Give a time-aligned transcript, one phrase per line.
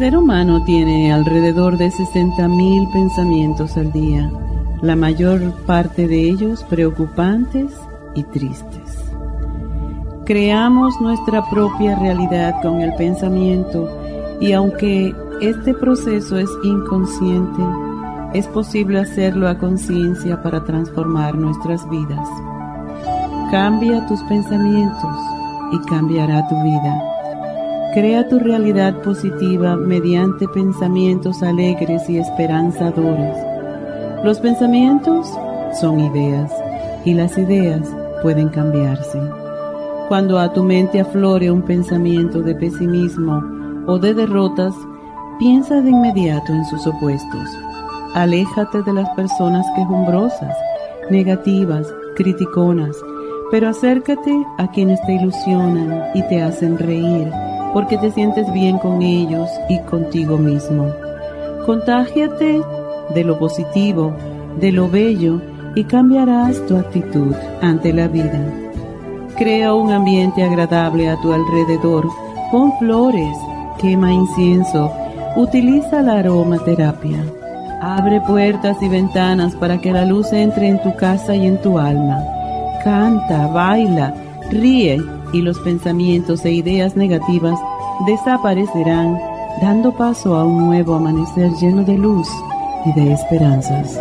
[0.00, 4.32] Ser humano tiene alrededor de 60.000 pensamientos al día,
[4.80, 7.70] la mayor parte de ellos preocupantes
[8.14, 9.12] y tristes.
[10.24, 13.90] Creamos nuestra propia realidad con el pensamiento
[14.40, 17.62] y aunque este proceso es inconsciente,
[18.32, 22.26] es posible hacerlo a conciencia para transformar nuestras vidas.
[23.50, 25.16] Cambia tus pensamientos
[25.72, 27.09] y cambiará tu vida.
[27.92, 33.36] Crea tu realidad positiva mediante pensamientos alegres y esperanzadores.
[34.22, 35.26] Los pensamientos
[35.80, 36.52] son ideas
[37.04, 37.80] y las ideas
[38.22, 39.20] pueden cambiarse.
[40.06, 43.42] Cuando a tu mente aflore un pensamiento de pesimismo
[43.88, 44.74] o de derrotas,
[45.40, 47.48] piensa de inmediato en sus opuestos.
[48.14, 50.56] Aléjate de las personas quejumbrosas,
[51.10, 52.96] negativas, criticonas,
[53.50, 57.32] pero acércate a quienes te ilusionan y te hacen reír
[57.72, 60.92] porque te sientes bien con ellos y contigo mismo.
[61.66, 62.60] Contágiate
[63.14, 64.12] de lo positivo,
[64.58, 65.40] de lo bello
[65.74, 68.40] y cambiarás tu actitud ante la vida.
[69.36, 72.08] Crea un ambiente agradable a tu alrededor,
[72.50, 73.36] pon flores,
[73.80, 74.92] quema incienso,
[75.36, 77.24] utiliza la aromaterapia.
[77.80, 81.78] Abre puertas y ventanas para que la luz entre en tu casa y en tu
[81.78, 82.18] alma.
[82.84, 84.12] Canta, baila,
[84.50, 85.00] ríe
[85.32, 87.58] y los pensamientos e ideas negativas
[88.06, 89.18] desaparecerán,
[89.60, 92.28] dando paso a un nuevo amanecer lleno de luz
[92.86, 93.98] y de esperanzas.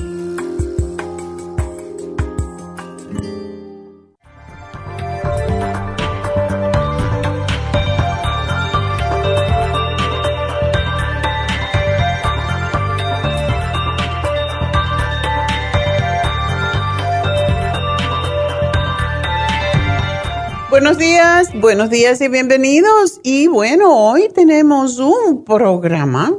[21.54, 23.20] Buenos días y bienvenidos.
[23.24, 26.38] Y bueno, hoy tenemos un programa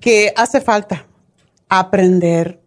[0.00, 1.06] que hace falta
[1.68, 2.60] aprender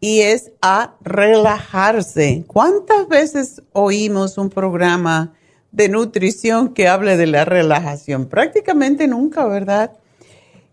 [0.00, 2.44] y es a relajarse.
[2.46, 5.34] ¿Cuántas veces oímos un programa
[5.72, 8.26] de nutrición que hable de la relajación?
[8.26, 9.92] Prácticamente nunca, ¿verdad?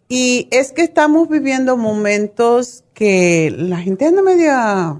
[0.09, 4.99] Y es que estamos viviendo momentos que la gente anda media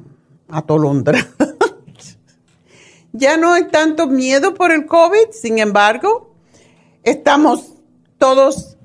[0.50, 1.28] atolondrada
[3.14, 6.36] ya no hay tanto miedo por el COVID, sin embargo,
[7.04, 7.74] estamos
[8.18, 8.78] todos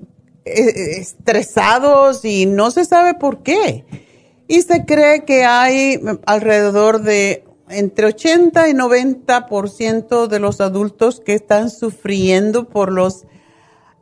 [0.45, 3.85] eh, estresados y no se sabe por qué.
[4.47, 11.33] Y se cree que hay alrededor de entre 80 y 90% de los adultos que
[11.33, 13.25] están sufriendo por los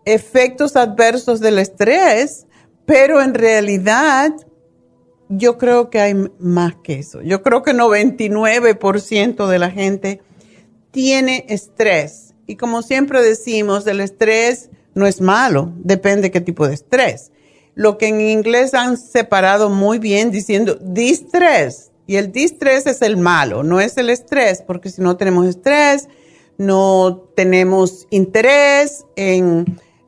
[0.05, 2.47] efectos adversos del estrés,
[2.85, 4.33] pero en realidad
[5.29, 7.21] yo creo que hay más que eso.
[7.21, 10.21] Yo creo que 99% de la gente
[10.91, 12.33] tiene estrés.
[12.45, 17.31] Y como siempre decimos, el estrés no es malo, depende qué tipo de estrés.
[17.75, 21.91] Lo que en inglés han separado muy bien diciendo distress.
[22.07, 26.07] Y el distress es el malo, no es el estrés, porque si no tenemos estrés,
[26.57, 29.65] no tenemos interés en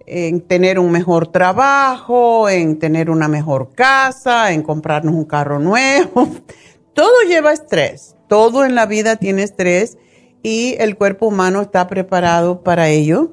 [0.09, 6.27] en tener un mejor trabajo, en tener una mejor casa, en comprarnos un carro nuevo.
[6.93, 9.97] Todo lleva estrés, todo en la vida tiene estrés
[10.43, 13.31] y el cuerpo humano está preparado para ello.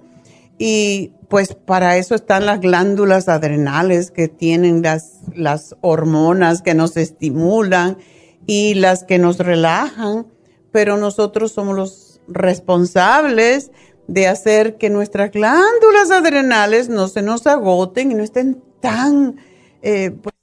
[0.57, 6.97] Y pues para eso están las glándulas adrenales que tienen las, las hormonas que nos
[6.97, 7.99] estimulan
[8.47, 10.27] y las que nos relajan,
[10.71, 13.73] pero nosotros somos los responsables
[14.07, 19.37] de hacer que nuestras glándulas adrenales no se nos agoten y no estén tan,
[19.83, 20.35] eh, pues,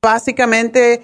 [0.00, 1.02] básicamente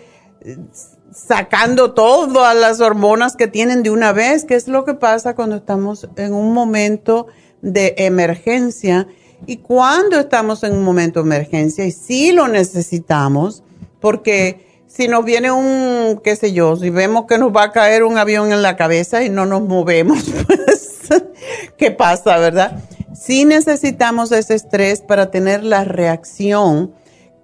[1.12, 5.56] sacando todas las hormonas que tienen de una vez, que es lo que pasa cuando
[5.56, 7.26] estamos en un momento
[7.60, 9.06] de emergencia.
[9.46, 13.62] Y cuando estamos en un momento de emergencia, y sí lo necesitamos,
[14.00, 18.04] porque si nos viene un, qué sé yo, si vemos que nos va a caer
[18.04, 21.08] un avión en la cabeza y no nos movemos, pues
[21.78, 22.82] qué pasa, ¿verdad?
[23.14, 26.92] Sí necesitamos ese estrés para tener la reacción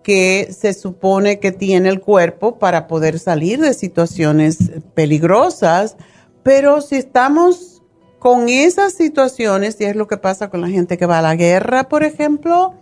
[0.03, 4.59] que se supone que tiene el cuerpo para poder salir de situaciones
[4.95, 5.97] peligrosas,
[6.43, 7.83] pero si estamos
[8.19, 11.37] con esas situaciones, y es lo que pasa con la gente que va a la
[11.37, 12.75] guerra, por ejemplo,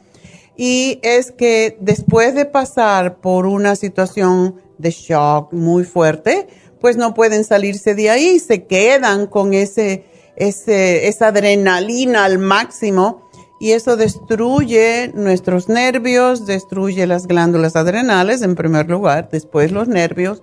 [0.57, 6.47] y es que después de pasar por una situación de shock muy fuerte,
[6.81, 10.05] pues no pueden salirse de ahí, se quedan con ese
[10.37, 13.27] esa adrenalina al máximo
[13.59, 20.43] y eso destruye nuestros nervios, destruye las glándulas adrenales en primer lugar, después los nervios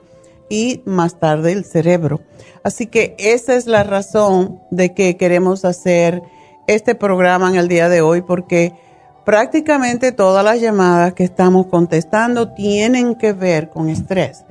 [0.49, 2.21] y más tarde el cerebro.
[2.63, 6.23] Así que esa es la razón de que queremos hacer
[6.67, 8.73] este programa en el día de hoy porque
[9.25, 14.43] prácticamente todas las llamadas que estamos contestando tienen que ver con estrés,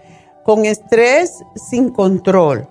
[0.45, 2.69] con estrés sin control.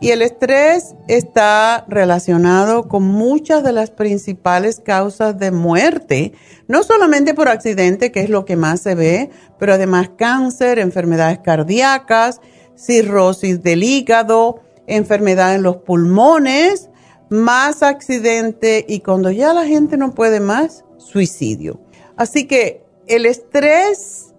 [0.00, 6.32] Y el estrés está relacionado con muchas de las principales causas de muerte,
[6.68, 11.38] no solamente por accidente, que es lo que más se ve, pero además cáncer, enfermedades
[11.38, 12.40] cardíacas,
[12.76, 16.90] cirrosis del hígado, enfermedad en los pulmones,
[17.30, 21.80] más accidente y cuando ya la gente no puede más, suicidio.
[22.16, 24.34] Así que el estrés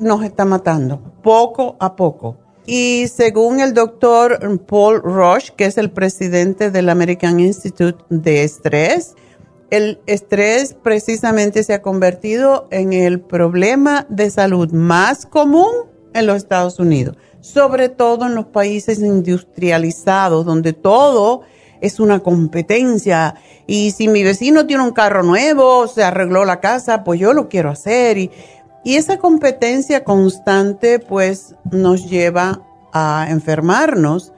[0.00, 2.36] nos está matando poco a poco.
[2.66, 9.14] Y según el doctor Paul Roche, que es el presidente del American Institute de Estrés,
[9.70, 16.36] el estrés precisamente se ha convertido en el problema de salud más común en los
[16.36, 21.42] Estados Unidos, sobre todo en los países industrializados, donde todo
[21.80, 23.34] es una competencia.
[23.66, 27.48] Y si mi vecino tiene un carro nuevo, se arregló la casa, pues yo lo
[27.48, 28.18] quiero hacer.
[28.18, 28.30] Y
[28.84, 34.32] y esa competencia constante pues nos lleva a enfermarnos.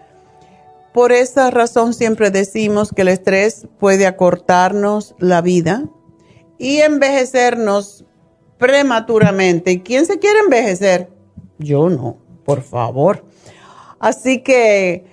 [0.92, 5.84] Por esa razón siempre decimos que el estrés puede acortarnos la vida
[6.58, 8.04] y envejecernos
[8.58, 9.70] prematuramente.
[9.70, 11.10] ¿Y quién se quiere envejecer?
[11.58, 13.24] Yo no, por favor.
[14.00, 15.04] Así que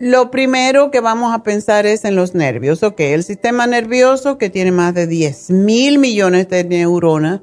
[0.00, 2.82] lo primero que vamos a pensar es en los nervios.
[2.82, 7.42] Ok, el sistema nervioso que tiene más de 10 mil millones de neuronas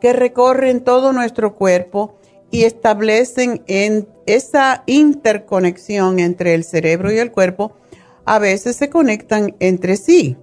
[0.00, 2.18] que recorren todo nuestro cuerpo
[2.50, 7.76] y establecen en esa interconexión entre el cerebro y el cuerpo,
[8.24, 10.36] a veces se conectan entre sí.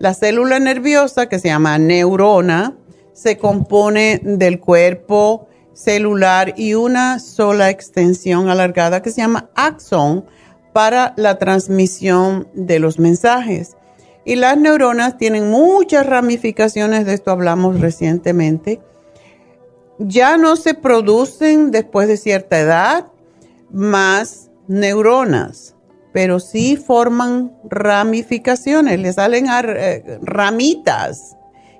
[0.00, 2.76] La célula nerviosa, que se llama neurona,
[3.12, 10.24] se compone del cuerpo celular y una sola extensión alargada que se llama axón
[10.76, 13.78] para la transmisión de los mensajes.
[14.26, 18.82] Y las neuronas tienen muchas ramificaciones, de esto hablamos recientemente.
[19.98, 23.06] Ya no se producen después de cierta edad
[23.70, 25.74] más neuronas,
[26.12, 31.38] pero sí forman ramificaciones, le salen eh, ramitas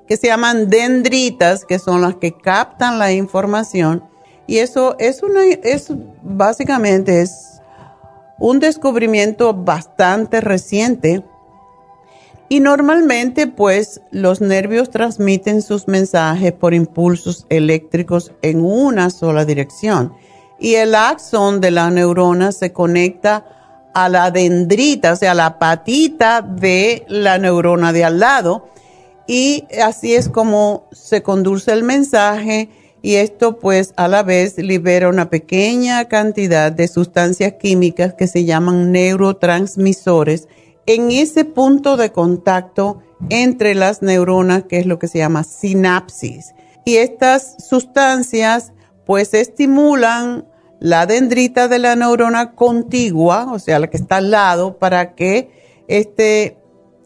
[0.08, 4.04] que se llaman dendritas, que son las que captan la información.
[4.46, 7.55] Y eso es, una, es básicamente es
[8.38, 11.24] un descubrimiento bastante reciente
[12.48, 20.14] y normalmente pues los nervios transmiten sus mensajes por impulsos eléctricos en una sola dirección.
[20.58, 23.44] Y el axón de la neurona se conecta
[23.94, 28.68] a la dendrita, o sea, la patita de la neurona de al lado.
[29.26, 32.68] Y así es como se conduce el mensaje
[33.02, 38.44] y esto pues a la vez libera una pequeña cantidad de sustancias químicas que se
[38.44, 40.48] llaman neurotransmisores
[40.86, 46.54] en ese punto de contacto entre las neuronas, que es lo que se llama sinapsis.
[46.84, 48.72] Y estas sustancias
[49.04, 50.46] pues estimulan
[50.80, 55.50] la dendrita de la neurona contigua, o sea, la que está al lado, para que
[55.88, 56.58] este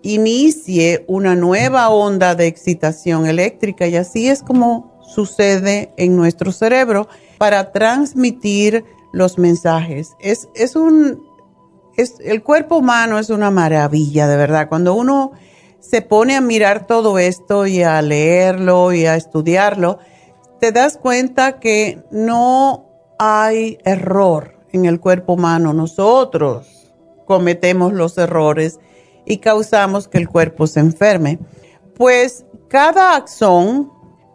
[0.03, 7.09] inicie una nueva onda de excitación eléctrica y así es como sucede en nuestro cerebro
[7.39, 10.17] para transmitir los mensajes.
[10.21, 11.31] Es, es un
[12.25, 14.69] el cuerpo humano es una maravilla, de verdad.
[14.69, 15.33] Cuando uno
[15.81, 19.99] se pone a mirar todo esto y a leerlo y a estudiarlo,
[20.61, 22.87] te das cuenta que no
[23.19, 25.73] hay error en el cuerpo humano.
[25.73, 26.93] Nosotros
[27.27, 28.79] cometemos los errores
[29.25, 31.39] y causamos que el cuerpo se enferme.
[31.97, 33.93] Pues cada axón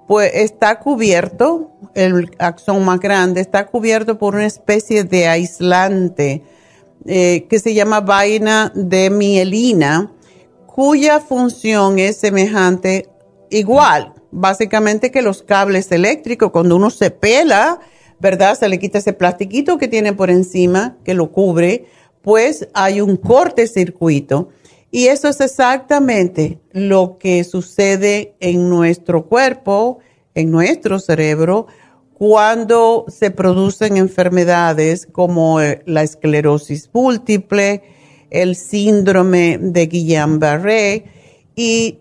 [0.07, 6.43] pues, está cubierto, el axón más grande está cubierto por una especie de aislante
[7.05, 10.11] eh, que se llama vaina de mielina,
[10.65, 13.09] cuya función es semejante
[13.49, 17.79] igual, básicamente que los cables eléctricos, cuando uno se pela,
[18.19, 18.57] ¿verdad?
[18.57, 21.85] Se le quita ese plastiquito que tiene por encima, que lo cubre,
[22.21, 24.49] pues hay un corte circuito.
[24.91, 29.99] Y eso es exactamente lo que sucede en nuestro cuerpo,
[30.35, 31.67] en nuestro cerebro,
[32.13, 37.83] cuando se producen enfermedades como eh, la esclerosis múltiple,
[38.29, 41.05] el síndrome de Guillain-Barré
[41.55, 41.99] y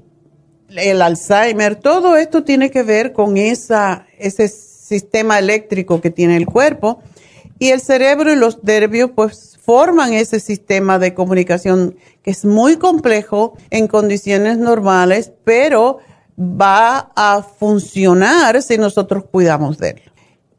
[0.69, 6.47] el Alzheimer, todo esto tiene que ver con esa, ese sistema eléctrico que tiene el
[6.47, 7.01] cuerpo
[7.59, 12.77] y el cerebro y los nervios pues forman ese sistema de comunicación que es muy
[12.77, 15.99] complejo en condiciones normales, pero
[16.39, 20.03] va a funcionar si nosotros cuidamos de él.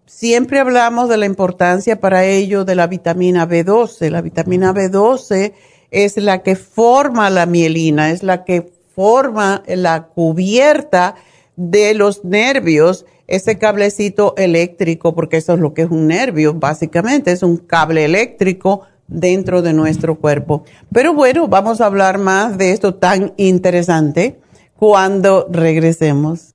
[0.06, 4.10] Siempre hablamos de la importancia para ello de la vitamina B12.
[4.10, 5.54] La vitamina B12
[5.92, 11.16] es la que forma la mielina, es la que forma la cubierta
[11.58, 17.32] de los nervios, ese cablecito eléctrico, porque eso es lo que es un nervio, básicamente,
[17.32, 20.64] es un cable eléctrico dentro de nuestro cuerpo.
[20.92, 24.40] Pero bueno, vamos a hablar más de esto tan interesante
[24.76, 26.55] cuando regresemos.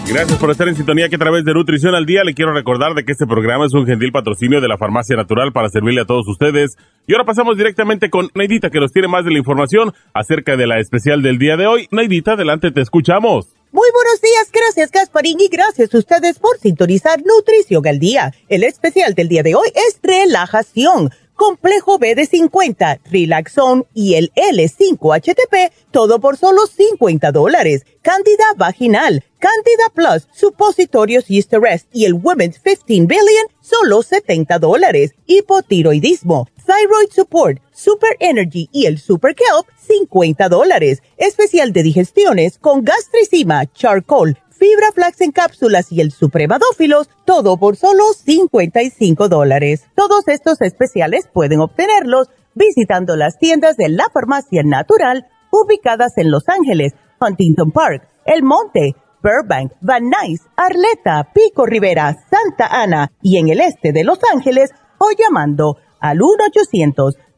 [0.10, 2.96] Gracias por estar en sintonía que a través de Nutrición al Día le quiero recordar
[2.96, 6.06] de que este programa es un gentil patrocinio de la Farmacia Natural para servirle a
[6.06, 6.78] todos ustedes.
[7.06, 10.66] Y ahora pasamos directamente con Neidita que nos tiene más de la información acerca de
[10.66, 11.88] la especial del día de hoy.
[11.92, 13.50] Neidita, adelante, te escuchamos.
[13.72, 18.34] Muy buenos días, gracias Gasparín y gracias a ustedes por sintonizar Nutrición al Día.
[18.48, 24.32] El especial del día de hoy es relajación complejo B de 50, Relaxon y el
[24.36, 27.86] L5-HTP, todo por solo 50 dólares.
[28.02, 35.12] Candida vaginal, Candida Plus, supositorios Rest y el Women's 15 Billion, solo 70 dólares.
[35.28, 41.02] Hipotiroidismo, Thyroid Support, Super Energy y el Super Kelp, 50 dólares.
[41.16, 47.78] Especial de digestiones con gastricima, charcoal, fibra flax en cápsulas y el supremadófilos, todo por
[47.78, 49.86] solo 55 dólares.
[49.96, 56.50] Todos estos especiales pueden obtenerlos visitando las tiendas de la farmacia natural ubicadas en Los
[56.50, 63.48] Ángeles, Huntington Park, El Monte, Burbank, Van Nuys, Arleta, Pico Rivera, Santa Ana y en
[63.50, 66.20] el este de Los Ángeles o llamando al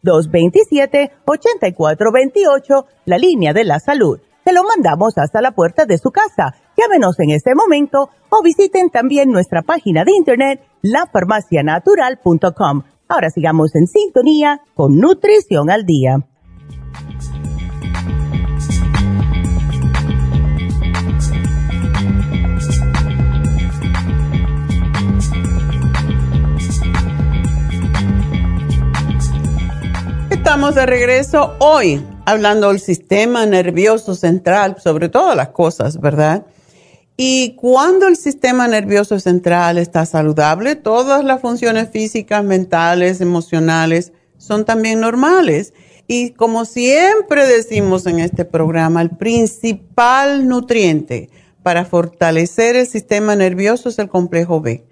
[0.04, 4.20] 1-800-227-8428, la línea de la salud.
[4.44, 8.90] Se lo mandamos hasta la puerta de su casa Llámenos en este momento o visiten
[8.90, 12.82] también nuestra página de internet lafarmacianatural.com.
[13.08, 16.26] Ahora sigamos en sintonía con Nutrición al Día.
[30.32, 36.44] Estamos de regreso hoy hablando del sistema nervioso central, sobre todas las cosas, ¿verdad?
[37.18, 44.66] Y cuando el sistema nervioso central está saludable, todas las funciones físicas, mentales, emocionales son
[44.66, 45.74] también normales.
[46.08, 51.30] Y como siempre decimos en este programa, el principal nutriente
[51.64, 54.84] para fortalecer el sistema nervioso es el complejo B,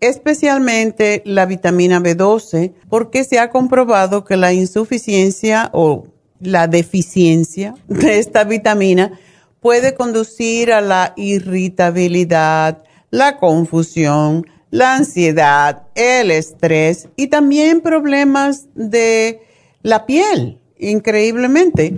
[0.00, 6.06] especialmente la vitamina B12, porque se ha comprobado que la insuficiencia o
[6.40, 9.18] la deficiencia de esta vitamina
[9.62, 19.40] puede conducir a la irritabilidad, la confusión, la ansiedad, el estrés y también problemas de
[19.82, 21.96] la piel, increíblemente.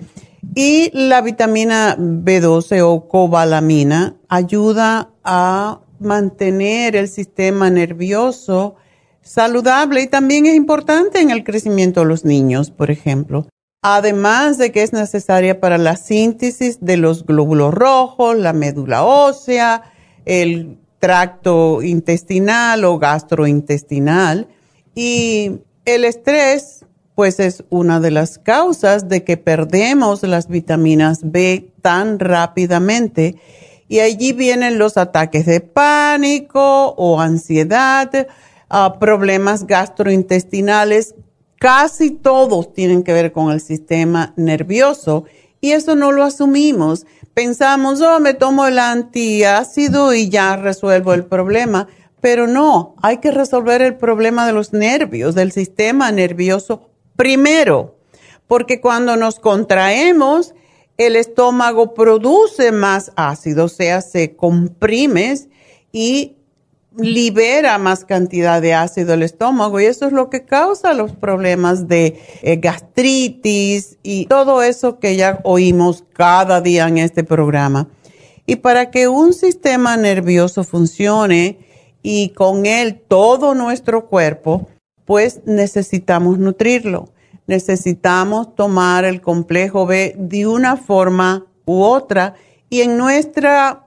[0.55, 8.77] Y la vitamina B12 o cobalamina ayuda a mantener el sistema nervioso
[9.22, 13.46] saludable y también es importante en el crecimiento de los niños, por ejemplo
[13.87, 19.83] además de que es necesaria para la síntesis de los glóbulos rojos, la médula ósea,
[20.25, 24.49] el tracto intestinal o gastrointestinal.
[24.94, 31.70] Y el estrés, pues es una de las causas de que perdemos las vitaminas B
[31.83, 33.37] tan rápidamente.
[33.87, 38.29] Y allí vienen los ataques de pánico o ansiedad,
[38.70, 41.14] ah, problemas gastrointestinales
[41.64, 45.24] casi todos tienen que ver con el sistema nervioso
[45.62, 47.07] y eso no lo asumimos.
[47.33, 51.88] Pensamos, oh, me tomo el antiácido y ya resuelvo el problema,
[52.20, 57.96] pero no, hay que resolver el problema de los nervios, del sistema nervioso primero,
[58.46, 60.55] porque cuando nos contraemos,
[60.98, 65.35] el estómago produce más ácido, o sea, se comprime
[65.92, 66.37] y
[66.96, 71.88] libera más cantidad de ácido el estómago y eso es lo que causa los problemas
[71.88, 77.88] de eh, gastritis y todo eso que ya oímos cada día en este programa.
[78.46, 81.59] Y para que un sistema nervioso funcione
[82.02, 84.68] y con él todo nuestro cuerpo,
[85.04, 87.09] pues necesitamos nutrirlo.
[87.46, 92.35] Necesitamos tomar el complejo B de una forma u otra
[92.70, 93.85] y en nuestra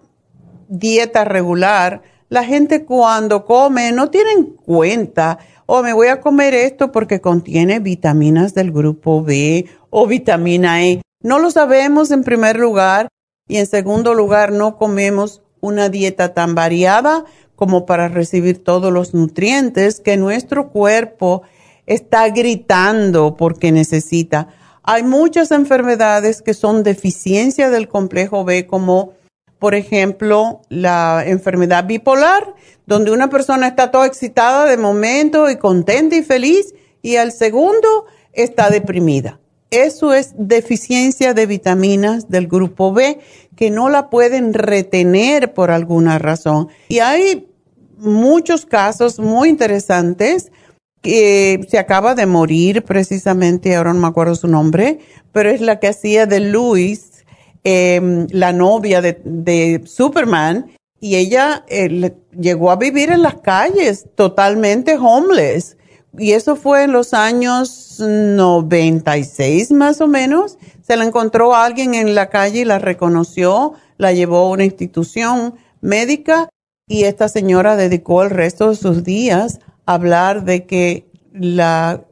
[0.68, 6.22] dieta regular, la gente cuando come no tiene en cuenta, o oh, me voy a
[6.22, 11.02] comer esto porque contiene vitaminas del grupo B o vitamina E.
[11.22, 13.10] No lo sabemos en primer lugar
[13.48, 19.14] y en segundo lugar no comemos una dieta tan variada como para recibir todos los
[19.14, 21.42] nutrientes que nuestro cuerpo
[21.86, 24.50] está gritando porque necesita.
[24.84, 29.17] Hay muchas enfermedades que son deficiencia del complejo B como
[29.60, 32.54] por ejemplo, la enfermedad bipolar,
[32.86, 38.06] donde una persona está toda excitada de momento y contenta y feliz, y al segundo
[38.34, 39.40] está deprimida.
[39.70, 43.20] Eso es deficiencia de vitaminas del grupo B
[43.56, 46.70] que no la pueden retener por alguna razón.
[46.88, 47.48] Y hay
[47.98, 50.52] muchos casos muy interesantes
[51.02, 55.00] que se acaba de morir precisamente, ahora no me acuerdo su nombre,
[55.32, 57.17] pero es la que hacía de Luis,
[57.70, 64.98] em, la novia de, Superman, y ella eh, llegó a vivir en las calles totalmente
[64.98, 65.76] homeless.
[66.18, 70.58] Y eso fue en los años 96 más o menos.
[70.82, 75.56] Se la encontró alguien en la calle y la reconoció, la llevó a una institución
[75.82, 76.48] médica
[76.88, 82.06] y esta señora dedicó el resto de sus días a hablar de que la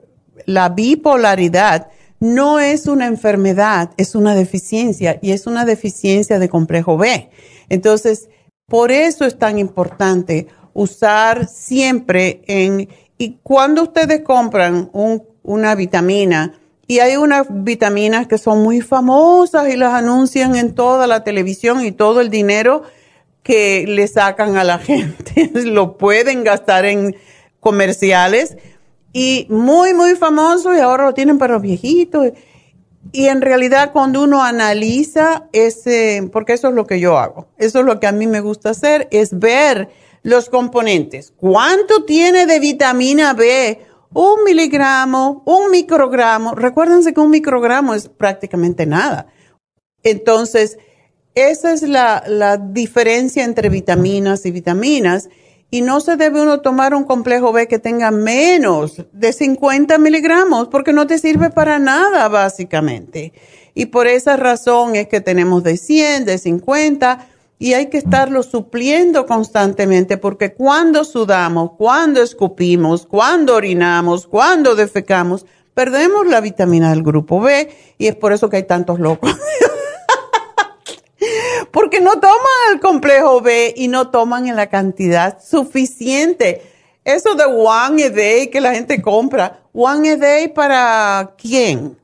[0.76, 1.88] bipolaridad
[2.20, 7.30] no es una enfermedad, es una deficiencia y es una deficiencia de complejo B.
[7.70, 8.30] Entonces,
[8.68, 14.90] por eso es tan importante usar siempre en, y cuando ustedes compran
[15.44, 16.54] una vitamina,
[16.88, 21.84] y hay unas vitaminas que son muy famosas y las anuncian en toda la televisión
[21.84, 22.84] y todo el dinero
[23.44, 27.16] que le sacan a la gente, lo pueden gastar en
[27.60, 28.58] comerciales
[29.18, 32.34] y muy, muy famoso y ahora lo tienen para los viejitos.
[33.14, 37.80] Y en realidad cuando uno analiza ese, porque eso es lo que yo hago, eso
[37.80, 39.88] es lo que a mí me gusta hacer, es ver
[40.22, 41.32] los componentes.
[41.38, 43.80] ¿Cuánto tiene de vitamina B?
[44.12, 46.54] Un miligramo, un microgramo.
[46.54, 49.28] Recuérdense que un microgramo es prácticamente nada.
[50.04, 50.78] Entonces,
[51.36, 55.30] esa es la, la diferencia entre vitaminas y vitaminas.
[55.72, 60.68] Y no se debe uno tomar un complejo B que tenga menos de 50 miligramos
[60.70, 63.34] porque no te sirve para nada, básicamente.
[63.74, 68.44] Y por esa razón es que tenemos de 100, de 50 y hay que estarlo
[68.44, 77.04] supliendo constantemente porque cuando sudamos, cuando escupimos, cuando orinamos, cuando defecamos, perdemos la vitamina del
[77.04, 79.36] grupo B y es por eso que hay tantos locos.
[81.76, 86.62] porque no toman el complejo B y no toman en la cantidad suficiente.
[87.04, 91.98] Eso de one a day que la gente compra, one a day para quién?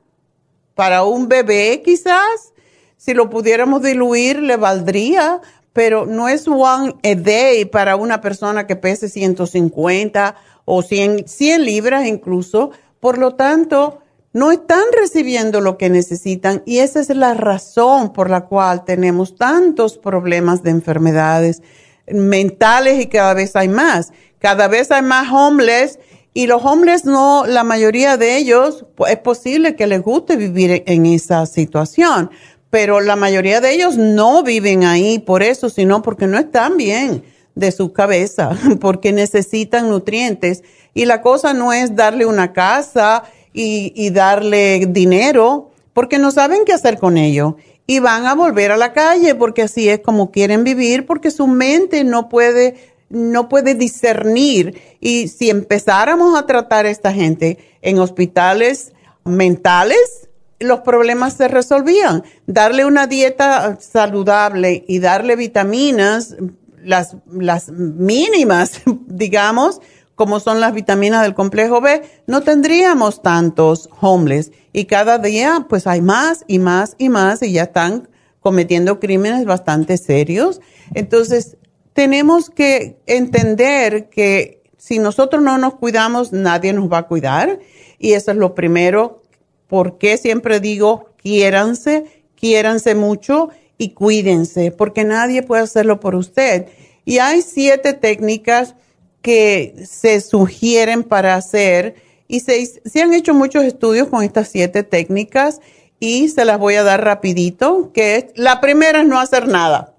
[0.74, 2.52] Para un bebé quizás.
[2.98, 5.40] Si lo pudiéramos diluir le valdría,
[5.72, 11.64] pero no es one a day para una persona que pese 150 o 100, 100
[11.64, 12.72] libras incluso.
[13.00, 14.01] Por lo tanto,
[14.32, 19.36] no están recibiendo lo que necesitan y esa es la razón por la cual tenemos
[19.36, 21.62] tantos problemas de enfermedades
[22.06, 24.12] mentales y cada vez hay más.
[24.38, 25.98] Cada vez hay más homeless
[26.34, 31.04] y los homeless no, la mayoría de ellos, es posible que les guste vivir en
[31.04, 32.30] esa situación,
[32.70, 37.22] pero la mayoría de ellos no viven ahí por eso, sino porque no están bien
[37.54, 40.62] de su cabeza, porque necesitan nutrientes.
[40.94, 46.72] Y la cosa no es darle una casa y, darle dinero porque no saben qué
[46.72, 47.56] hacer con ello.
[47.86, 51.46] Y van a volver a la calle porque así es como quieren vivir porque su
[51.46, 54.80] mente no puede no puede discernir.
[55.00, 58.92] Y si empezáramos a tratar a esta gente en hospitales
[59.24, 60.28] mentales
[60.62, 62.24] los problemas se resolvían.
[62.46, 66.36] Darle una dieta saludable y darle vitaminas
[66.82, 69.80] las las mínimas digamos
[70.14, 74.52] como son las vitaminas del complejo B, no tendríamos tantos homeless.
[74.72, 78.08] Y cada día, pues hay más y más y más y ya están
[78.40, 80.60] cometiendo crímenes bastante serios.
[80.94, 81.56] Entonces,
[81.92, 87.60] tenemos que entender que si nosotros no nos cuidamos, nadie nos va a cuidar.
[87.98, 89.22] Y eso es lo primero.
[89.68, 93.48] porque siempre digo, quiéranse, quiéranse mucho
[93.78, 96.66] y cuídense, porque nadie puede hacerlo por usted.
[97.06, 98.74] Y hay siete técnicas
[99.22, 101.94] que se sugieren para hacer
[102.28, 105.60] y se, han hecho muchos estudios con estas siete técnicas
[106.00, 109.94] y se las voy a dar rapidito, que es, la primera es no hacer nada.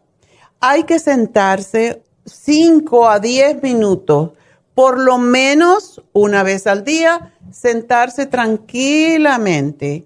[0.59, 4.31] Hay que sentarse 5 a 10 minutos,
[4.73, 10.05] por lo menos una vez al día, sentarse tranquilamente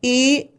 [0.00, 0.50] y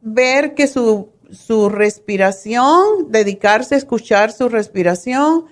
[0.00, 5.46] ver que su, su respiración, dedicarse a escuchar su respiración,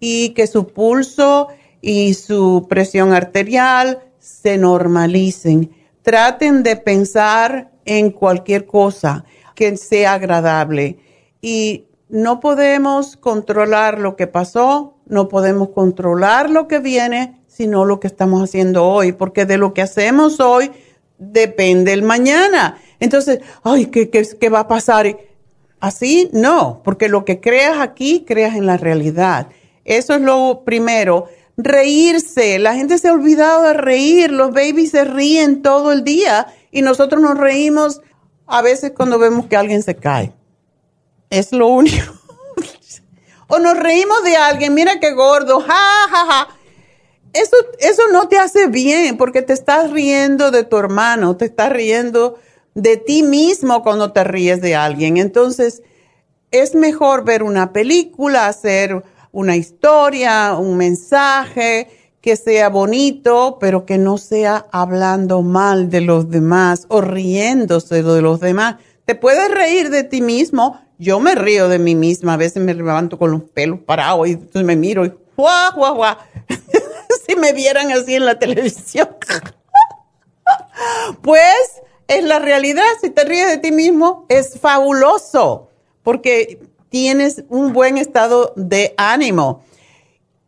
[0.00, 1.48] y que su pulso
[1.80, 5.70] y su presión arterial se normalicen.
[6.02, 10.98] Traten de pensar en cualquier cosa que sea agradable
[11.40, 18.00] y no podemos controlar lo que pasó, no podemos controlar lo que viene, sino lo
[18.00, 20.70] que estamos haciendo hoy, porque de lo que hacemos hoy
[21.18, 22.78] depende el mañana.
[22.98, 25.16] Entonces, ay, ¿qué, qué, qué va a pasar?
[25.78, 29.48] Así no, porque lo que creas aquí, creas en la realidad.
[29.84, 31.28] Eso es lo primero.
[31.56, 36.46] Reírse, la gente se ha olvidado de reír, los babies se ríen todo el día
[36.70, 38.00] y nosotros nos reímos
[38.46, 40.32] a veces cuando vemos que alguien se cae.
[41.28, 42.14] Es lo único.
[43.48, 46.48] o nos reímos de alguien, mira qué gordo, ja, ja, ja.
[47.32, 51.70] Eso, eso no te hace bien porque te estás riendo de tu hermano, te estás
[51.70, 52.38] riendo
[52.74, 55.16] de ti mismo cuando te ríes de alguien.
[55.16, 55.82] Entonces,
[56.50, 61.88] es mejor ver una película, hacer una historia, un mensaje
[62.20, 68.22] que sea bonito, pero que no sea hablando mal de los demás o riéndose de
[68.22, 68.76] los demás.
[69.06, 70.80] Te puedes reír de ti mismo.
[70.98, 72.34] Yo me río de mí misma.
[72.34, 76.16] A veces me levanto con los pelos parados y me miro y ¡guau, guau, guau!
[77.26, 79.08] si me vieran así en la televisión.
[81.22, 82.84] pues es la realidad.
[83.00, 85.70] Si te ríes de ti mismo, es fabuloso
[86.02, 86.60] porque
[86.90, 89.64] tienes un buen estado de ánimo.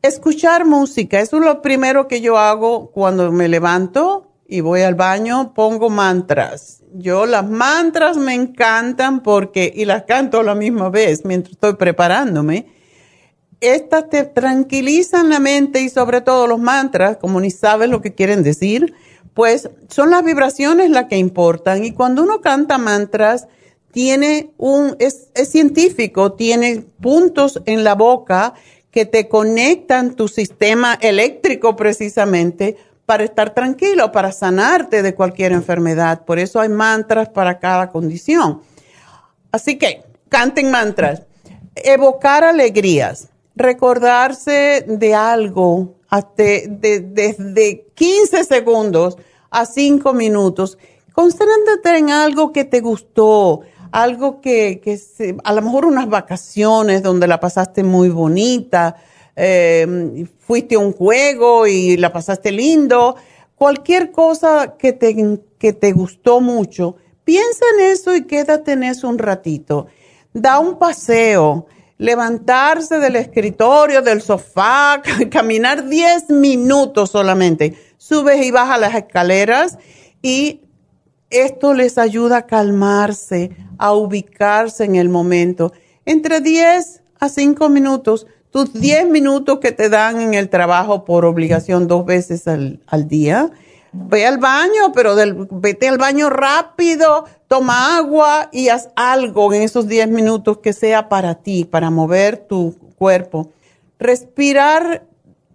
[0.03, 4.97] Escuchar música, eso es lo primero que yo hago cuando me levanto y voy al
[4.97, 6.83] baño, pongo mantras.
[6.93, 11.75] Yo las mantras me encantan porque, y las canto a la misma vez mientras estoy
[11.77, 12.67] preparándome.
[13.61, 18.13] Estas te tranquilizan la mente y sobre todo los mantras, como ni sabes lo que
[18.13, 18.93] quieren decir,
[19.35, 21.85] pues son las vibraciones las que importan.
[21.85, 23.47] Y cuando uno canta mantras,
[23.93, 28.55] tiene un, es, es científico, tiene puntos en la boca
[28.91, 32.77] que te conectan tu sistema eléctrico precisamente
[33.07, 36.25] para estar tranquilo, para sanarte de cualquier enfermedad.
[36.25, 38.61] Por eso hay mantras para cada condición.
[39.51, 41.23] Así que, canten mantras.
[41.75, 45.95] Evocar alegrías, recordarse de algo
[46.37, 49.17] desde 15 segundos
[49.51, 50.79] a 5 minutos.
[51.13, 53.61] Concéntrate en algo que te gustó,
[53.93, 54.99] algo que, que
[55.45, 58.97] a lo mejor unas vacaciones donde la pasaste muy bonita,
[59.37, 63.17] eh, fuiste a un juego y la pasaste lindo,
[63.55, 69.09] cualquier cosa que te, que te gustó mucho, piensa en eso y quédate en eso
[69.09, 69.87] un ratito.
[70.33, 71.67] Da un paseo,
[71.99, 77.77] levantarse del escritorio, del sofá, caminar 10 minutos solamente.
[77.99, 79.79] Subes y bajas las escaleras
[80.23, 80.63] y
[81.33, 85.73] esto les ayuda a calmarse, a ubicarse en el momento.
[86.05, 91.25] Entre 10 a 5 minutos, tus 10 minutos que te dan en el trabajo por
[91.25, 93.51] obligación dos veces al, día,
[93.93, 95.17] ve al baño, pero
[95.51, 101.09] vete al baño rápido, toma agua y haz algo en esos 10 minutos que sea
[101.09, 103.51] para ti, para mover tu cuerpo.
[103.99, 105.07] Respirar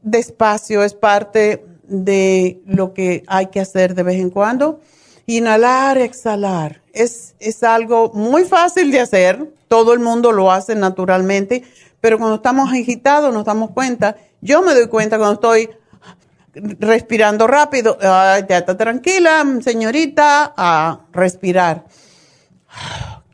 [0.02, 4.80] despacio es parte de lo que hay que hacer de vez en cuando
[5.30, 6.82] Inhalar, exhalar.
[6.94, 9.52] Es, es algo muy fácil de hacer.
[9.68, 11.64] Todo el mundo lo hace naturalmente.
[12.00, 14.16] Pero cuando estamos agitados nos damos cuenta.
[14.40, 15.70] Yo me doy cuenta cuando estoy
[16.54, 17.98] respirando rápido.
[18.00, 21.86] ya está tranquila, señorita, a respirar.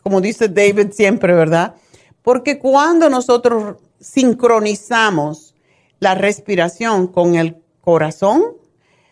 [0.02, 1.76] Como dice David siempre, ¿verdad?
[2.24, 5.54] Porque cuando nosotros sincronizamos
[6.00, 8.44] la respiración con el corazón,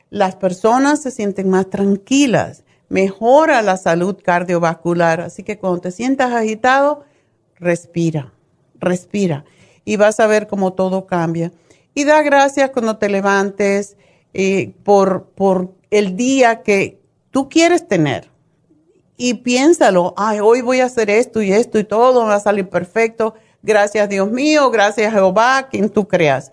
[0.09, 5.21] las personas se sienten más tranquilas mejora la salud cardiovascular.
[5.21, 7.06] Así que cuando te sientas agitado,
[7.56, 8.34] respira,
[8.80, 9.45] respira
[9.86, 11.51] y vas a ver cómo todo cambia.
[11.93, 13.95] Y da gracias cuando te levantes
[14.34, 16.99] eh, por, por el día que
[17.32, 18.30] tú quieres tener.
[19.15, 22.67] Y piénsalo, ay, hoy voy a hacer esto y esto y todo va a salir
[22.67, 23.36] perfecto.
[23.62, 26.51] Gracias Dios mío, gracias Jehová, quien tú creas.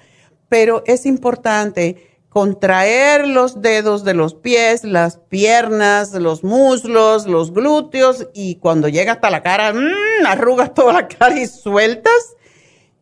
[0.49, 2.08] Pero es importante
[2.39, 9.15] contraer los dedos de los pies, las piernas, los muslos, los glúteos y cuando llega
[9.15, 12.37] hasta la cara, mmm, arrugas toda la cara y sueltas,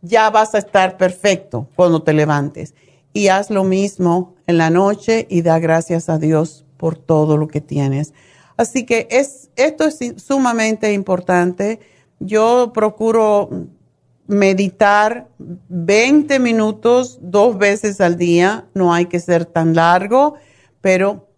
[0.01, 2.75] ya vas a estar perfecto cuando te levantes.
[3.13, 7.47] Y haz lo mismo en la noche y da gracias a Dios por todo lo
[7.47, 8.15] que tienes.
[8.57, 11.81] Así que es, esto es sumamente importante.
[12.21, 13.51] Yo procuro
[14.27, 20.35] meditar 20 minutos dos veces al día, no hay que ser tan largo,
[20.81, 21.29] pero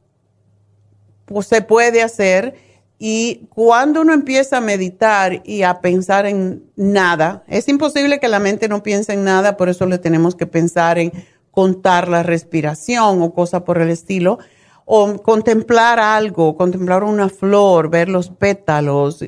[1.27, 2.55] pues, se puede hacer.
[2.99, 8.41] Y cuando uno empieza a meditar y a pensar en nada, es imposible que la
[8.41, 11.13] mente no piense en nada, por eso le tenemos que pensar en
[11.53, 14.39] contar la respiración o cosa por el estilo,
[14.85, 19.23] o contemplar algo, contemplar una flor, ver los pétalos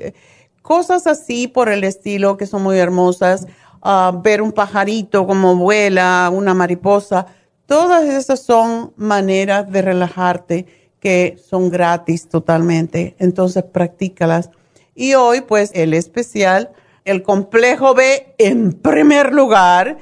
[0.62, 3.46] cosas así por el estilo que son muy hermosas,
[3.82, 7.26] ah, ver un pajarito como vuela, una mariposa,
[7.66, 10.66] todas esas son maneras de relajarte
[11.00, 14.50] que son gratis totalmente, entonces practícalas.
[14.94, 16.72] Y hoy pues el especial
[17.04, 19.98] el complejo B en primer lugar,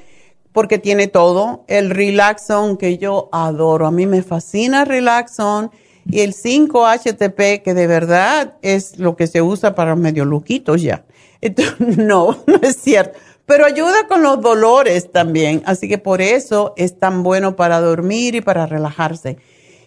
[0.52, 1.64] porque tiene todo.
[1.68, 3.86] El Relaxon, que yo adoro.
[3.86, 5.70] A mí me fascina Relaxon.
[6.10, 11.04] Y el 5-HTP, que de verdad es lo que se usa para medio luquitos ya.
[11.40, 13.18] Entonces, no, no es cierto.
[13.46, 15.62] Pero ayuda con los dolores también.
[15.64, 19.38] Así que por eso es tan bueno para dormir y para relajarse.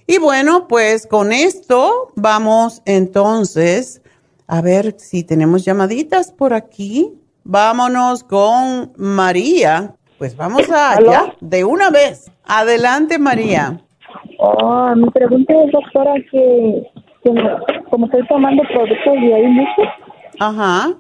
[0.07, 4.01] Y bueno, pues con esto vamos entonces
[4.47, 7.13] a ver si tenemos llamaditas por aquí.
[7.43, 9.95] Vámonos con María.
[10.17, 12.31] Pues vamos allá de una vez.
[12.43, 13.84] Adelante, María.
[14.38, 16.84] Oh, mi pregunta es, doctora, que,
[17.89, 19.82] como estoy tomando productos de ahí mucho,
[20.39, 20.93] Ajá.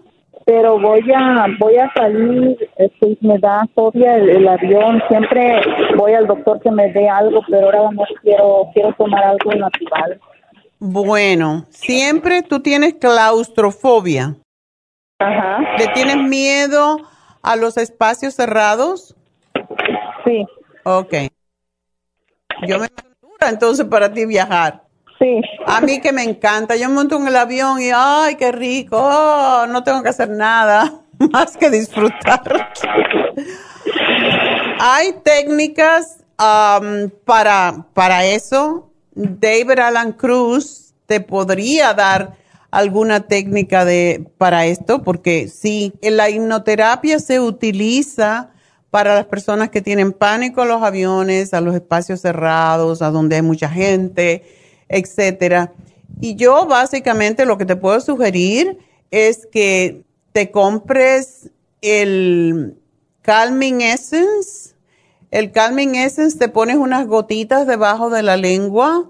[0.45, 5.61] pero voy a voy a salir, este, me da fobia el, el avión, siempre
[5.97, 10.19] voy al doctor que me dé algo, pero ahora no quiero quiero tomar algo natural.
[10.79, 14.35] Bueno, siempre tú tienes claustrofobia.
[15.19, 16.97] Ajá, ¿Le tienes miedo
[17.43, 19.15] a los espacios cerrados?
[20.25, 20.45] sí,
[20.83, 21.13] Ok.
[22.67, 22.87] Yo me
[23.21, 24.83] dura entonces para ti viajar.
[25.19, 28.97] sí, A mí que me encanta, yo monto en el avión y ay, qué rico,
[28.99, 32.71] oh, no tengo que hacer nada más que disfrutar.
[34.79, 38.89] Hay técnicas am, para, para eso.
[39.13, 42.35] David Alan Cruz te podría dar
[42.71, 48.51] alguna técnica de, para esto, porque sí, en la hipnoterapia se utiliza
[48.91, 53.37] para las personas que tienen pánico a los aviones, a los espacios cerrados, a donde
[53.37, 54.43] hay mucha gente,
[54.89, 55.71] etcétera.
[56.19, 58.77] Y yo básicamente lo que te puedo sugerir
[59.09, 61.49] es que te compres
[61.81, 62.77] el
[63.21, 64.75] Calming Essence.
[65.31, 69.09] El Calming Essence te pones unas gotitas debajo de la lengua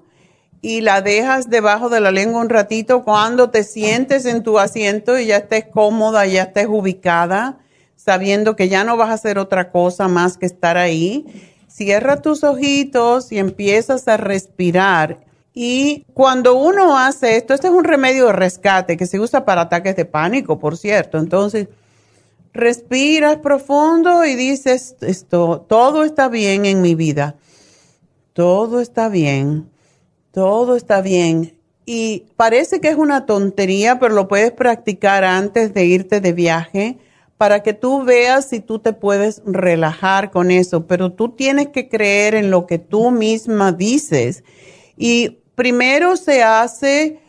[0.61, 5.17] y la dejas debajo de la lengua un ratito cuando te sientes en tu asiento
[5.17, 7.57] y ya estés cómoda, ya estés ubicada,
[8.03, 11.25] sabiendo que ya no vas a hacer otra cosa más que estar ahí.
[11.67, 15.19] Cierra tus ojitos y empiezas a respirar.
[15.53, 19.61] Y cuando uno hace esto, este es un remedio de rescate que se usa para
[19.61, 21.19] ataques de pánico, por cierto.
[21.19, 21.67] Entonces,
[22.53, 27.35] respiras profundo y dices, esto, todo está bien en mi vida.
[28.33, 29.69] Todo está bien.
[30.31, 31.55] Todo está bien.
[31.85, 36.97] Y parece que es una tontería, pero lo puedes practicar antes de irte de viaje
[37.41, 40.85] para que tú veas si tú te puedes relajar con eso.
[40.85, 44.43] Pero tú tienes que creer en lo que tú misma dices.
[44.95, 47.19] Y primero se hace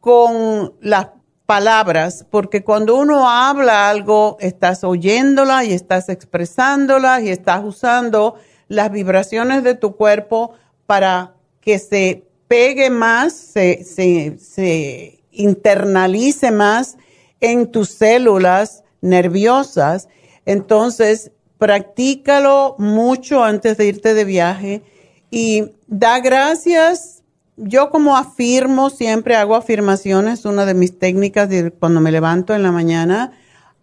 [0.00, 1.10] con las
[1.46, 8.34] palabras, porque cuando uno habla algo, estás oyéndola y estás expresándola y estás usando
[8.66, 10.50] las vibraciones de tu cuerpo
[10.86, 16.96] para que se pegue más, se, se, se internalice más
[17.38, 20.08] en tus células nerviosas.
[20.46, 24.82] Entonces, practícalo mucho antes de irte de viaje
[25.30, 27.22] y da gracias.
[27.56, 32.62] Yo como afirmo, siempre hago afirmaciones, una de mis técnicas de cuando me levanto en
[32.62, 33.32] la mañana.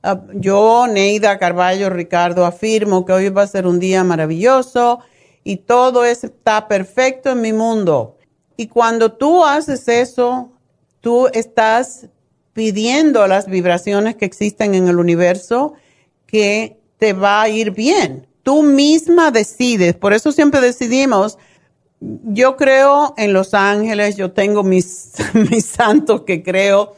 [0.03, 4.99] Uh, yo, Neida Carballo, Ricardo, afirmo que hoy va a ser un día maravilloso
[5.43, 8.17] y todo está perfecto en mi mundo.
[8.57, 10.51] Y cuando tú haces eso,
[10.99, 12.07] tú estás
[12.57, 15.75] pidiendo las vibraciones que existen en el universo
[16.25, 18.25] que te va a ir bien.
[18.41, 21.37] Tú misma decides, por eso siempre decidimos,
[21.99, 25.11] yo creo en los ángeles, yo tengo mis,
[25.51, 26.95] mis santos que creo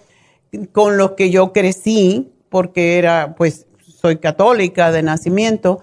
[0.71, 3.67] con los que yo crecí, porque era, pues,
[4.01, 5.81] soy católica de nacimiento,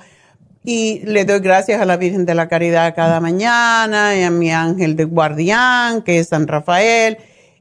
[0.64, 4.50] y le doy gracias a la Virgen de la Caridad cada mañana, y a mi
[4.50, 7.18] ángel de guardián, que es San Rafael,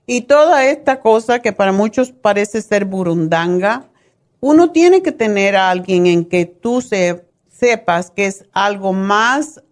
[0.08, 3.90] y toda esta cosa que para muchos parece ser burundanga,
[4.40, 9.64] uno tiene que tener a alguien en que tú se, sepas que es algo más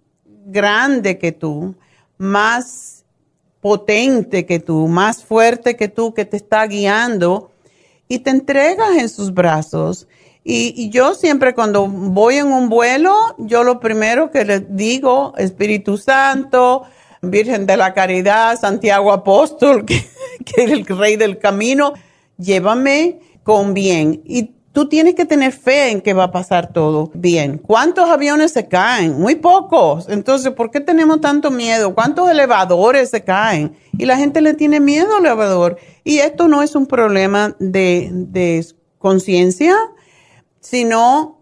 [0.46, 1.76] grande que tú,
[2.17, 3.06] más
[3.62, 7.52] potente que tú, más fuerte que tú, que te está guiando
[8.08, 10.08] y te entregas en sus brazos.
[10.44, 15.34] Y, y, yo siempre cuando voy en un vuelo, yo lo primero que les digo,
[15.38, 16.84] Espíritu Santo,
[17.24, 21.94] Virgen de la Caridad, Santiago Apóstol, que, es el rey del camino,
[22.38, 24.21] llévame con bien.
[24.26, 27.58] Y tú tienes que tener fe en que va a pasar todo bien.
[27.58, 29.19] ¿Cuántos aviones se caen?
[29.19, 30.10] Muy pocos.
[30.10, 31.96] Entonces, ¿por qué tenemos tanto miedo?
[31.96, 33.76] ¿Cuántos elevadores se caen?
[33.98, 35.78] Y la gente le tiene miedo al elevador.
[36.04, 38.65] Y esto no es un problema de, de
[38.98, 39.76] conciencia,
[40.60, 41.40] sino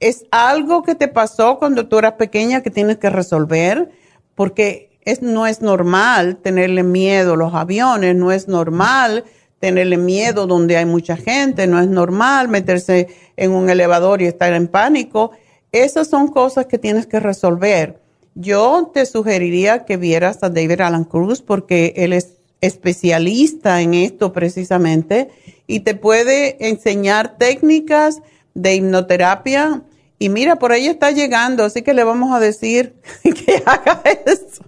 [0.00, 3.90] es algo que te pasó cuando tú eras pequeña que tienes que resolver,
[4.34, 9.24] porque es, no es normal tenerle miedo a los aviones, no es normal
[9.60, 14.52] tenerle miedo donde hay mucha gente, no es normal meterse en un elevador y estar
[14.52, 15.30] en pánico.
[15.72, 17.98] Esas son cosas que tienes que resolver.
[18.34, 24.32] Yo te sugeriría que vieras a David Alan Cruz porque él es especialista en esto
[24.32, 25.30] precisamente
[25.66, 28.20] y te puede enseñar técnicas
[28.54, 29.82] de hipnoterapia.
[30.18, 34.64] Y mira, por ahí está llegando, así que le vamos a decir que haga eso,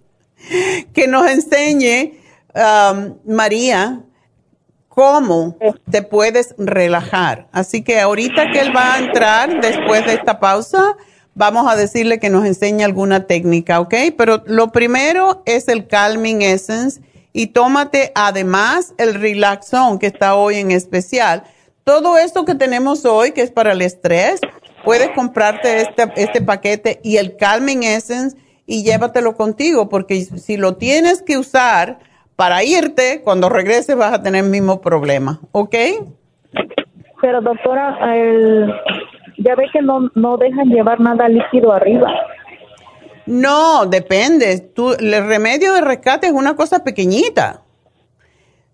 [0.93, 2.19] que nos enseñe,
[2.55, 4.03] um, María,
[4.89, 5.57] cómo
[5.91, 7.49] te puedes relajar.
[7.53, 10.97] Así que ahorita que él va a entrar después de esta pausa,
[11.35, 13.95] vamos a decirle que nos enseñe alguna técnica, ¿ok?
[14.17, 17.03] Pero lo primero es el Calming Essence
[17.35, 21.45] y tómate además el Relaxon que está hoy en especial.
[21.85, 24.41] Todo esto que tenemos hoy, que es para el estrés,
[24.83, 28.35] puedes comprarte este, este paquete y el Calming Essence
[28.67, 31.99] y llévatelo contigo, porque si lo tienes que usar
[32.35, 35.75] para irte, cuando regreses vas a tener el mismo problema, ¿ok?
[37.21, 37.99] Pero doctora,
[39.39, 42.13] ya ve que no, no dejan llevar nada líquido arriba.
[43.27, 44.61] No, depende.
[44.61, 47.63] Tú, el remedio de rescate es una cosa pequeñita.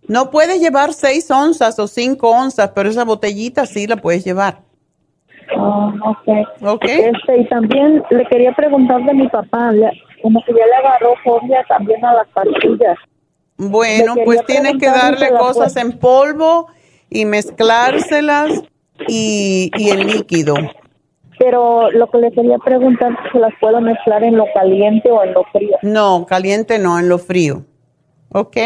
[0.09, 4.61] No puedes llevar seis onzas o cinco onzas, pero esa botellita sí la puedes llevar.
[5.57, 6.73] Oh, ok.
[6.75, 7.11] okay.
[7.13, 9.71] Este, y también le quería preguntar de mi papá,
[10.23, 12.99] como que ya le agarró fobia también a las pastillas.
[13.57, 16.69] Bueno, pues tienes que darle cosas en polvo
[17.11, 18.63] y mezclárselas
[19.09, 20.55] y, y en líquido.
[21.39, 25.35] Pero lo que le quería preguntar, ¿se las puedo mezclar en lo caliente o en
[25.35, 25.77] lo frío?
[25.83, 27.65] No, caliente no, en lo frío.
[28.31, 28.57] ¿Ok?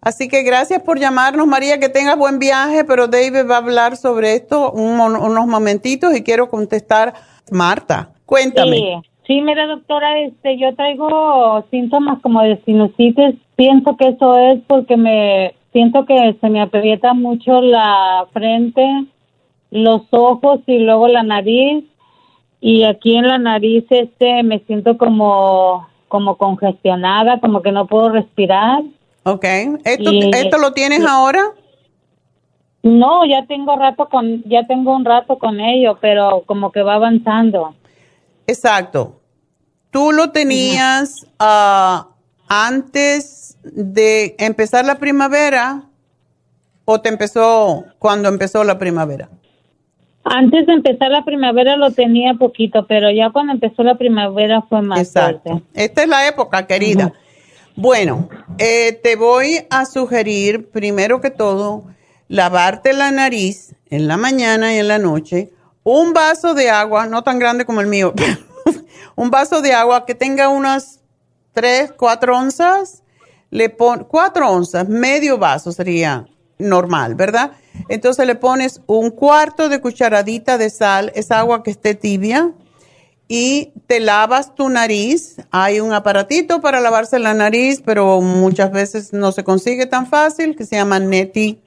[0.00, 3.96] Así que gracias por llamarnos, María, que tengas buen viaje, pero David va a hablar
[3.96, 7.14] sobre esto unos momentitos y quiero contestar.
[7.50, 8.76] Marta, cuéntame.
[8.76, 13.34] Sí, sí, mira, doctora, este, yo traigo síntomas como de sinusitis.
[13.56, 18.84] Pienso que eso es porque me siento que se me aprieta mucho la frente
[19.70, 21.84] los ojos y luego la nariz
[22.60, 28.08] y aquí en la nariz este me siento como como congestionada, como que no puedo
[28.08, 28.82] respirar.
[29.28, 29.44] Ok.
[29.84, 31.52] ¿Esto, ¿esto lo tienes ahora?
[32.82, 36.94] No, ya tengo rato con ya tengo un rato con ello, pero como que va
[36.94, 37.74] avanzando.
[38.46, 39.20] Exacto.
[39.90, 42.08] ¿Tú lo tenías ah,
[42.48, 45.82] antes de empezar la primavera
[46.84, 49.28] o te empezó cuando empezó la primavera?
[50.24, 54.82] Antes de empezar la primavera lo tenía poquito, pero ya cuando empezó la primavera fue
[54.82, 55.62] más Exacto.
[55.74, 57.12] Esta es la época, querida.
[57.80, 61.84] Bueno, eh, te voy a sugerir, primero que todo,
[62.26, 65.52] lavarte la nariz en la mañana y en la noche,
[65.84, 68.14] un vaso de agua, no tan grande como el mío,
[69.14, 70.98] un vaso de agua que tenga unas
[71.52, 73.04] 3, 4 onzas,
[73.50, 76.26] le pon 4 onzas, medio vaso sería
[76.58, 77.52] normal, ¿verdad?
[77.88, 82.52] Entonces le pones un cuarto de cucharadita de sal, es agua que esté tibia,
[83.28, 85.36] y te lavas tu nariz.
[85.50, 90.56] Hay un aparatito para lavarse la nariz, pero muchas veces no se consigue tan fácil,
[90.56, 91.60] que se llama Neti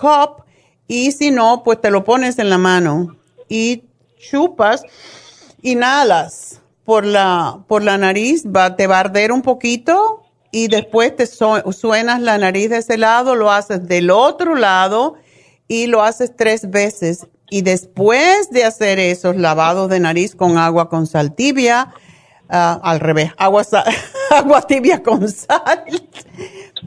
[0.00, 0.44] Cup.
[0.86, 3.16] Y si no, pues te lo pones en la mano
[3.48, 3.84] y
[4.18, 4.82] chupas,
[5.62, 11.14] inhalas por la, por la nariz, va, te va a arder un poquito y después
[11.14, 15.14] te suenas la nariz de ese lado, lo haces del otro lado
[15.68, 17.26] y lo haces tres veces.
[17.50, 21.92] Y después de hacer esos lavados de nariz con agua con sal tibia,
[22.48, 23.64] ah, al revés, agua,
[24.30, 25.84] agua tibia con sal,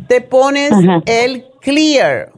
[0.08, 0.72] te pones
[1.06, 2.32] el clear.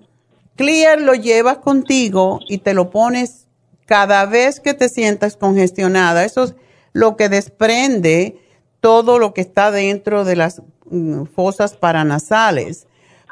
[0.56, 3.46] Clear lo llevas contigo y te lo pones
[3.86, 6.26] cada vez que te sientas congestionada.
[6.26, 6.56] Eso es
[6.94, 8.40] lo que desprende
[8.80, 12.88] todo lo que está dentro de las mm, fosas paranasales.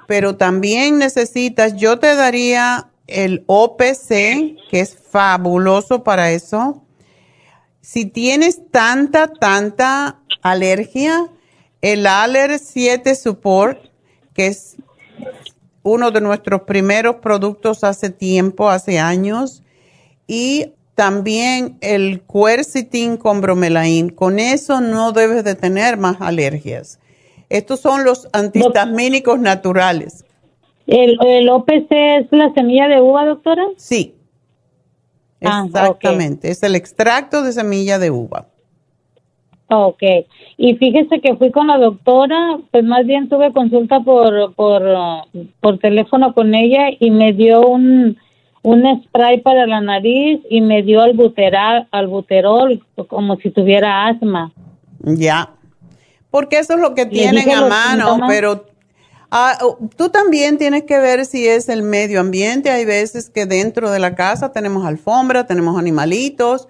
[0.07, 6.83] Pero también necesitas, yo te daría el OPC, que es fabuloso para eso.
[7.81, 11.29] Si tienes tanta, tanta alergia,
[11.81, 13.79] el Aller 7 Support,
[14.33, 14.77] que es
[15.83, 19.63] uno de nuestros primeros productos hace tiempo, hace años,
[20.27, 24.09] y también el Quercetin con bromelain.
[24.09, 26.99] Con eso no debes de tener más alergias.
[27.49, 30.23] Estos son los antihistamínicos naturales.
[30.87, 33.63] ¿El, ¿El OPC es la semilla de uva, doctora?
[33.77, 34.15] Sí.
[35.41, 36.49] Ah, Exactamente.
[36.49, 38.47] Es el extracto de semilla de uva.
[39.69, 40.03] Ok.
[40.57, 44.83] Y fíjese que fui con la doctora, pues más bien tuve consulta por, por,
[45.59, 48.17] por teléfono con ella y me dio un,
[48.61, 54.51] un spray para la nariz y me dio albuterol, albuterol como si tuviera asma.
[54.99, 55.49] Ya.
[56.29, 58.65] Porque eso es lo que tienen a mano, pero
[59.35, 62.69] Ah, oh, tú también tienes que ver si es el medio ambiente.
[62.69, 66.67] Hay veces que dentro de la casa tenemos alfombra, tenemos animalitos.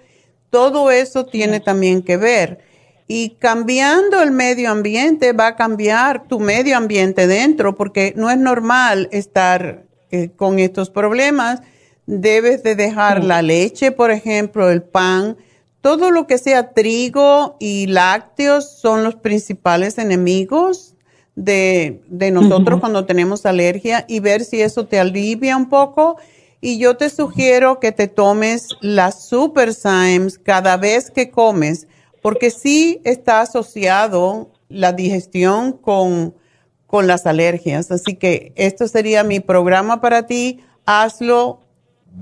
[0.48, 2.60] Todo eso tiene también que ver.
[3.06, 8.38] Y cambiando el medio ambiente va a cambiar tu medio ambiente dentro porque no es
[8.38, 11.60] normal estar eh, con estos problemas.
[12.06, 15.36] Debes de dejar la leche, por ejemplo, el pan.
[15.82, 20.93] Todo lo que sea trigo y lácteos son los principales enemigos
[21.36, 22.00] de,
[22.32, 26.16] nosotros cuando tenemos alergia y ver si eso te alivia un poco.
[26.60, 31.86] Y yo te sugiero que te tomes las Super Symes cada vez que comes
[32.22, 36.34] porque sí está asociado la digestión con,
[36.86, 37.90] con las alergias.
[37.90, 40.60] Así que esto sería mi programa para ti.
[40.86, 41.60] Hazlo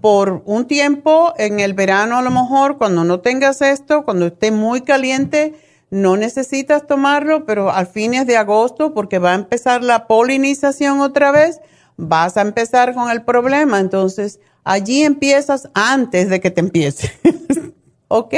[0.00, 4.50] por un tiempo, en el verano a lo mejor, cuando no tengas esto, cuando esté
[4.50, 5.54] muy caliente,
[5.92, 11.32] no necesitas tomarlo, pero al fines de agosto, porque va a empezar la polinización otra
[11.32, 11.60] vez,
[11.98, 13.78] vas a empezar con el problema.
[13.78, 17.12] Entonces, allí empiezas antes de que te empiece.
[18.08, 18.34] ¿Ok?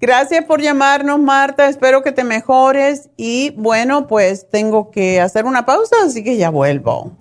[0.00, 1.68] Gracias por llamarnos, Marta.
[1.68, 3.10] Espero que te mejores.
[3.16, 7.12] Y bueno, pues tengo que hacer una pausa, así que ya vuelvo.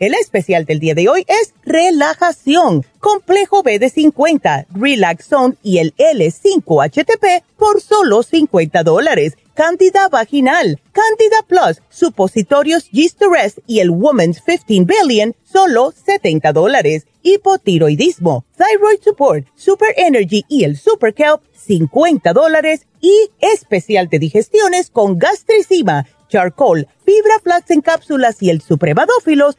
[0.00, 5.94] El especial del día de hoy es relajación, complejo B de 50, Relaxon y el
[5.96, 9.36] L5HTP por solo 50 dólares.
[9.52, 18.46] Candida vaginal, Candida Plus, supositorios G-Stress y el Woman's 15 Billion, solo 70 dólares hipotiroidismo,
[18.56, 25.18] thyroid support, super energy y el super kelp, 50 dólares y especial de digestiones con
[25.18, 29.58] gastricima, charcoal, fibra flax en cápsulas y el supremadófilos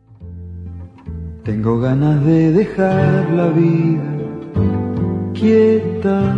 [1.43, 4.03] Tengo ganas de dejar la vida
[5.33, 6.35] quieta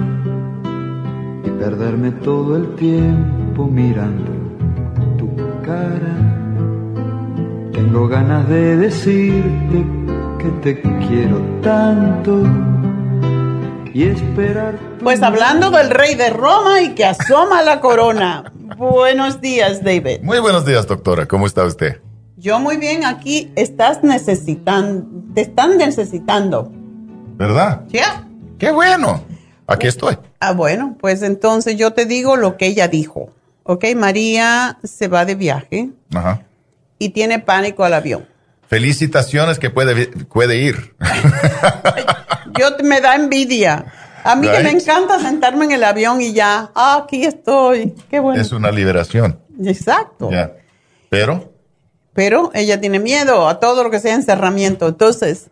[1.43, 4.31] y perderme todo el tiempo mirando
[5.17, 6.15] tu cara.
[7.73, 9.85] Tengo ganas de decirte
[10.39, 12.43] que te quiero tanto
[13.93, 14.79] y esperar.
[15.03, 18.53] Pues hablando del rey de Roma y que asoma la corona.
[18.77, 20.21] buenos días, David.
[20.21, 21.25] Muy buenos días, doctora.
[21.25, 22.02] ¿Cómo está usted?
[22.43, 26.69] Yo muy bien, aquí estás necesitando, te están necesitando.
[27.37, 27.83] ¿Verdad?
[27.87, 28.27] ¿Ya?
[28.59, 29.23] ¡Qué bueno!
[29.65, 30.17] aquí estoy.
[30.41, 33.29] Ah, bueno, pues entonces yo te digo lo que ella dijo.
[33.63, 36.41] Ok, María se va de viaje Ajá.
[36.99, 38.27] y tiene pánico al avión.
[38.67, 40.97] Felicitaciones que puede, puede ir.
[42.59, 43.85] Yo me da envidia.
[44.25, 47.95] A mí que me encanta sentarme en el avión y ya, ah, aquí estoy.
[48.09, 48.41] Qué bueno.
[48.41, 49.39] es una liberación.
[49.63, 50.29] Exacto.
[50.29, 50.51] Ya.
[51.07, 51.52] Pero,
[52.13, 54.87] Pero ella tiene miedo a todo lo que sea encerramiento.
[54.87, 55.47] Entonces,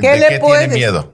[0.00, 0.68] ¿qué ¿de le qué puedes?
[0.68, 1.12] tiene miedo?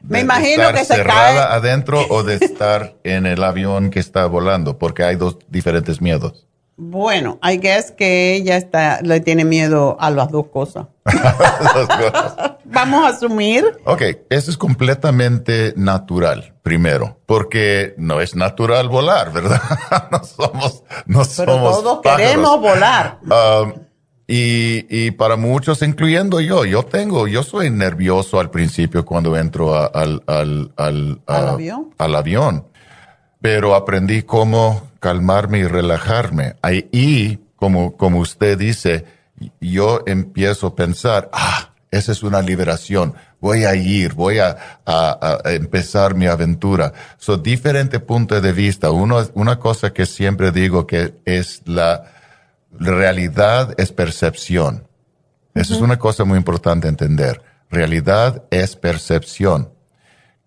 [0.00, 1.56] Me ¿De imagino estar que se cerrada cae.
[1.56, 6.46] adentro o de estar en el avión que está volando, porque hay dos diferentes miedos.
[6.80, 10.86] Bueno, I guess que ella está, le tiene miedo a las dos cosas.
[11.04, 12.36] Dos cosas.
[12.66, 13.64] Vamos a asumir.
[13.84, 19.60] Ok, eso es completamente natural, primero, porque no es natural volar, ¿verdad?
[20.12, 22.26] no somos, no Pero somos todos pájaros.
[22.26, 23.18] queremos volar.
[23.24, 23.72] Um,
[24.30, 29.74] y, y para muchos, incluyendo yo, yo tengo, yo soy nervioso al principio cuando entro
[29.74, 31.94] a- al, al, al, ¿Al a- avión?
[31.98, 32.66] al avión.
[33.40, 36.56] pero aprendí cómo calmarme y relajarme.
[36.60, 39.04] Ahí, como, como usted dice,
[39.60, 43.14] yo empiezo a pensar, ah, esa es una liberación.
[43.40, 46.92] Voy a ir, voy a, a- a empezar mi aventura.
[47.16, 48.90] Son diferentes puntos de vista.
[48.90, 52.02] Uno, una cosa que siempre digo que es la
[52.78, 54.86] realidad es percepción.
[55.54, 57.42] Esa es una cosa muy importante entender.
[57.70, 59.72] Realidad es percepción.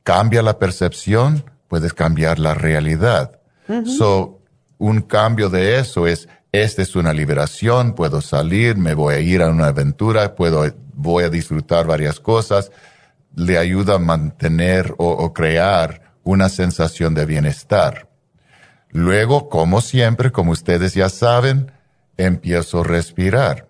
[0.03, 3.39] Cambia la percepción, puedes cambiar la realidad.
[3.85, 4.39] So,
[4.77, 9.41] un cambio de eso es, esta es una liberación, puedo salir, me voy a ir
[9.41, 12.71] a una aventura, puedo, voy a disfrutar varias cosas.
[13.35, 18.09] Le ayuda a mantener o, o crear una sensación de bienestar.
[18.89, 21.71] Luego, como siempre, como ustedes ya saben,
[22.25, 23.67] empiezo a respirar.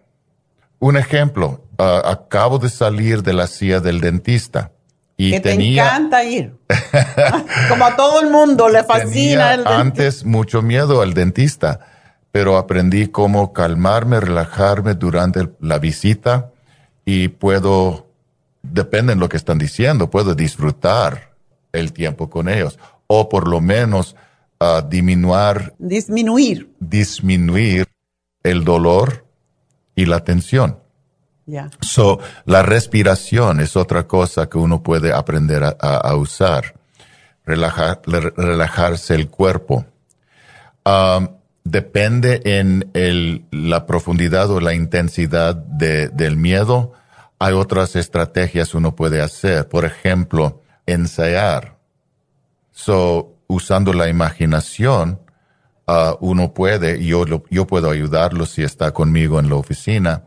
[0.79, 4.71] Un ejemplo, acabo de salir de la silla del dentista
[5.17, 6.55] y que te tenía, encanta ir.
[7.69, 9.79] Como a todo el mundo le fascina el dentista.
[9.79, 11.79] antes mucho miedo al dentista,
[12.31, 16.51] pero aprendí cómo calmarme, relajarme durante la visita
[17.05, 18.07] y puedo,
[18.63, 21.33] depende de lo que están diciendo, puedo disfrutar
[21.71, 24.15] el tiempo con ellos o por lo menos
[24.59, 26.69] ah, disminuir, Disminuir.
[26.79, 27.90] disminuir
[28.43, 29.25] el dolor
[29.95, 30.79] y la tensión.
[31.81, 36.75] So, la respiración es otra cosa que uno puede aprender a, a- a usar.
[37.45, 39.85] Relajar, relajarse el cuerpo.
[40.85, 41.29] Um,
[41.63, 46.93] depende en el- la profundidad o la intensidad de- del miedo.
[47.39, 49.67] Hay otras estrategias uno puede hacer.
[49.67, 51.75] Por ejemplo, ensayar.
[52.71, 55.19] So, usando la imaginación,
[55.87, 60.23] ah, uno puede, yo, lo- yo puedo ayudarlo si está conmigo en la oficina,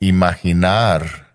[0.00, 1.34] imaginar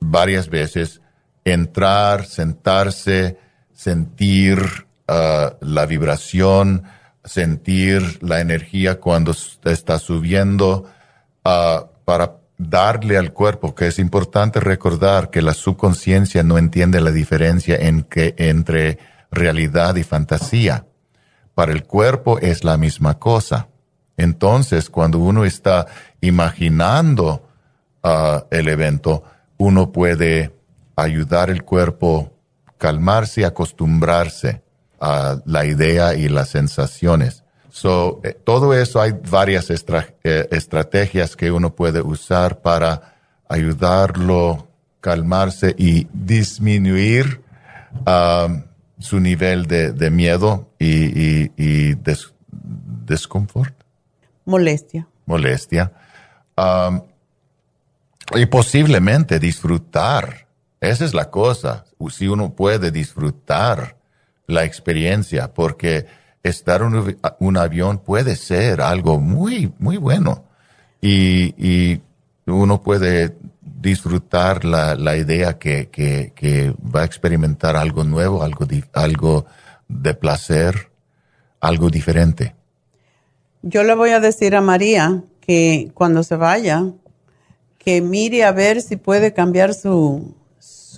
[0.00, 1.00] varias veces,
[1.44, 3.38] entrar, sentarse,
[3.72, 4.58] sentir
[5.06, 6.84] ah, la vibración,
[7.24, 10.86] sentir la energía cuando está subiendo,
[11.44, 17.12] ah, para darle al cuerpo, que es importante recordar que la subconsciencia no entiende la
[17.12, 18.98] diferencia en que, entre
[19.30, 20.87] realidad y fantasía.
[21.58, 23.66] Para el cuerpo es la misma cosa.
[24.16, 25.88] Entonces, cuando uno está
[26.20, 27.48] imaginando
[28.00, 29.24] ah, el evento,
[29.56, 30.54] uno puede
[30.94, 32.32] ayudar el cuerpo
[32.76, 34.62] calmarse y acostumbrarse
[35.00, 37.42] a la idea y las sensaciones.
[37.70, 43.16] So, eh, todo eso hay varias eh, estrategias que uno puede usar para
[43.48, 44.68] ayudarlo
[45.00, 47.42] calmarse y disminuir
[48.06, 48.62] um,
[48.98, 50.86] su nivel de, de miedo y,
[51.44, 53.74] y, y des- desconfort,
[54.44, 55.06] Molestia.
[55.26, 55.92] molestia.
[56.56, 57.02] Um,
[58.34, 60.46] y posiblemente disfrutar.
[60.80, 61.84] Esa es la cosa.
[62.10, 63.96] Si uno puede disfrutar
[64.46, 66.06] la experiencia, porque
[66.42, 70.44] estar en un, un avión puede ser algo muy, muy bueno.
[71.00, 72.00] Y, y
[72.46, 73.36] uno puede
[73.80, 79.46] disfrutar la, la idea que, que, que va a experimentar algo nuevo, algo, algo
[79.88, 80.90] de placer,
[81.60, 82.54] algo diferente.
[83.62, 86.84] Yo le voy a decir a María que cuando se vaya,
[87.78, 90.34] que mire a ver si puede cambiar su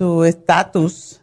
[0.01, 1.21] su estatus,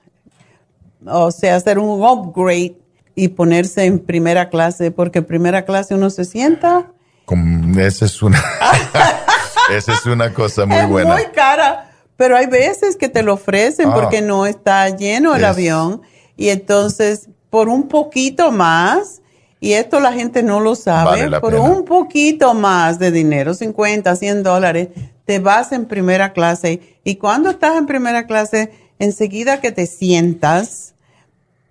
[1.04, 2.76] o sea, hacer un upgrade
[3.16, 6.92] y ponerse en primera clase, porque en primera clase uno se sienta,
[7.26, 8.40] Como, esa es una,
[9.70, 11.14] esa es una cosa muy es buena.
[11.14, 13.94] muy cara, pero hay veces que te lo ofrecen Ah.
[13.96, 16.02] porque no está lleno el Es- avión
[16.36, 19.22] y entonces por un poquito más,
[19.60, 21.64] y esto la gente no lo sabe, Vale por pena.
[21.64, 24.90] un poquito más de dinero, 50, 100 dólares,
[25.26, 30.94] te vas en primera clase y cuando estás en primera clase, enseguida que te sientas,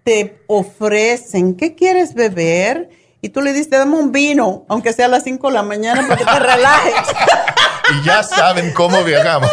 [0.04, 2.90] te ofrecen, ¿qué quieres beber?
[3.22, 6.02] Y tú le dices, dame un vino, aunque sea a las 5 de la mañana,
[6.06, 6.94] para que te relajes.
[7.94, 9.50] Y ya saben cómo viajamos.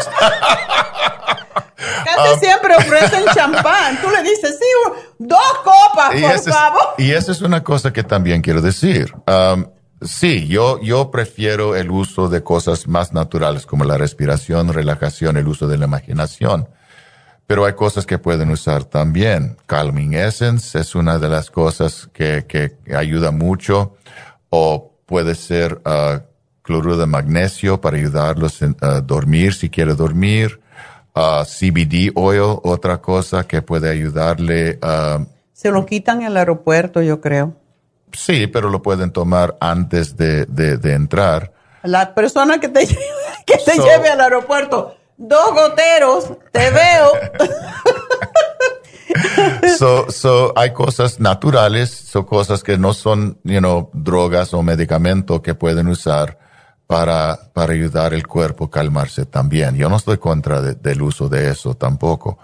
[2.06, 4.00] Casi um, siempre ofrecen champán.
[4.02, 4.66] Tú le dices, sí,
[5.20, 6.82] dos copas, por favor.
[6.98, 9.14] y esa es una cosa que también quiero decir.
[9.28, 9.68] Um,
[10.02, 15.48] sí, yo, yo prefiero el uso de cosas más naturales como la respiración, relajación, el
[15.48, 16.70] uso de la imaginación.
[17.46, 19.58] Pero hay cosas que pueden usar también.
[19.66, 23.98] Calming Essence es una de las cosas que, que ayuda mucho.
[24.50, 26.20] O puede ser uh,
[26.64, 30.60] cloruro de magnesio para ayudarlos a dormir si quiere dormir.
[31.16, 34.80] Uh, CBD oil, otra cosa que puede ayudarle.
[34.82, 37.54] Uh, Se lo quitan en el aeropuerto, yo creo.
[38.14, 41.52] Sí, pero lo pueden tomar antes de, de, entrar.
[41.84, 42.88] La persona que te,
[43.46, 47.12] que te lleve al aeropuerto, dos goteros, te veo.
[49.78, 55.42] so, so, hay cosas naturales, son cosas que no son, you know, drogas o medicamentos
[55.42, 56.40] que pueden usar
[56.88, 59.76] para, para ayudar el cuerpo a calmarse también.
[59.76, 62.38] Yo no estoy contra del uso de eso tampoco.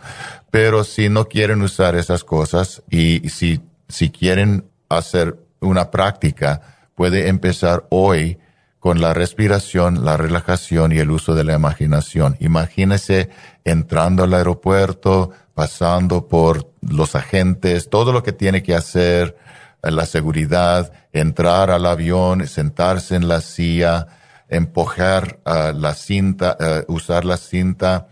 [0.52, 6.62] Pero si no quieren usar esas cosas y si, si quieren hacer una práctica,
[6.96, 8.40] puede empezar hoy
[8.80, 12.38] con la respiración, la relajación y el uso de la imaginación.
[12.40, 13.30] Imagínese
[13.66, 19.36] entrando al aeropuerto, pasando por los agentes, todo lo que tiene que hacer,
[19.84, 24.08] eh, la seguridad, entrar al avión, sentarse en la silla,
[24.50, 28.08] empujar uh, la cinta, uh, usar la cinta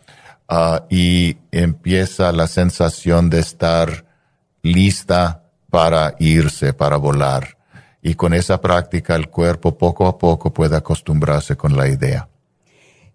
[0.50, 4.06] uh, y empieza la sensación de estar
[4.62, 7.58] lista para irse, para volar.
[8.02, 12.28] Y con esa práctica el cuerpo poco a poco puede acostumbrarse con la idea.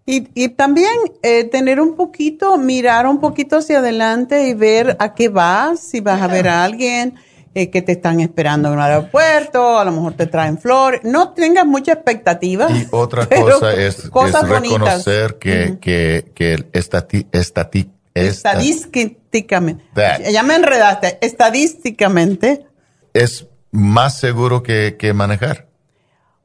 [0.05, 0.93] Y, y también
[1.23, 6.01] eh, tener un poquito, mirar un poquito hacia adelante y ver a qué vas, si
[6.01, 7.15] vas a ver a alguien
[7.55, 11.03] eh, que te están esperando en el aeropuerto, a lo mejor te traen flores.
[11.05, 12.71] No tengas muchas expectativas.
[12.71, 19.85] Y otra cosa es, reconocer que, que, que estati, estati, estadísticamente,
[20.31, 22.67] ya me enredaste, estadísticamente.
[23.13, 25.69] Es más seguro que, que manejar.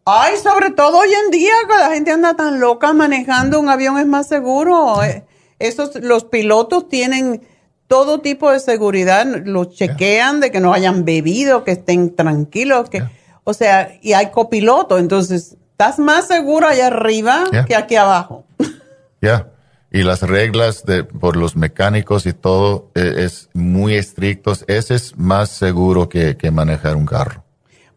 [0.06, 3.98] Ay, sobre todo hoy en día, que la gente anda tan loca manejando un avión
[3.98, 5.04] es más seguro.
[5.04, 5.26] Eh,
[5.60, 7.42] esos, los pilotos tienen
[7.88, 13.04] todo tipo de seguridad, los chequean de que no hayan bebido, que estén tranquilos, que,
[13.44, 18.46] o sea, y hay copiloto, entonces estás más seguro allá arriba que aquí abajo.
[19.20, 19.48] Ya,
[19.90, 25.18] y las reglas de, por los mecánicos y todo e, es, muy estrictos, ese es
[25.18, 27.44] más seguro que, que manejar un carro.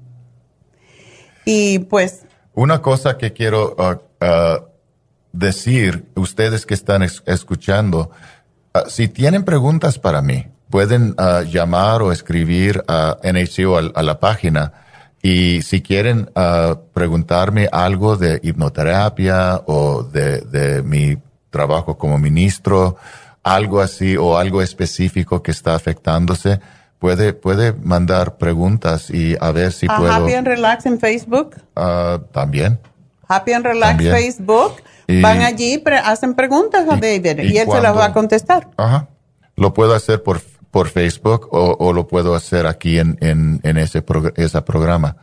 [1.45, 2.21] Y pues...
[2.53, 4.63] Una cosa que quiero uh, uh,
[5.33, 8.11] decir, ustedes que están escuchando,
[8.73, 11.15] uh, si tienen preguntas para mí, pueden
[11.49, 14.84] llamar o escribir a NHCO a la página
[15.25, 21.17] y si quieren uh, preguntarme algo de hipnoterapia o de, de, mi
[21.49, 22.97] trabajo como ministro,
[23.41, 26.59] algo así o algo específico que está afectándose,
[26.99, 30.11] puede, puede mandar preguntas y a ver si puedo.
[30.11, 31.55] Happy and Relax en Facebook.
[31.75, 32.79] Uh, también.
[33.27, 34.73] Happy and Relax Facebook.
[35.07, 38.67] Van allí, hacen preguntas a David y, él se las va a contestar.
[38.77, 39.07] Ajá.
[39.55, 40.39] Lo puedo hacer por
[40.75, 44.03] por Facebook o, lo puedo hacer aquí en, en, ese,
[44.35, 45.15] ese programa.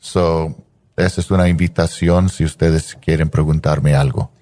[0.00, 0.56] So,
[0.96, 4.32] esa es una invitación si ustedes quieren preguntarme algo.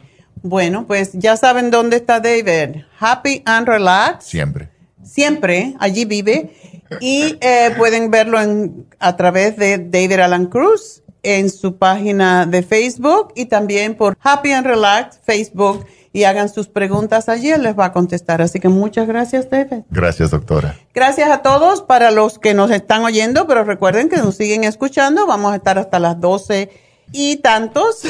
[0.43, 2.83] Bueno, pues ya saben dónde está David.
[2.99, 4.25] Happy and Relax.
[4.25, 4.71] Siempre.
[5.03, 6.57] Siempre, allí vive.
[6.99, 12.63] Y eh, pueden verlo en, a través de David Alan Cruz en su página de
[12.63, 15.85] Facebook y también por Happy and Relax Facebook
[16.15, 18.41] y hagan sus preguntas allí, él les va a contestar.
[18.41, 19.83] Así que muchas gracias, David.
[19.91, 20.77] Gracias, doctora.
[20.95, 25.27] Gracias a todos para los que nos están oyendo, pero recuerden que nos siguen escuchando.
[25.27, 26.71] Vamos a estar hasta las 12
[27.11, 28.03] y tantos,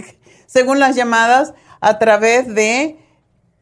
[0.46, 2.98] según las llamadas, a través de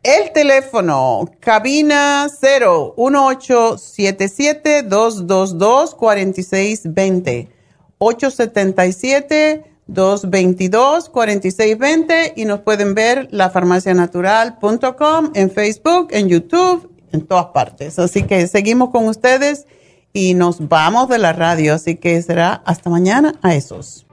[0.02, 4.82] El teléfono, cabina 0 1877
[9.94, 17.98] 222 4620 877-222-4620 y nos pueden ver lafarmacianatural.com en Facebook, en YouTube, en todas partes.
[17.98, 19.66] Así que seguimos con ustedes
[20.12, 21.74] y nos vamos de la radio.
[21.74, 24.06] Así que será hasta mañana a esos.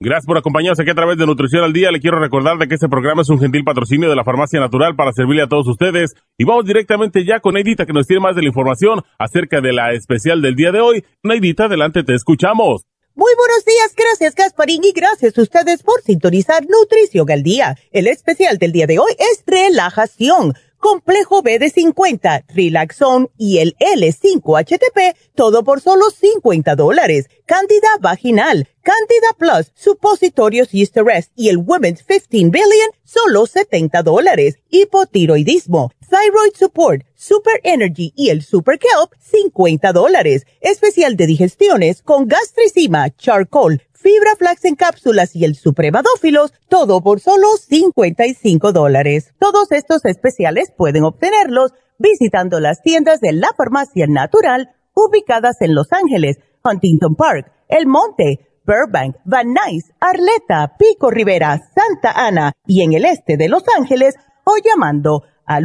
[0.00, 1.90] Gracias por acompañarnos aquí a través de Nutrición al Día.
[1.90, 4.94] Le quiero recordar de que este programa es un gentil patrocinio de la Farmacia Natural
[4.94, 6.14] para servirle a todos ustedes.
[6.38, 9.72] Y vamos directamente ya con Neidita que nos tiene más de la información acerca de
[9.72, 11.04] la especial del día de hoy.
[11.24, 12.86] Neidita, adelante, te escuchamos.
[13.16, 17.76] Muy buenos días, gracias Gasparín y gracias a ustedes por sintonizar Nutrición al Día.
[17.90, 23.76] El especial del día de hoy es relajación complejo B de 50, Relaxon y el
[23.78, 27.28] L5-HTP, todo por solo 50 dólares.
[27.46, 34.58] Candida vaginal, Candida Plus, supositorios Rest y el Women's 15 Billion, solo 70 dólares.
[34.70, 40.46] Hipotiroidismo, Thyroid Support, Super Energy y el Super Kelp, 50 dólares.
[40.60, 47.18] Especial de digestiones con gastricima, charcoal, fibra flax en cápsulas y el supremadófilos, todo por
[47.20, 49.34] solo 55 dólares.
[49.38, 55.88] Todos estos especiales pueden obtenerlos visitando las tiendas de la farmacia natural ubicadas en Los
[55.92, 62.92] Ángeles, Huntington Park, El Monte, Burbank, Van Nuys, Arleta, Pico Rivera, Santa Ana y en
[62.92, 65.64] el este de Los Ángeles o llamando al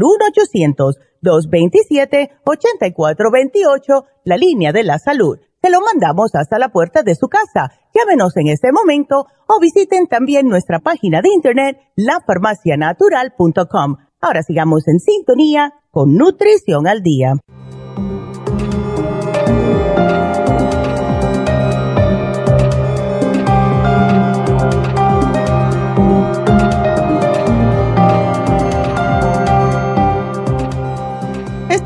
[1.21, 7.71] 1-800-227-8428, la línea de la salud se lo mandamos hasta la puerta de su casa.
[7.93, 13.97] Llámenos en este momento o visiten también nuestra página de internet lafarmacianatural.com.
[14.19, 17.35] Ahora sigamos en sintonía con Nutrición al Día.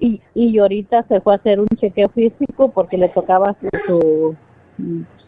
[0.00, 4.36] Y, y ahorita se fue a hacer un chequeo físico porque le tocaba su su,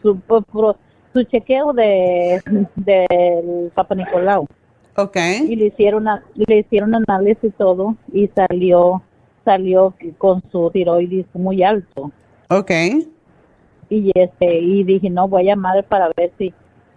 [0.01, 0.19] su,
[0.51, 0.75] pro-
[1.17, 2.41] su chequeo de
[2.75, 4.45] del Papa Nicolau.
[4.95, 5.17] Ok.
[5.47, 9.01] Y le hicieron a- le hicieron análisis y todo y salió
[9.45, 12.11] salió con su tiroides muy alto.
[12.49, 12.71] Ok.
[13.89, 16.53] Y este y dije, "No, voy a llamar para ver si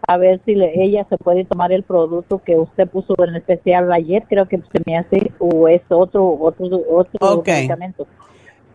[0.08, 3.92] a ver si le- ella se puede tomar el producto que usted puso en especial
[3.92, 8.06] ayer, creo que se me hace o es otro otro otro medicamento."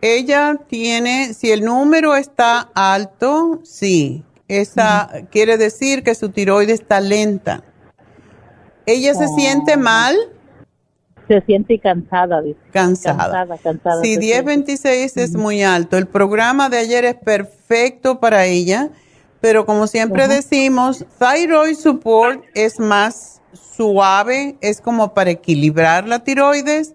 [0.00, 4.22] Ella tiene, si el número está alto, sí.
[4.48, 7.64] Esa quiere decir que su tiroides está lenta.
[8.86, 10.16] ¿Ella se siente mal?
[11.26, 12.60] Se siente cansada, dice.
[12.72, 13.46] Cansada.
[13.62, 18.90] Cansada, se 1026 es muy alto, el programa de ayer es perfecto para ella,
[19.40, 26.94] pero como siempre decimos, Thyroid Support es más suave, es como para equilibrar la tiroides.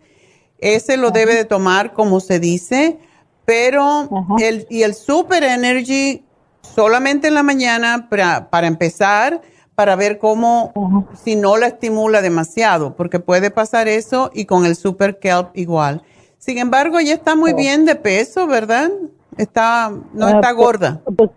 [0.60, 3.00] Ese lo debe de tomar como se dice,
[3.46, 6.24] pero el, y el Super Energy
[6.62, 9.42] solamente en la mañana para, para empezar,
[9.76, 14.76] para ver cómo, si no la estimula demasiado, porque puede pasar eso y con el
[14.76, 16.04] Super Kelp igual.
[16.38, 18.90] Sin embargo, ella está muy bien de peso, ¿verdad?
[19.38, 21.02] Está, no Ah, está pues- gorda.
[21.16, 21.30] Pues,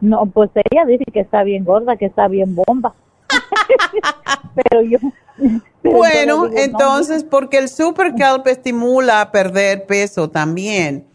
[0.00, 2.94] no, pues ella dice que está bien gorda, que está bien bomba.
[4.54, 4.98] pero yo...
[5.82, 11.06] pero Bueno, digo, no, entonces, porque el Super Kelp estimula a perder peso también.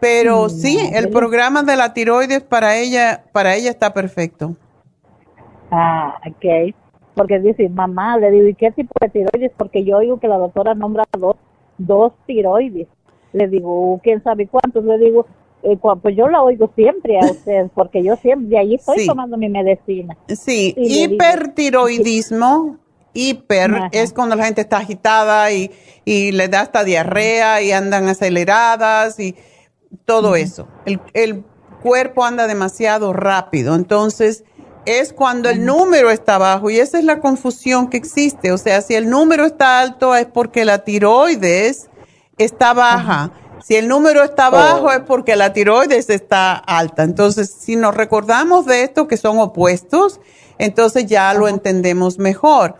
[0.00, 4.56] Pero Mm, sí, el programa de la tiroides para ella, para ella está perfecto.
[5.70, 6.74] Ah, ok.
[7.14, 9.52] Porque dice, mamá, le digo, ¿y qué tipo de tiroides?
[9.56, 11.36] Porque yo oigo que la doctora nombra dos,
[11.78, 12.86] dos tiroides.
[13.32, 14.84] Le digo, ¿quién sabe cuántos?
[14.84, 15.26] Le digo,
[15.64, 19.06] eh, pues yo la oigo siempre a usted, porque yo siempre, de ahí estoy Sí.
[19.06, 20.16] tomando mi medicina.
[20.28, 22.78] Sí, Y hipertiroidismo,
[23.14, 23.88] hiper Ajá.
[23.92, 25.70] es cuando la gente está agitada y,
[26.04, 29.34] y le da hasta diarrea y andan aceleradas y
[30.04, 30.68] todo eso.
[30.84, 31.44] El, el
[31.82, 34.44] cuerpo anda demasiado rápido, entonces
[34.88, 38.52] es cuando el número está bajo y esa es la confusión que existe.
[38.52, 41.88] O sea, si el número está alto es porque la tiroides
[42.38, 43.32] está baja.
[43.62, 47.02] Si el número está bajo es porque la tiroides está alta.
[47.02, 50.20] Entonces, si nos recordamos de esto que son opuestos,
[50.58, 52.76] entonces ya lo entendemos mejor.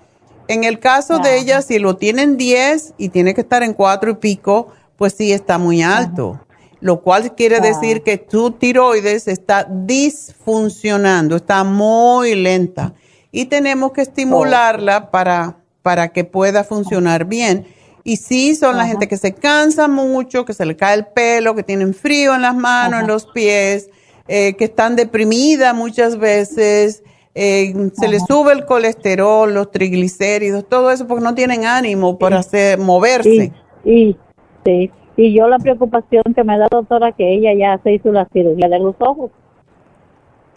[0.47, 4.13] En el caso de ella, si lo tienen 10 y tiene que estar en 4
[4.13, 6.41] y pico, pues sí está muy alto.
[6.81, 12.95] Lo cual quiere decir que tu tiroides está disfuncionando, está muy lenta.
[13.33, 17.67] Y tenemos que estimularla para, para que pueda funcionar bien.
[18.05, 21.55] Y sí, son la gente que se cansa mucho, que se le cae el pelo,
[21.55, 23.91] que tienen frío en las manos, en los pies,
[24.29, 27.03] eh, que están deprimidas muchas veces,
[27.35, 32.39] eh, se les sube el colesterol, los triglicéridos, todo eso porque no tienen ánimo para
[32.41, 33.53] hacer, moverse.
[33.85, 34.17] Y,
[34.65, 38.25] sí, y yo la preocupación que me da doctora que ella ya se hizo la
[38.33, 39.31] cirugía de los ojos.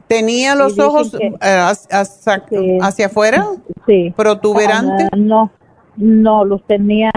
[0.07, 2.43] ¿Tenía los ojos que- eh, hacia, hacia-
[2.81, 3.47] hacia afuera?
[3.87, 4.13] Sí.
[4.15, 5.05] ¿Protuberante?
[5.11, 5.49] Ah, no,
[5.97, 7.11] no, los tenía,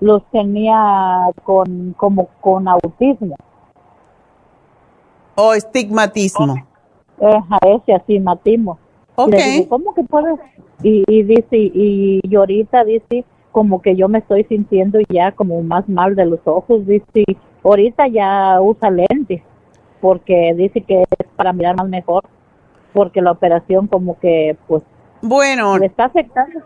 [0.00, 3.36] los tenía con, como con autismo.
[5.34, 6.54] ¿O estigmatismo?
[7.20, 8.78] Ajá, ese astigmatismo.
[9.16, 9.30] Ok.
[9.32, 10.38] Le digo, ¿cómo que puedes?
[10.82, 13.24] Y, y dice, y, y ahorita dice,
[13.56, 17.24] como que yo me estoy sintiendo ya como más mal de los ojos, dice,
[17.64, 19.40] ahorita ya usa lentes,
[19.98, 22.22] porque dice que es para mirar más mejor,
[22.92, 24.82] porque la operación como que, pues,
[25.22, 26.60] Bueno, le está afectando.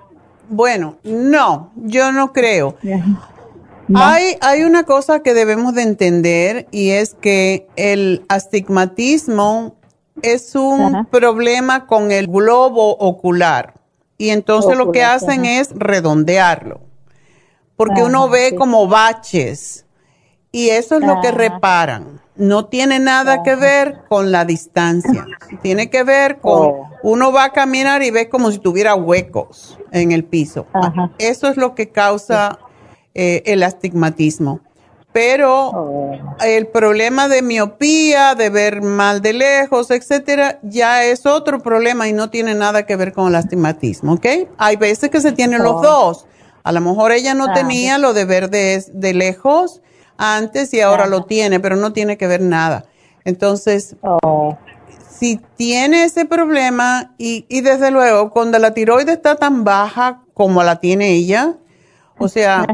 [0.49, 2.75] bueno, no, yo no creo.
[3.95, 9.75] Hay, hay una cosa que debemos de entender y es que el astigmatismo
[10.23, 13.80] es un problema con el globo ocular
[14.21, 16.81] y entonces lo que hacen es redondearlo
[17.81, 18.57] porque uno ve sí.
[18.57, 19.87] como baches
[20.53, 22.21] y eso es lo que reparan.
[22.37, 25.25] No tiene nada que ver con la distancia,
[25.63, 26.91] tiene que ver con Oh.
[27.03, 30.67] uno va a caminar y ve como si tuviera huecos en el piso.
[31.17, 32.59] Eso es lo que causa
[33.15, 34.61] eh, el astigmatismo.
[35.13, 36.13] Pero Oh.
[36.45, 42.13] el problema de miopía, de ver mal de lejos, etcétera, ya es otro problema y
[42.13, 44.27] no tiene nada que ver con el astigmatismo, ¿ok?
[44.57, 45.83] Hay veces que se tienen los Oh.
[45.83, 46.27] dos.
[46.63, 49.81] A lo mejor ella no Ah, tenía lo de ver de, de lejos
[50.17, 52.85] antes y ahora lo tiene, pero no tiene que ver nada.
[53.25, 54.57] Entonces, Oh.
[55.19, 60.63] si tiene ese problema y, y desde luego cuando la tiroides está tan baja como
[60.63, 61.55] la tiene ella,
[62.19, 62.67] o sea,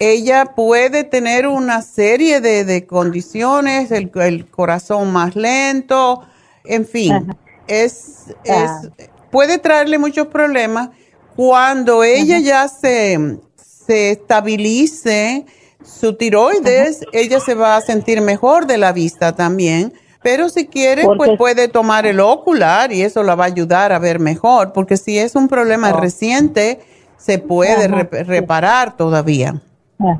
[0.00, 6.22] ella puede tener una serie de, de condiciones, el, el corazón más lento,
[6.64, 7.36] en fin.
[7.68, 8.80] es, Ah.
[8.82, 8.90] es
[9.30, 10.88] puede traerle muchos problemas
[11.36, 15.46] cuando ella ya se, se estabilice
[15.84, 19.92] su tiroides, ella se va a sentir mejor de la vista también.
[20.22, 23.98] Pero si quiere, pues puede tomar el ocular y eso la va a ayudar a
[23.98, 26.00] ver mejor, porque si es un problema Oh.
[26.00, 26.80] reciente,
[27.16, 29.62] se puede reparar todavía.
[30.00, 30.18] Ajá.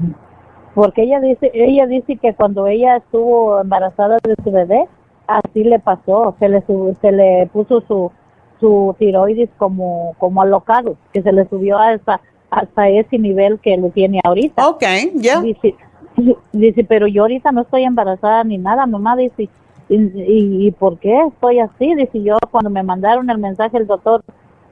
[0.74, 4.87] Porque ella dice, ella dice que cuando ella estuvo embarazada de su bebé,
[5.26, 8.12] así le pasó, se le sub- se le puso su
[8.61, 12.20] su tiroides como como alocado, que se le subió hasta
[12.51, 14.68] hasta ese nivel que lo tiene ahorita.
[14.68, 14.83] Ok,
[15.14, 15.41] ya.
[15.41, 15.74] Dice,
[16.53, 19.49] dice, pero yo ahorita no estoy embarazada ni nada, mamá dice,
[19.89, 21.95] ¿y, y, y por qué estoy así?
[21.95, 24.22] Dice yo, cuando me mandaron el mensaje el doctor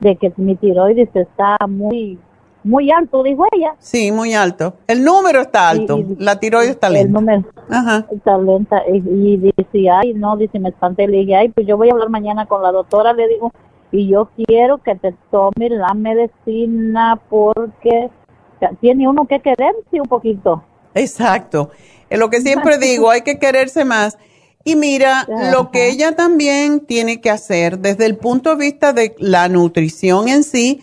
[0.00, 2.18] de que mi tiroides está muy
[2.64, 3.74] muy alto, dijo ella.
[3.78, 4.74] Sí, muy alto.
[4.86, 7.20] El número está alto, Y- y- la tiroides está El lenta.
[7.20, 8.06] número Ajá.
[8.12, 8.82] está lenta.
[8.92, 11.06] Y, y dice, ay, no, dice, me espanté.
[11.08, 13.52] Le dije, ay, pues yo voy a hablar mañana con la doctora, le digo,
[13.92, 18.10] y yo quiero que te tome la medicina porque
[18.80, 20.62] tiene uno que quererse un poquito.
[20.94, 21.70] Exacto.
[22.10, 24.18] Es lo que siempre digo, hay que quererse más.
[24.64, 29.14] Y mira, lo que ella también tiene que hacer desde el punto de vista de
[29.18, 30.82] la nutrición en sí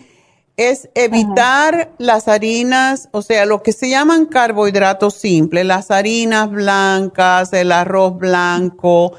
[0.56, 7.52] es evitar las harinas, o sea, lo que se llaman carbohidratos simples, las harinas blancas,
[7.52, 9.12] el arroz blanco,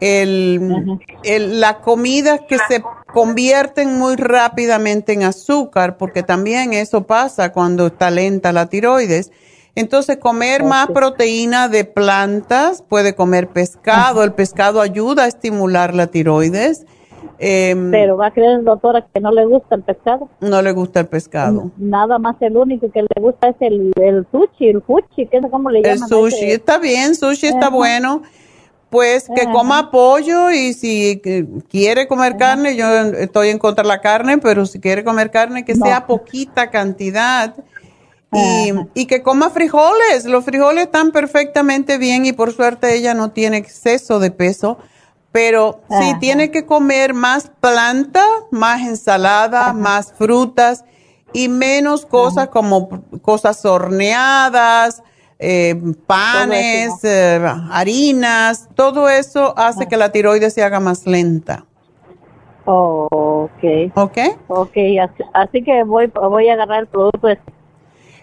[0.00, 2.82] el, el- la comida que se
[3.12, 9.32] convierten muy rápidamente en azúcar, porque también eso pasa cuando está lenta la tiroides.
[9.74, 16.06] Entonces, comer más proteína de plantas, puede comer pescado, el pescado ayuda a estimular la
[16.06, 16.86] tiroides.
[17.38, 20.28] Em, Pero va a creer doctora que no le gusta el pescado.
[20.40, 21.70] no le gusta el pescado.
[21.76, 25.44] Nada más el único que le gusta es el, el sushi, el fuchi, que es
[25.50, 26.04] como le El llaman.
[26.04, 27.76] a sushi está bien, sushi está Ajá.
[27.76, 28.22] bueno.
[28.88, 29.52] Pues que Ajá.
[29.52, 31.20] coma pollo y si
[31.68, 35.64] quiere comer carne, yo estoy en contra de la carne, pero si quiere comer carne,
[35.64, 37.54] que sea poquita cantidad.
[38.32, 40.24] Y, y que coma frijoles.
[40.24, 44.78] Los frijoles están perfectamente bien y por suerte ella no tiene exceso de peso.
[45.32, 46.18] Pero sí Ajá.
[46.18, 50.84] tiene que comer más planta, más ensalada, más frutas
[51.32, 52.88] y menos cosas como
[53.20, 55.02] cosas horneadas,
[55.38, 55.74] eh,
[56.06, 57.38] panes, eh,
[57.70, 58.68] harinas.
[58.74, 61.66] Todo eso hace que la tiroides se haga más lenta.
[62.64, 63.92] Oh, ok.
[63.94, 64.18] ¿Ok?
[64.48, 67.28] Ok, así, así que voy, voy a agarrar el producto.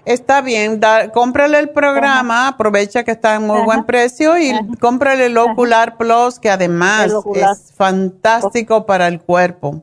[0.06, 3.66] Está bien, da, cómprale el programa, aprovecha que está en muy Ajá.
[3.66, 4.52] buen precio y
[4.82, 9.82] cómprale el Ocular Plus, que además es fantástico para el cuerpo.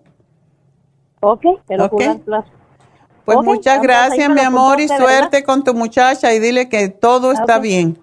[1.21, 1.93] Ok, el Ok.
[1.93, 2.45] Ocular Plus.
[3.25, 7.57] Pues muchas gracias, mi amor, y suerte con tu muchacha y dile que todo está
[7.57, 7.63] Ok.
[7.63, 7.99] bien.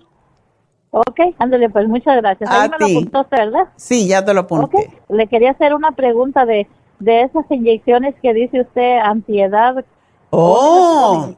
[0.89, 2.49] Ok, ándale, pues muchas gracias.
[2.49, 3.67] A Ahí me lo apuntaste, ¿verdad?
[3.75, 4.89] Sí, ya te lo apunté.
[5.09, 6.67] Le quería hacer una pregunta de,
[6.99, 9.85] de esas inyecciones que dice usted, antiedad.
[10.29, 11.33] Oh,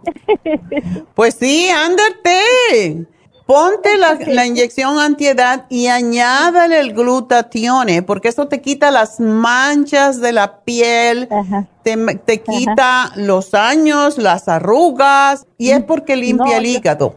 [1.15, 3.05] pues sí, ándate.
[3.45, 10.21] Ponte la, la inyección antiedad y añádale el glutatione, porque eso te quita las manchas
[10.21, 11.65] de la piel, Ajá.
[11.81, 17.15] te, te quita los años, las arrugas, y es porque limpia No, el yo- hígado.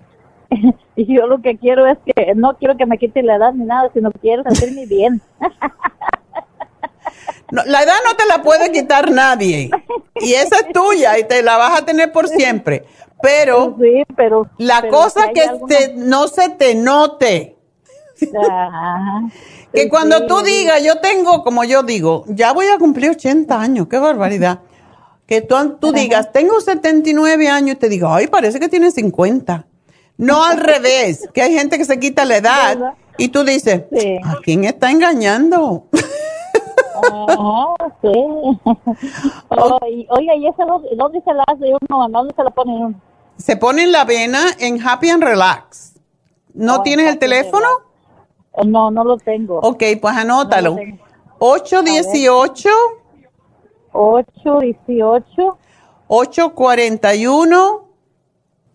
[0.94, 3.64] Y yo lo que quiero es que no quiero que me quite la edad ni
[3.64, 5.22] nada, sino quiero sentirme bien.
[7.52, 9.70] No, la edad no te la puede quitar nadie,
[10.20, 12.84] y esa es tuya, y te la vas a tener por siempre.
[13.22, 14.48] Pero Sí, pero...
[14.58, 17.56] la pero cosa si que alguna- te- no se te note.
[18.50, 19.22] Ajá.
[19.72, 23.10] Que Sí, cuando sí, tú digas, yo tengo, como yo digo, ya voy a cumplir
[23.10, 24.60] 80 años, qué barbaridad.
[25.26, 29.66] Que tú, tú digas, tengo 79 años y te digo, ay, parece que tienes 50.
[30.18, 32.92] No al revés, que hay gente que se quita la edad ¿Verdad?
[33.18, 33.82] y tú dices.
[34.24, 35.86] ¿a quién está engañando?
[36.94, 38.60] Ajá, sí.
[39.50, 42.08] Oh, y- oiga, ¿y esa dónde, se la hace uno?
[42.08, 43.00] ¿Dónde se la pone uno?
[43.36, 45.94] se pone en la vena en Happy and Relax.
[46.54, 47.66] ¿No Oh, tienes el teléfono?
[48.66, 49.58] No, no lo tengo.
[49.60, 50.70] Ok, pues anótalo.
[50.70, 51.04] No lo tengo.
[51.38, 52.68] 818
[53.92, 55.58] 818
[56.08, 57.84] 841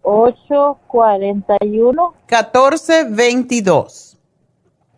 [0.01, 4.17] 841 1422.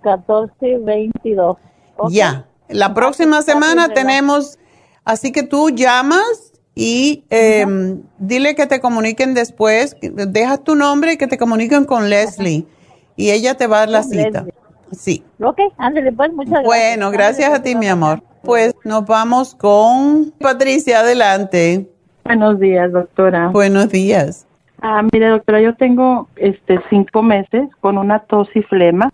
[0.03, 1.57] 1422.
[1.97, 2.09] Ok.
[2.11, 2.45] Ya.
[2.69, 4.57] La próxima Happy semana tenemos,
[5.03, 7.65] así que tú llamas y eh,
[8.19, 12.65] dile que te comuniquen después, dejas tu nombre y que te comuniquen con Leslie
[13.15, 14.43] y ella te va a dar la cita.
[14.43, 14.53] Leslie.
[14.91, 15.23] Sí.
[15.41, 16.65] Ok, ándale, pues, muchas gracias.
[16.65, 18.23] Bueno, gracias a Ándale, ti, pues, mi amor.
[18.43, 21.89] Pues nos vamos con Patricia, adelante.
[22.23, 23.49] Buenos días, doctora.
[23.49, 24.47] Buenos días.
[24.81, 29.09] Ah, mire, doctora, yo tengo este cinco meses con una tos y flema.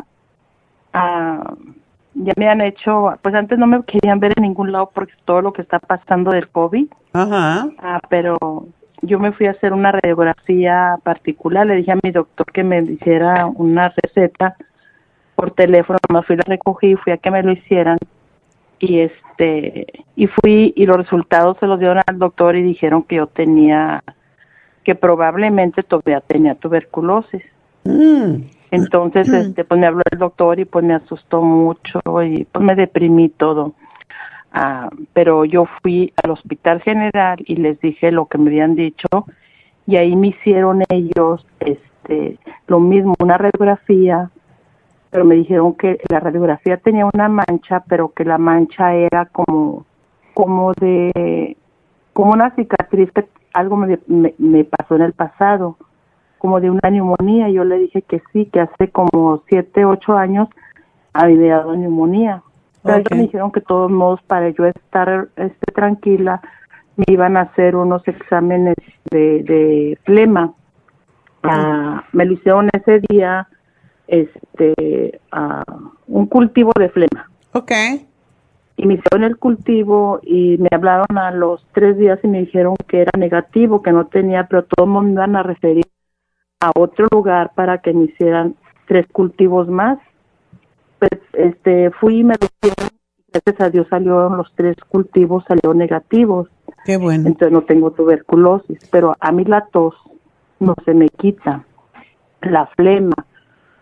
[0.94, 1.56] Ah,
[2.16, 5.42] ya me han hecho, pues antes no me querían ver en ningún lado porque todo
[5.42, 6.88] lo que está pasando del COVID.
[7.14, 7.68] Ajá.
[7.80, 8.68] Ah, pero
[9.02, 12.82] yo me fui a hacer una radiografía particular, le dije a mi doctor que me
[12.82, 14.56] hiciera una receta
[15.36, 17.98] por teléfono, me fui, la recogí, fui a que me lo hicieran
[18.80, 19.86] y este
[20.16, 24.04] y fui y los resultados se los dieron al doctor y dijeron que yo tenía
[24.84, 27.44] que probablemente todavía tenía tuberculosis.
[27.84, 28.44] Mm.
[28.76, 32.76] Entonces, este, pues me habló el doctor y pues me asustó mucho y pues me
[32.76, 33.74] deprimí todo.
[34.52, 39.08] Ah, pero yo fui al hospital general y les dije lo que me habían dicho
[39.86, 44.30] y ahí me hicieron ellos este lo mismo, una radiografía,
[45.10, 49.86] pero me dijeron que la radiografía tenía una mancha, pero que la mancha era como
[50.34, 51.58] como de
[52.14, 55.78] como una cicatriz que algo me, me, me pasó en el pasado
[56.46, 57.50] como de una neumonía.
[57.50, 60.48] Yo le dije que sí, que hace como siete, ocho años
[61.12, 62.44] había dado neumonía.
[62.84, 66.42] Pero me dijeron que de todos modos para yo estar este, tranquila
[66.98, 68.76] me iban a hacer unos exámenes
[69.10, 70.54] de, de flema.
[71.42, 73.48] Ah, me lo hicieron ese día
[74.08, 75.64] este ah,
[76.06, 77.28] un cultivo de flema.
[77.54, 77.72] Ok.
[78.78, 82.76] Y me hicieron el cultivo y me hablaron a los tres días y me dijeron
[82.88, 85.86] que era negativo, que no tenía, pero todos me iban a referir
[86.62, 88.56] a otro lugar para que me hicieran
[88.88, 89.98] tres cultivos más.
[91.00, 92.90] Pues este fui y me lo hicieron.
[93.32, 96.48] Gracias a Dios salieron los tres cultivos, salieron negativos.
[96.86, 97.28] Qué bueno.
[97.28, 99.94] Entonces no tengo tuberculosis, pero a mí la tos
[100.60, 101.66] no se me quita.
[102.42, 103.16] La flema.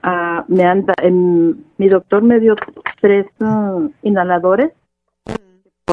[0.01, 2.55] ah, me anda, en, mi doctor me dio
[3.01, 4.71] tres mm, inhaladores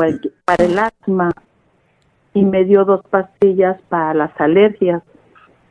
[0.02, 1.30] el- para el asma
[2.32, 5.02] y me dio dos pastillas para las alergias,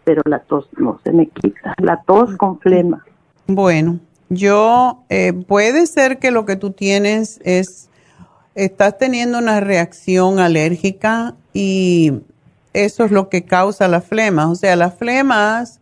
[0.10, 1.76] pero la tos no se me quita.
[1.78, 3.06] La tos con flema.
[3.46, 4.00] Bueno,
[4.30, 7.90] yo eh, puede ser que lo que tú tienes es,
[8.56, 12.22] estás teniendo una reacción alérgica y
[12.74, 14.50] eso es lo que causa la flema.
[14.50, 15.80] O sea, las flemas,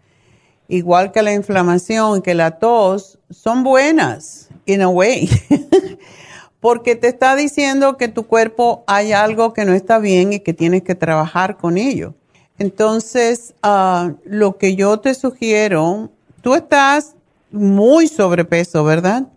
[0.67, 5.29] igual que la inflamación, que la tos, son buenas, in a way.
[6.59, 10.53] Porque te está diciendo que tu cuerpo hay algo que no está bien y que
[10.53, 12.13] tienes que trabajar con ello.
[12.59, 16.09] Entonces, ah, lo que yo te sugiero,
[16.41, 17.15] tú estás
[17.51, 19.27] muy sobrepeso, ¿verdad?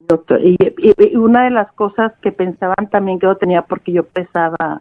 [0.00, 3.92] Doctor, y, y- y una de las cosas que pensaban también que yo tenía porque
[3.92, 4.80] yo pesaba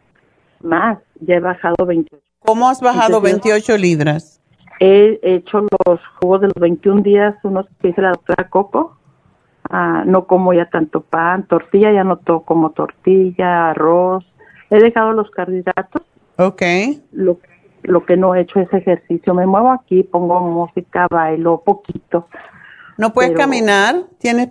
[0.61, 2.23] más, ya he bajado 28.
[2.39, 4.41] ¿Cómo has bajado Entonces, 28 libras?
[4.79, 8.97] He hecho los jugos de los 21 días, unos que dice la doctora Coco.
[9.69, 14.23] Ah, no como ya tanto pan, tortilla, ya no como tortilla, arroz.
[14.69, 16.03] He dejado los carbohidratos.
[16.37, 16.61] Ok.
[17.11, 17.39] Lo,
[17.87, 19.33] lo que no he hecho es ejercicio.
[19.33, 22.27] Me muevo aquí, pongo música, bailo poquito.
[22.97, 23.95] ¿No puedes Pero- caminar?
[24.19, 24.49] ¿Tienes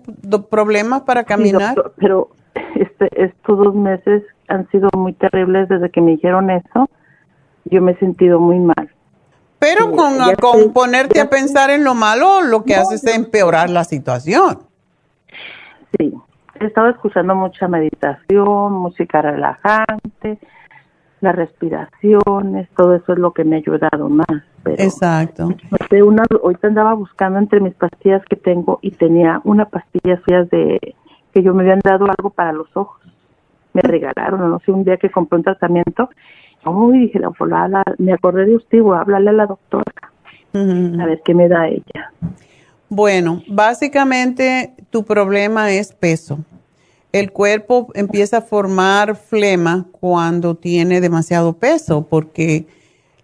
[0.51, 1.75] problemas para Sí, caminar?
[1.75, 2.29] doctor, pero
[2.75, 6.89] este, estos dos meses han sido muy terribles desde que me dijeron eso.
[7.67, 8.91] Yo me he sentido muy mal.
[9.59, 10.31] Pero Sí, con, con
[10.61, 14.59] estoy- ponerte a pensar en lo malo, lo que haces es empeorar la situación.
[15.99, 16.13] Sí,
[16.61, 20.39] he estado escuchando mucha meditación, música relajante,
[21.27, 24.27] las respiraciones, todo eso es lo que me ha ayudado más.
[24.63, 25.49] Pero Exacto.
[26.05, 30.95] una, ahorita andaba buscando entre mis pastillas que tengo y tenía una pastilla suya de
[31.33, 33.01] que yo me habían dado algo para los ojos.
[33.73, 36.09] Me regalaron, no sé, un día que compré un tratamiento.
[36.65, 39.93] Uy, dije, la volada, me acordé de usted, voy a hablarle a la doctora,
[40.55, 42.13] a ver qué me da ella.
[42.89, 46.39] Bueno, básicamente tu problema es peso.
[47.13, 52.67] El cuerpo empieza a formar flema cuando tiene demasiado peso porque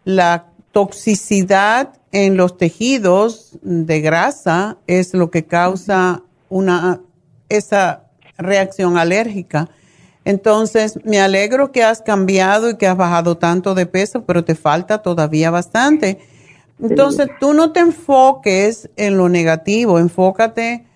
[0.05, 7.01] la toxicidad en los tejidos de grasa es lo que causa una
[7.49, 8.05] esa
[8.39, 9.69] reacción alérgica.
[10.25, 14.55] Entonces, me alegro que has cambiado y que has bajado tanto de peso, pero te
[14.55, 16.19] falta todavía bastante.
[16.81, 20.87] Entonces, tú no te enfoques en lo negativo, enfócate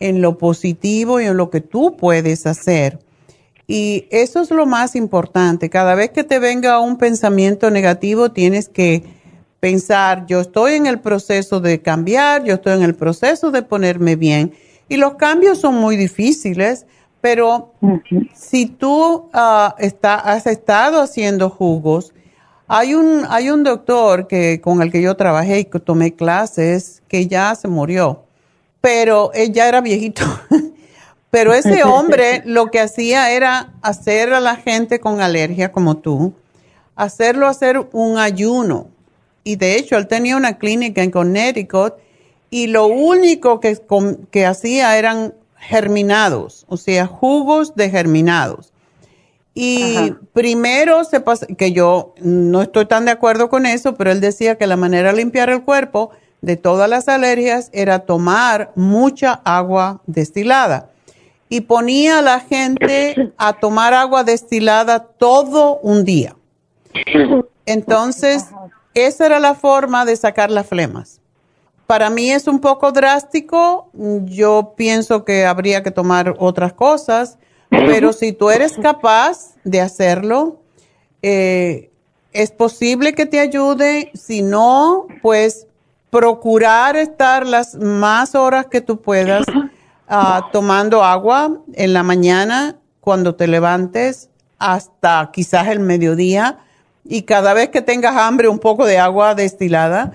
[0.00, 2.98] en lo positivo y en lo que tú puedes hacer.
[3.66, 5.68] Y eso es lo más importante.
[5.70, 9.02] Cada vez que te venga un pensamiento negativo, tienes que
[9.58, 14.14] pensar, yo estoy en el proceso de cambiar, yo estoy en el proceso de ponerme
[14.14, 14.52] bien.
[14.88, 16.86] Y los cambios son muy difíciles,
[17.20, 17.72] pero
[18.34, 22.12] si tú ah, está- has estado haciendo jugos,
[22.68, 27.02] hay un, hay un doctor que, con el que yo trabajé y que tomé clases
[27.08, 28.25] que ya se murió,
[28.86, 30.22] pero él ya era viejito.
[31.30, 36.34] pero ese hombre lo que hacía era hacer a la gente con alergia como tú,
[36.94, 38.86] hacerlo hacer un ayuno.
[39.42, 41.94] Y de hecho, él tenía una clínica en Connecticut
[42.48, 43.76] y lo único que,
[44.30, 48.72] que hacía eran germinados, o sea, jugos de germinados.
[49.52, 54.20] Y primero se pasa, que yo no estoy tan de acuerdo con eso, pero él
[54.20, 56.10] decía que la manera de limpiar el cuerpo
[56.40, 60.90] de todas las alergias era tomar mucha agua destilada.
[61.48, 66.34] Y ponía a la gente a tomar agua destilada todo un día.
[67.66, 68.46] Entonces,
[68.94, 71.20] esa era la forma de sacar las flemas.
[71.86, 73.90] Para mí es un poco drástico.
[74.24, 77.38] Yo pienso que habría que tomar otras cosas
[77.70, 80.60] pero si tú eres capaz de hacerlo,
[81.22, 81.90] eh,
[82.32, 84.10] es posible que te ayude.
[84.14, 85.66] Si no, pues
[86.10, 89.44] procurar estar las más horas que tú puedas
[90.08, 96.58] ah, tomando agua en la mañana cuando te levantes hasta quizás el mediodía
[97.04, 100.12] y cada vez que tengas hambre un poco de agua destilada.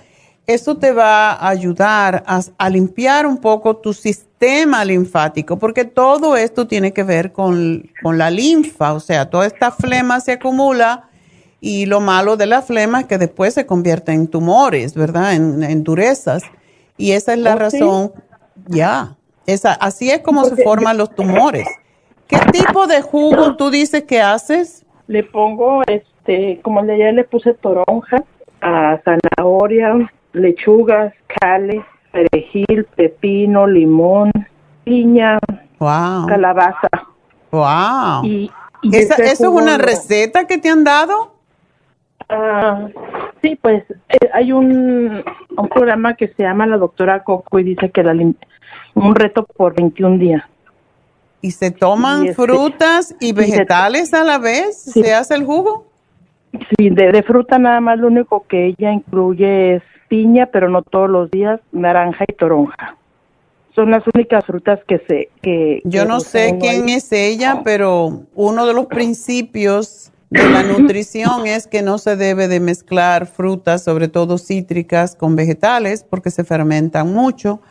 [0.47, 6.68] Eso te va a ayudar a, limpiar un poco tu sistema linfático, porque todo esto
[6.68, 11.09] tiene que ver con, la linfa, o sea, toda esta flema se acumula
[11.64, 15.36] y lo malo de la flema es que después se convierte en tumores, ¿verdad?
[15.36, 16.44] En, durezas.
[16.98, 18.12] Y esa es la oh, razón,
[18.68, 19.16] ya,
[19.46, 21.68] esa, así es como se forman los tumores.
[22.28, 24.86] ¿Qué tipo de jugo tú dices que haces?
[25.08, 28.24] Le pongo, este, como de ayer le puse toronja,
[28.62, 34.32] a zanahoria, lechugas, cale, perejil, pepino, limón,
[34.84, 35.38] piña,
[35.80, 36.90] calabaza.
[37.52, 38.24] Wow.
[38.24, 38.52] Y,
[38.92, 41.40] ¿Eso es una receta que te han dado?
[42.34, 42.88] Ah,
[43.41, 45.22] sí, pues eh, hay un,
[45.58, 49.76] un programa que se llama La Doctora Coco y dice que la un reto por
[49.76, 50.44] 21 días.
[51.41, 54.78] ¿Y se toman este, frutas y vegetales a la vez?
[54.78, 55.88] ¿Se hace el jugo?
[56.78, 60.84] Sí, de, de, fruta nada más lo único que ella incluye es piña, pero no
[60.84, 62.95] todos los días, naranja y toronja.
[63.76, 65.30] Son las únicas frutas que se...
[65.41, 71.45] Que, Yo no sé quién es ella, pero uno de los principios de la nutrición
[71.45, 76.44] es que no se debe de mezclar frutas, sobre todo cítricas, con vegetales, porque se
[76.44, 77.62] fermentan mucho.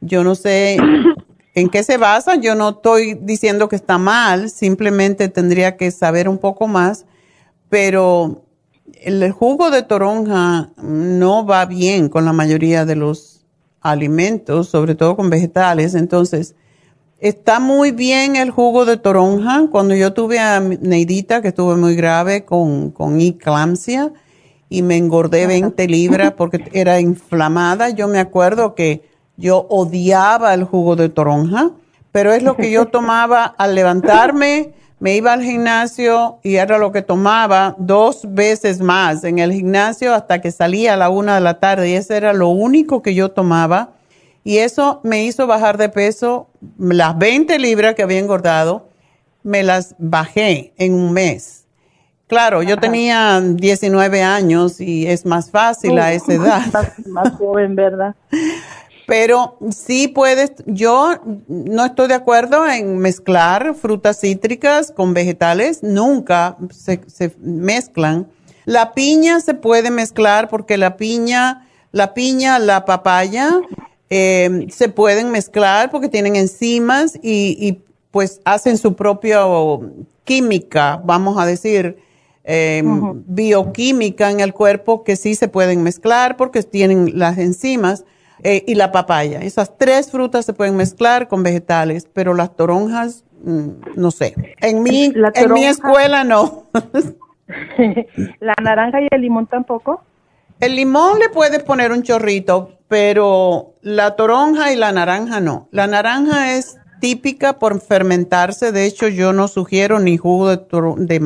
[0.00, 0.78] Yo no sé
[1.54, 6.28] en qué se basa, yo no estoy diciendo que está mal, simplemente tendría que saber
[6.28, 7.04] un poco más,
[7.68, 8.44] pero
[9.02, 13.44] el jugo de toronja no va bien con la mayoría de los
[13.80, 15.94] alimentos, sobre todo con vegetales.
[15.94, 16.54] Entonces,
[17.24, 19.68] está muy bien el jugo de toronja.
[19.70, 24.12] Cuando yo tuve a Neidita, que estuve muy grave con, con eclampsia,
[24.68, 30.64] y me engordé 20 libras porque era inflamada, yo me acuerdo que yo odiaba el
[30.64, 31.70] jugo de toronja,
[32.12, 36.92] pero es lo que yo tomaba al levantarme me iba al gimnasio y era lo
[36.92, 41.40] que tomaba dos veces más en el gimnasio hasta que salía a la una de
[41.42, 43.90] la tarde y eso era lo único que yo tomaba
[44.44, 46.48] y eso me hizo bajar de peso.
[46.78, 48.88] Las 20 libras que había engordado
[49.42, 51.64] me las bajé en un mes.
[52.26, 56.62] Claro yo tenía 19 años y es más fácil a esa edad.
[57.06, 58.14] más joven verdad
[59.06, 66.56] pero sí puedes, yo no estoy de acuerdo en mezclar frutas cítricas con vegetales, nunca
[66.70, 68.28] se, mezclan.
[68.64, 73.50] La piña se puede mezclar porque la piña, la piña, la papaya,
[74.10, 79.44] eh, se pueden mezclar porque tienen enzimas y, pues hacen su propia
[80.22, 81.98] química, vamos a decir,
[82.44, 88.04] em, bioquímica en el cuerpo que sí se pueden mezclar porque tienen las enzimas
[88.42, 89.40] eh, y la papaya.
[89.40, 94.34] Esas tres frutas se pueden mezclar con vegetales, pero las toronjas, mm, no sé.
[94.60, 96.66] En mi, en mi escuela no.
[98.40, 100.02] ¿La naranja y el limón tampoco?
[100.60, 105.68] El limón le puedes poner un chorrito, pero la toronja y la naranja no.
[105.70, 108.72] La naranja es típica por fermentarse.
[108.72, 110.64] De hecho, yo no sugiero ni jugo de,
[110.98, 111.20] de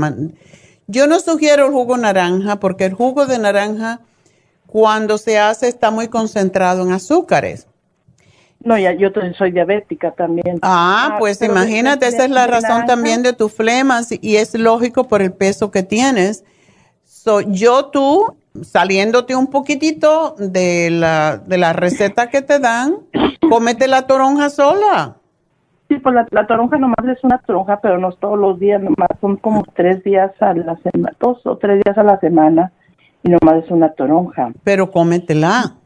[0.91, 4.01] yo no sugiero el jugo naranja porque el jugo de naranja
[4.67, 7.67] cuando se hace está muy concentrado en azúcares.
[8.61, 10.59] No, ya yo soy diabética también.
[10.63, 15.07] Ah, ah pues imagínate, esa es la razón también de tus flemas y es lógico
[15.09, 16.43] por el peso que tienes.
[17.05, 22.97] So, yo tú, saliéndote un poquitito de la, de la receta que te dan,
[23.49, 25.17] cómete la toronja sola.
[25.89, 29.09] Sí, pues la, la, toronja nomás es una toronja, pero no todos los días, nomás
[29.21, 32.73] son como tres días a la semana, dos o tres días a la semana
[33.23, 34.53] y nomás es una toronja.
[34.65, 35.77] Pero cómetela.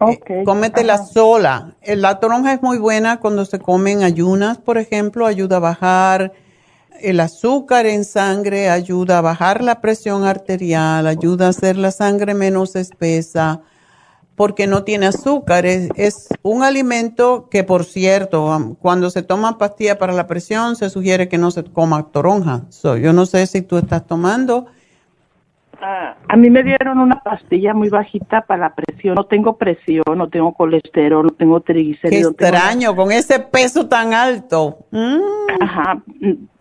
[0.00, 0.44] Ok.
[0.44, 1.74] cómetela sola.
[1.82, 5.60] Eh, la toronja es muy buena cuando se come en ayunas, por ejemplo, ayuda a
[5.60, 6.32] bajar
[7.00, 12.34] el azúcar en sangre, ayuda a bajar la presión arterial, ayuda a hacer la sangre
[12.34, 13.60] menos espesa.
[14.36, 15.66] porque no tiene azúcar.
[15.66, 20.90] Es, es un alimento que, por cierto, cuando se toma pastilla para la presión, se
[20.90, 22.62] sugiere que no se coma toronja.
[22.68, 24.66] So, yo no sé si tú estás tomando.
[25.80, 29.16] Ah, a mí me dieron una pastilla muy bajita para la presión.
[29.16, 32.32] No tengo presión, no tengo colesterol, no tengo Qué triglicéridos.
[32.32, 34.78] no tengo extraño, con ese peso tan alto.
[34.92, 35.18] Mm.
[35.60, 36.02] Ajá.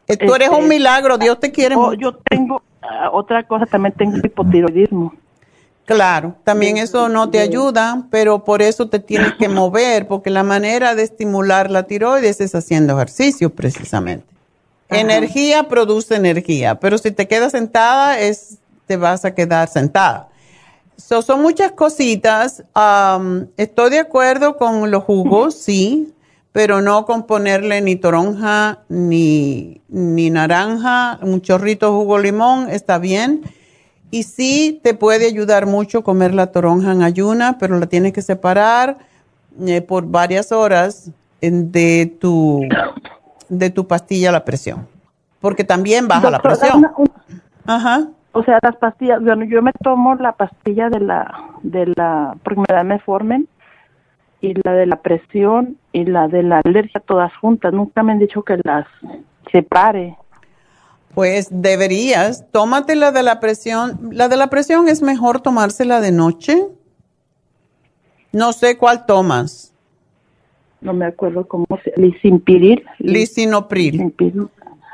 [0.07, 1.93] Tú eres Este, un milagro, Dios te quiere oh.
[1.93, 5.13] Yo tengo ah, otra cosa, también tengo hipotiroidismo.
[5.85, 10.43] Claro, también eso no te ayuda, pero por eso te tienes que mover, porque la
[10.43, 14.25] manera de estimular la tiroides es haciendo ejercicio precisamente.
[14.89, 20.29] Energía produce energía, pero si te quedas sentada, es, te vas a quedar sentada.
[20.97, 22.63] So, son muchas cositas.
[23.57, 26.13] Estoy de acuerdo con los jugos, sí,
[26.51, 32.97] pero no con ponerle ni toronja ni, ni naranja, un chorrito de jugo limón, está
[32.97, 33.41] bien.
[34.09, 38.21] Y sí te puede ayudar mucho comer la toronja en ayuna, pero la tienes que
[38.21, 38.97] separar
[39.65, 41.11] eh, por varias horas
[41.41, 42.61] de tu,
[43.49, 44.87] de tu pastilla a la presión,
[45.41, 46.77] porque también baja la presión.
[46.97, 47.11] una-
[47.65, 48.07] Ajá.
[48.31, 52.61] O sea, las pastillas, bueno, yo me tomo la pastilla de la, de la, porque
[52.61, 53.47] me da metformin,
[54.47, 57.73] y la de la presión y la de la alergia todas juntas.
[57.73, 58.87] Nunca me han dicho que las
[59.51, 60.17] separe.
[61.13, 64.09] Pues deberías, tómate la de la presión.
[64.11, 66.65] La de la presión es mejor tomársela de noche.
[68.31, 69.73] No sé cuál tomas.
[70.79, 71.91] No me acuerdo cómo se.
[71.97, 72.85] Lisinopril.
[72.99, 74.47] Lisimpiril.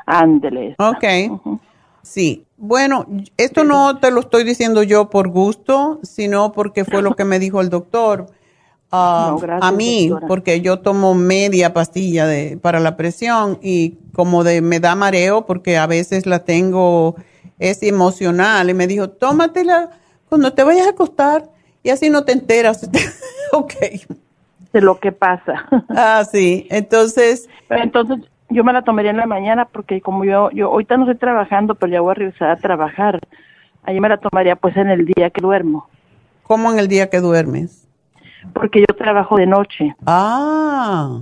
[0.06, 0.74] Ándele.
[0.78, 1.58] Ok.
[2.02, 2.44] Sí.
[2.56, 3.06] Bueno,
[3.36, 7.38] esto no te lo estoy diciendo yo por gusto, sino porque fue lo que me
[7.38, 8.26] dijo el doctor.
[8.96, 10.28] Ah, No, gracias, a mí, doctora.
[10.28, 15.46] porque yo tomo media pastilla de, para la presión y como de me da mareo
[15.46, 17.16] porque a veces la tengo,
[17.58, 18.70] es emocional.
[18.70, 19.90] Y me dijo, tómatela
[20.28, 21.44] cuando te vayas a acostar
[21.82, 22.88] y así no te enteras.
[23.52, 23.72] ok.
[24.72, 25.66] De lo que pasa.
[25.88, 26.66] Ah, sí.
[26.70, 28.18] Entonces, Pero entonces
[28.48, 31.74] yo me la tomaría en la mañana porque como yo, yo ahorita no estoy trabajando,
[31.74, 33.20] pero ya voy a regresar a trabajar.
[33.82, 35.88] Ahí me la tomaría pues en el día que duermo,
[36.44, 37.83] ¿cómo en el día que duermes?
[38.52, 39.94] Porque yo trabajo de noche.
[40.06, 41.20] Ah,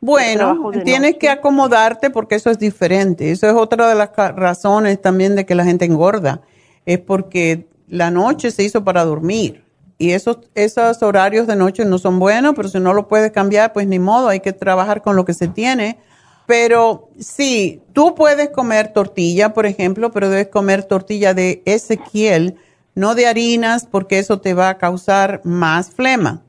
[0.00, 3.30] bueno, tienes que acomodarte porque eso es diferente.
[3.30, 6.40] Eso es otra de las razones también de que la gente engorda.
[6.84, 9.64] Es porque la noche se hizo para dormir.
[9.98, 13.72] Y esos, esos horarios de noche no son buenos, pero si no lo puedes cambiar,
[13.72, 16.00] pues ni modo, hay que trabajar con lo que se tiene.
[16.46, 22.56] Pero sí, tú puedes comer tortilla, por ejemplo, pero debes comer tortilla de Ezequiel,
[22.94, 26.42] no de harinas, porque eso te va a causar más flema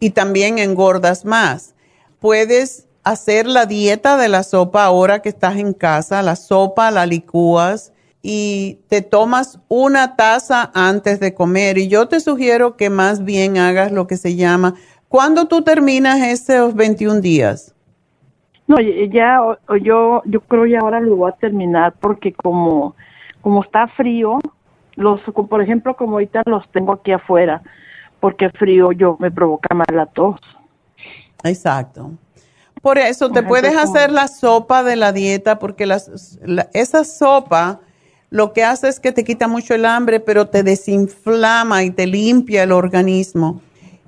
[0.00, 1.74] y también engordas más.
[2.20, 7.06] Puedes hacer la dieta de la sopa ahora que estás en casa, la sopa la
[7.06, 7.92] licúas
[8.22, 11.76] y te tomas una taza antes de comer.
[11.76, 14.74] Y yo te sugiero que más bien hagas lo que se llama,
[15.08, 17.74] ¿cuándo tú terminas esos 21 días?
[18.66, 19.40] No, ya
[19.82, 22.96] yo yo creo ya ahora lo voy a terminar porque como
[23.42, 24.38] como está frío,
[24.96, 27.62] los por ejemplo como ahorita los tengo aquí afuera,
[28.20, 30.40] porque frío yo me provoca más la tos.
[31.42, 32.12] Exacto.
[32.82, 37.04] Por eso te Ajá, puedes hacer la sopa de la dieta porque las, la- esa
[37.04, 37.80] sopa
[38.30, 42.06] lo que hace es que te quita mucho el hambre, pero te desinflama y te
[42.06, 43.60] limpia el organismo.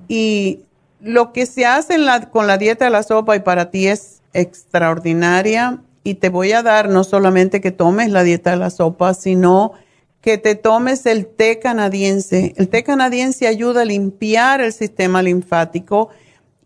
[0.07, 0.59] Y
[0.99, 3.87] lo que se hace en la- con la dieta de la sopa y para ti
[3.87, 8.69] es extraordinaria y te voy a dar no solamente que tomes la dieta de la
[8.69, 9.73] sopa, sino
[10.27, 12.53] que te tomes el té canadiense.
[12.57, 16.09] El té canadiense ayuda a limpiar el sistema linfático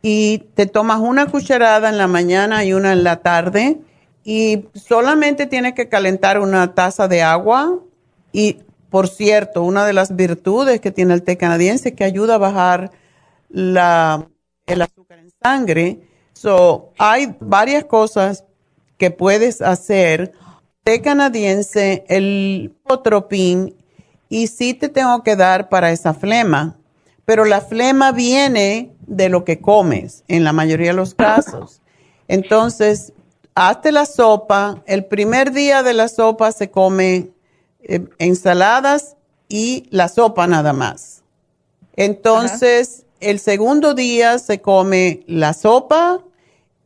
[0.02, 3.78] y te tomas una cucharada en la mañana y una en la tarde
[4.24, 7.78] y solamente tienes que calentar una taza de agua
[8.34, 8.58] y
[8.90, 12.40] por cierto, una de las virtudes que tiene el té canadiense es que ayuda a
[12.40, 12.90] bajar
[13.48, 14.28] la,
[14.66, 16.00] el azúcar en sangre.
[16.34, 18.44] So, hay varias cosas
[18.98, 20.32] que puedes hacer.
[20.84, 23.76] Canadiense, el potropín
[24.30, 26.78] y sí te tengo que dar para esa flema,
[27.26, 31.82] pero la flema viene de lo que comes en la mayoría de los casos.
[32.28, 33.14] Entonces,
[33.56, 34.82] hazte la sopa.
[34.86, 37.30] El primer día de la sopa se come
[37.84, 39.16] eh, ensaladas
[39.50, 41.22] y la sopa nada más.
[41.96, 46.22] Entonces, el segundo día se come la sopa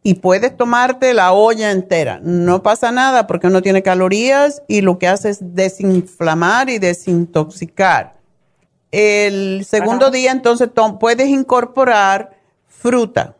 [0.06, 2.20] y puedes tomarte la olla entera.
[2.22, 8.14] No pasa nada porque no tiene calorías y lo que hace es desinflamar y desintoxicar.
[8.92, 10.70] El segundo día entonces
[11.00, 12.38] puedes incorporar
[12.68, 13.36] fruta,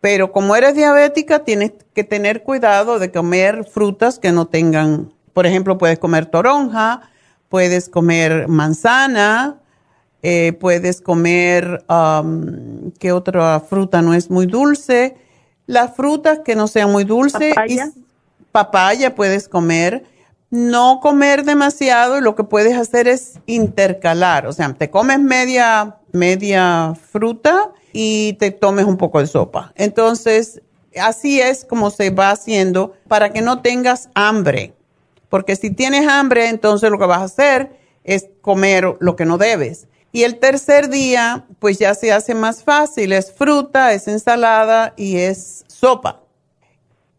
[0.00, 5.46] pero como eres diabética tienes que tener cuidado de comer frutas que no tengan, por
[5.46, 7.02] ejemplo, puedes comer toronja,
[7.48, 9.60] puedes comer manzana,
[10.24, 15.16] Eh, puedes comer, um, ¿qué otra fruta no es muy dulce?
[15.66, 17.54] Las frutas que no sean muy dulces.
[17.54, 17.90] Papaya.
[18.50, 20.04] papaya puedes comer.
[20.50, 24.46] No comer demasiado y lo que puedes hacer es intercalar.
[24.46, 29.72] O sea, te comes media, media fruta y te tomes un poco de sopa.
[29.76, 30.60] Entonces,
[31.00, 34.74] así es como se va haciendo para que no tengas hambre.
[35.28, 39.38] Porque si tienes hambre, entonces lo que vas a hacer es comer lo que no
[39.38, 39.86] debes.
[40.12, 45.16] Y el tercer día, pues ya se hace más fácil, es fruta, es ensalada y
[45.16, 46.20] es sopa.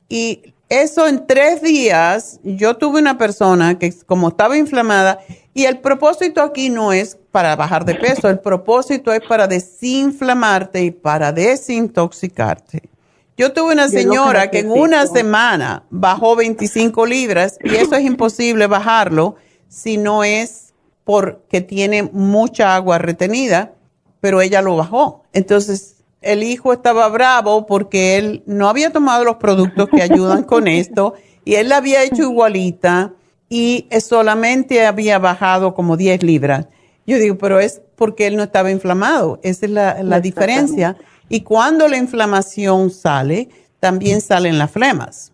[0.07, 5.19] Y eso en tres días, yo tuve una persona que como estaba inflamada,
[5.55, 10.83] y el propósito aquí no es para bajar de peso, el propósito es para desinflamarte
[10.83, 12.89] y para desintoxicarte.
[13.37, 18.67] Yo tuve una señora que en una semana bajó 25 libras y eso es imposible
[18.67, 19.35] bajarlo
[19.67, 20.72] si no es
[21.03, 23.73] porque tiene mucha agua retenida,
[24.21, 25.23] pero ella lo bajó.
[25.33, 30.67] Entonces, el hijo estaba bravo porque él no había tomado los productos que ayudan con
[30.67, 31.13] esto
[31.45, 33.13] y él la había hecho igualita
[33.49, 36.67] y solamente había bajado como 10 libras.
[37.05, 39.39] Yo digo, pero es porque él no estaba inflamado.
[39.43, 40.95] Esa es la, la diferencia.
[41.27, 43.49] Y cuando la inflamación sale,
[43.79, 45.32] también salen las flemas.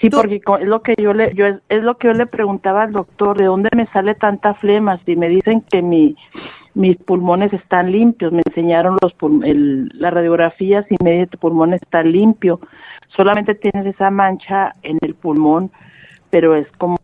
[0.00, 2.82] Sí, porque es lo que yo le yo es, es lo que yo le preguntaba
[2.84, 4.98] al doctor, ¿de dónde me sale tanta flema?
[5.04, 6.16] Si me dicen que mi
[6.74, 9.14] mis pulmones están limpios, me enseñaron los
[9.44, 12.60] el, las radiografías y me dice tu pulmón está limpio.
[13.16, 15.70] Solamente tienes esa mancha en el pulmón,
[16.30, 16.98] pero es como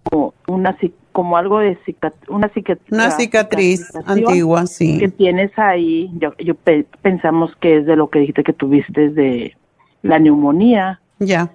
[0.46, 0.76] una
[1.10, 4.98] como algo de cicat- una cicatriz Una cicatriz antigua, sí.
[4.98, 6.10] que tienes ahí.
[6.18, 9.56] Yo, yo pe- pensamos que es de lo que dijiste que tuviste de
[10.02, 11.50] la neumonía Ya.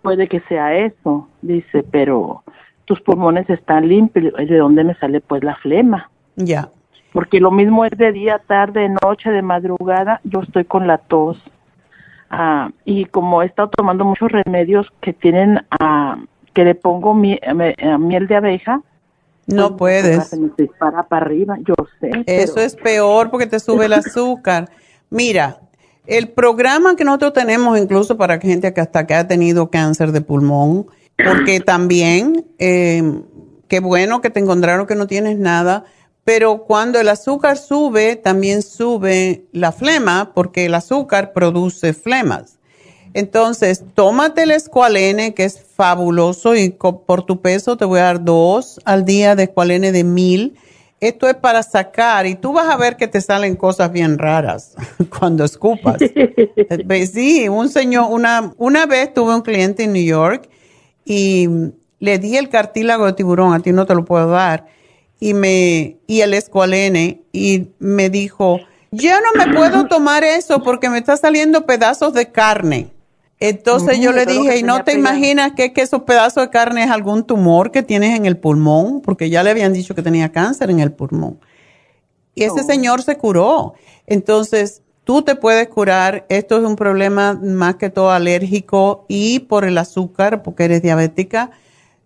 [0.00, 2.42] Puede que sea eso, dice, pero
[2.84, 6.10] tus pulmones están limpios, ¿de dónde me sale pues la flema?
[6.36, 6.70] Ya.
[7.12, 11.38] Porque lo mismo es de día, tarde, noche, de madrugada, yo estoy con la tos.
[12.30, 16.16] Ah, y como he estado tomando muchos remedios que tienen, ah,
[16.54, 18.80] que le pongo mi- me- miel de abeja,
[19.46, 20.28] No pues, puedes.
[20.28, 22.10] Se me dispara para arriba, yo sé.
[22.26, 24.70] Eso es peor porque te sube el azúcar.
[25.10, 25.58] Mira,
[26.06, 30.20] el programa que nosotros tenemos incluso para gente que hasta que ha tenido cáncer de
[30.20, 30.86] pulmón,
[31.24, 33.02] porque también, eh,
[33.68, 35.84] qué bueno que te encontraron que no tienes nada,
[36.24, 42.58] pero cuando el azúcar sube, también sube la flema, porque el azúcar produce flemas.
[43.14, 48.24] Entonces, tómate el escualene, que es fabuloso, y por tu peso te voy a dar
[48.24, 50.56] dos al día de escualene de mil.
[51.02, 54.76] Esto es para sacar, y tú vas a ver que te salen cosas bien raras
[55.18, 55.96] cuando escupas.
[57.12, 60.48] Sí, un señor, una, una vez tuve un cliente en New York
[61.04, 61.48] y
[61.98, 64.66] le di el cartílago de tiburón, a ti no te lo puedo dar,
[65.18, 68.60] y me, y el escualene, y me dijo,
[68.92, 72.91] yo no me puedo tomar eso porque me está saliendo pedazos de carne.
[73.48, 75.00] Entonces yo le dije, ¿y no te pegado".
[75.00, 79.00] imaginas que, que esos pedazos de carne es algún tumor que tienes en el pulmón?
[79.00, 81.38] Porque ya le habían dicho que tenía cáncer en el pulmón.
[82.34, 82.64] Y ese Oh.
[82.64, 83.74] señor se curó.
[84.06, 86.24] Entonces, tú te puedes curar.
[86.28, 91.50] Esto es un problema más que todo alérgico y por el azúcar, porque eres diabética.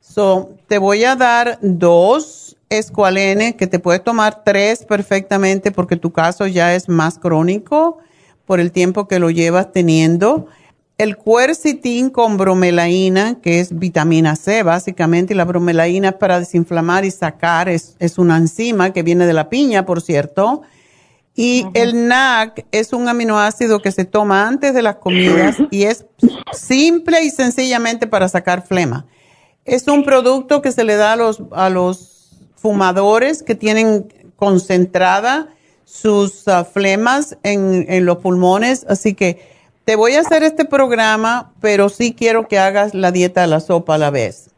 [0.01, 6.13] So, te voy a dar dos escualenes que te puedes tomar tres perfectamente porque tu
[6.13, 7.99] caso ya es más crónico
[8.45, 10.47] por el tiempo que lo llevas teniendo.
[10.99, 17.05] El cuercitín con bromelaína, que es vitamina C básicamente, y la bromelaína es para desinflamar
[17.05, 20.63] y sacar, es, es una enzima que viene de la piña, por cierto.
[21.35, 26.07] Y el NAC es un aminoácido que se toma antes de las comidas y es
[26.55, 29.05] simple y sencillamente para sacar flema.
[29.67, 35.49] Es un producto que se le da a los, a los fumadores que tienen concentrada
[35.85, 38.87] sus ah, flemas en, en los pulmones.
[38.89, 39.56] Así que
[39.87, 43.61] te voy a hacer este programa, pero sí quiero que hagas la dieta de la
[43.61, 44.53] sopa a la vez.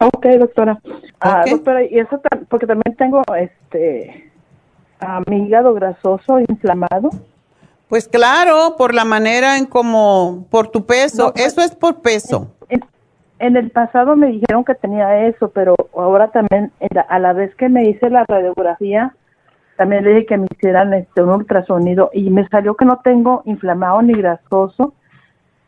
[0.00, 0.80] Ok, doctora.
[1.20, 1.50] Ah, Ok.
[1.50, 2.18] doctora, y eso
[2.48, 4.32] porque también tengo este
[5.26, 7.10] mi hígado grasoso inflamado.
[7.88, 12.50] Pues claro, por la manera en como, por tu peso, eso es por peso.
[12.70, 12.82] En,
[13.40, 16.72] en el pasado me dijeron que tenía eso, pero ahora también
[17.08, 19.14] a la vez que me hice la radiografía,
[19.78, 23.42] también le dije que me hicieran este un ultrasonido y me salió que no tengo
[23.46, 24.92] inflamado ni grasoso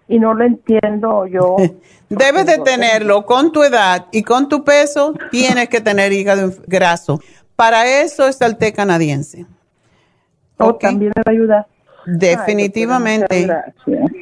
[0.08, 1.54] y no lo entiendo yo.
[2.08, 7.20] Debes de tenerlo con tu edad y con tu peso, tienes que tener hígado graso.
[7.54, 9.46] Para eso es el té canadiense.
[10.58, 10.80] Oh, Ok.
[10.80, 11.66] también me va a ayudar.
[12.04, 13.48] Definitivamente.
[13.86, 14.19] Ay.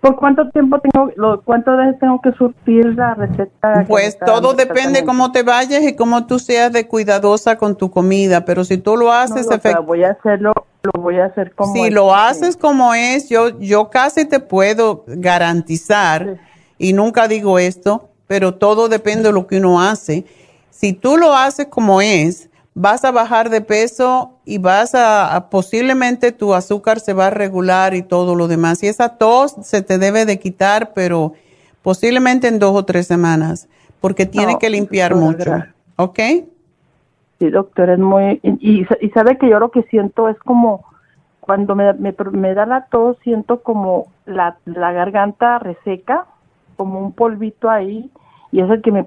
[0.00, 3.84] ¿Por cuánto tiempo tengo, lo, cuántas veces tengo que surtir la receta?
[3.88, 8.44] Pues todo depende cómo te vayas y cómo tú seas de cuidadosa con tu comida,
[8.44, 9.48] pero si tú lo haces...
[9.48, 10.52] No, voy a hacerlo,
[10.82, 15.04] lo voy a hacer como Si lo haces como es, yo, yo casi te puedo
[15.06, 16.38] garantizar,
[16.78, 20.24] y nunca digo esto, pero todo depende de lo que uno hace.
[20.70, 22.48] Si tú lo haces como es,
[22.80, 27.94] vas a bajar de peso y vas a, posiblemente tu azúcar se va a regular
[27.94, 28.82] y todo lo demás.
[28.84, 31.32] Y esa tos se te debe de quitar, pero
[31.82, 33.68] posiblemente en dos o tres semanas,
[34.00, 35.56] porque tiene que limpiar mucho.
[35.96, 36.20] ¿Ok?
[37.40, 38.40] Sí, doctor, es muy...
[38.44, 40.84] Y, y, sabe que yo lo que siento es como
[41.40, 46.26] cuando me, me, da la tos, siento como la, la garganta reseca,
[46.76, 48.08] como un polvito ahí
[48.50, 49.06] y es el que me,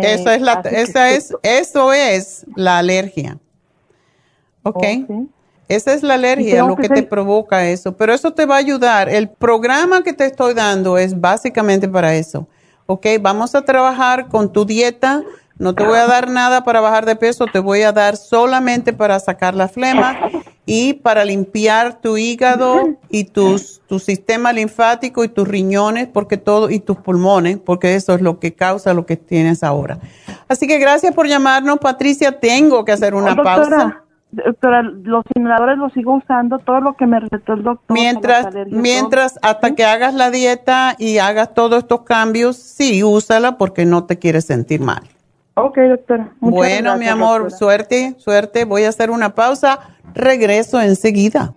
[0.00, 3.38] eso es la esa es eso es la alergia.
[4.62, 4.84] ¿ok?
[5.08, 5.26] Oh,
[5.68, 7.96] esa es la alergia lo que, te provoca eso.
[7.96, 9.08] Pero eso te va a ayudar.
[9.08, 12.46] El programa que te estoy dando es básicamente para eso.
[12.86, 13.06] ¿ok?
[13.20, 15.22] vamos a trabajar con tu dieta
[15.58, 18.92] no te voy a dar nada para bajar de peso te voy a dar solamente
[18.92, 20.16] para sacar la flema
[20.68, 26.68] y para limpiar tu hígado y tus, tu sistema linfático y tus riñones porque todo
[26.68, 29.98] y tus pulmones, porque eso es lo que causa lo que tienes ahora.
[30.46, 32.38] Así que gracias por llamarnos, Patricia.
[32.38, 34.02] Tengo que hacer una pausa.
[34.30, 37.96] Doctora, los inhaladores los sigo usando, todo lo que me recetó el doctor.
[37.96, 43.86] Mientras, mientras, hasta que hagas la dieta y hagas todos estos cambios, sí, úsala porque
[43.86, 45.00] no te quieres sentir mal.
[45.60, 46.32] Ok, doctora.
[46.40, 48.64] bueno, mi amor, suerte, suerte.
[48.64, 49.80] Voy a hacer una pausa.
[50.14, 51.52] Regreso enseguida.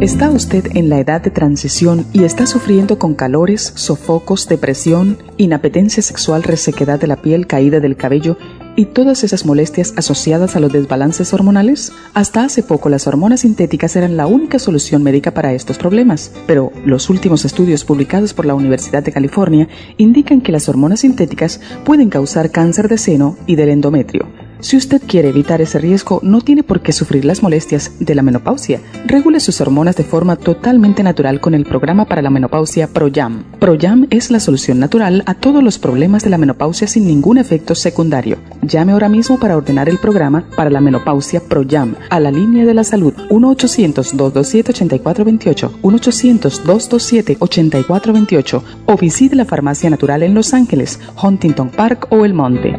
[0.00, 6.02] ¿Está usted en la edad de transición y está sufriendo con calores, sofocos, depresión, inapetencia
[6.02, 8.36] sexual, resequedad de la piel, caída del cabello
[8.76, 11.92] y todas esas molestias asociadas a los desbalances hormonales?
[12.14, 16.72] Hasta hace poco las hormonas sintéticas eran la única solución médica para estos problemas, pero
[16.84, 22.10] los últimos estudios publicados por la Universidad de California indican que las hormonas sintéticas pueden
[22.10, 26.62] causar cáncer de seno y del endometrio si usted quiere evitar ese riesgo, no tiene
[26.62, 28.80] por qué sufrir las molestias de la menopausia.
[29.06, 33.42] Regule sus hormonas de forma totalmente natural con el programa para la menopausia ProYam.
[33.58, 37.74] ProYam es la solución natural a todos los problemas de la menopausia sin ningún efecto
[37.74, 38.38] secundario.
[38.62, 42.74] Llame ahora mismo para ordenar el programa para la menopausia ProYam a la línea de
[42.74, 52.24] la salud 1-800-227-8428, 1-800-227-8428 o visite la farmacia natural en Los Ángeles, Huntington Park o
[52.24, 52.78] El Monte.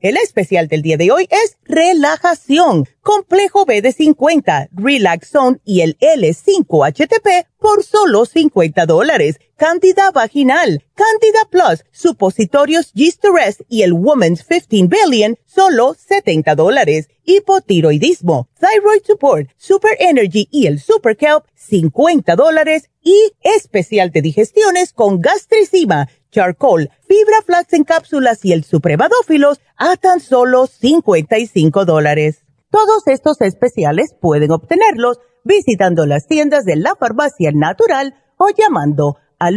[0.00, 5.98] El especial del día de hoy es relajación, complejo B de 50, Relaxon y el
[5.98, 9.40] L5-HTP por solo 50 dólares.
[9.56, 17.08] Candida vaginal, Candida Plus, supositorios G-Stress y el Woman's 15 Billion, solo 70 dólares.
[17.24, 22.88] Hipotiroidismo, Thyroid Support, Super Energy y el Super Kelp, 50 dólares.
[23.02, 29.96] Y especial de digestiones con gastricima charcoal, fibra flax en cápsulas y el supremadófilos a
[29.96, 32.44] tan solo 55 dólares.
[32.70, 39.56] Todos estos especiales pueden obtenerlos visitando las tiendas de la farmacia natural o llamando al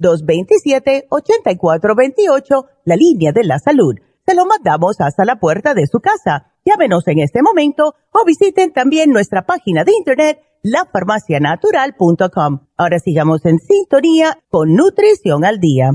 [0.00, 3.96] 1-800-227-8428, la línea de la salud.
[4.26, 6.50] Se lo mandamos hasta la puerta de su casa.
[6.64, 12.66] Llámenos en este momento o visiten también nuestra página de internet lafarmacianatural.com.
[12.76, 15.92] Ahora sigamos en sintonía con Nutrición al Día.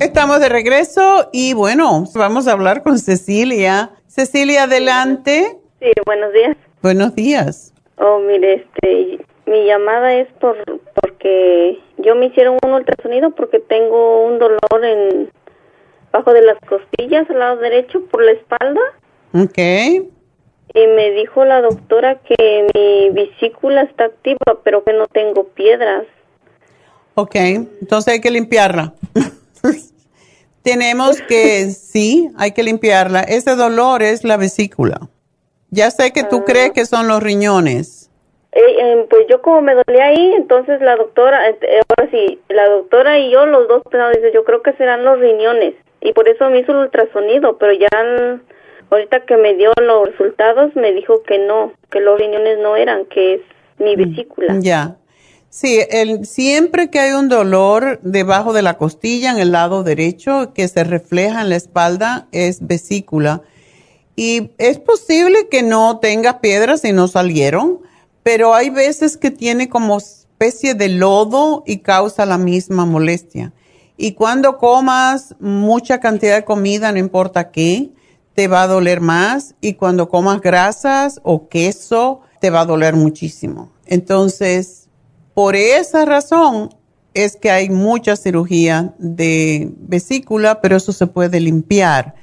[0.00, 3.90] Estamos de regreso y bueno, vamos a hablar con Cecilia.
[4.06, 5.58] Cecilia, adelante.
[5.80, 6.56] Sí, buenos días.
[6.82, 7.74] Buenos días.
[7.96, 10.56] Oh, mire, este, mi llamada es por
[10.94, 15.30] porque yo me hicieron un ultrasonido porque tengo un dolor en
[16.12, 18.80] bajo de las costillas al lado derecho por la espalda.
[19.34, 19.58] Ok.
[20.74, 26.04] Y me dijo la doctora que mi vesícula está activa, pero que no tengo piedras.
[27.14, 28.94] Ok, entonces hay que limpiarla.
[30.62, 33.20] Tenemos que, sí, hay que limpiarla.
[33.20, 35.00] Ese dolor es la vesícula.
[35.70, 36.44] Ya sé que tú ah.
[36.46, 38.01] crees que son los riñones.
[38.52, 42.68] Eh, em, pues yo como me dolía ahí, entonces la doctora, este, ahora sí, la
[42.68, 45.74] doctora y yo, los dos pensamos, dice, yo creo que serán los riñones.
[46.02, 47.88] Y por eso me hizo el ultrasonido, pero ya
[48.90, 53.06] ahorita que me dio los resultados me dijo que no, que los riñones no eran,
[53.06, 53.40] que es
[53.78, 54.56] mi vesícula.
[54.60, 54.96] Ya.
[55.48, 60.52] Sí, el, siempre que hay un dolor debajo de la costilla en el lado derecho
[60.54, 63.42] que se refleja en la espalda es vesícula.
[64.16, 67.80] Y es posible que no tenga piedras y no salieron,
[68.22, 73.52] pero hay veces que tiene como especie de lodo y causa la misma molestia.
[73.96, 77.90] Y cuando comas mucha cantidad de comida, no importa qué,
[78.34, 79.54] te va a doler más.
[79.60, 83.70] Y cuando comas grasas o queso, te va a doler muchísimo.
[83.86, 84.88] Entonces,
[85.34, 86.74] por esa razón
[87.14, 92.14] es que hay mucha cirugía de vesícula, pero eso se puede limpiar.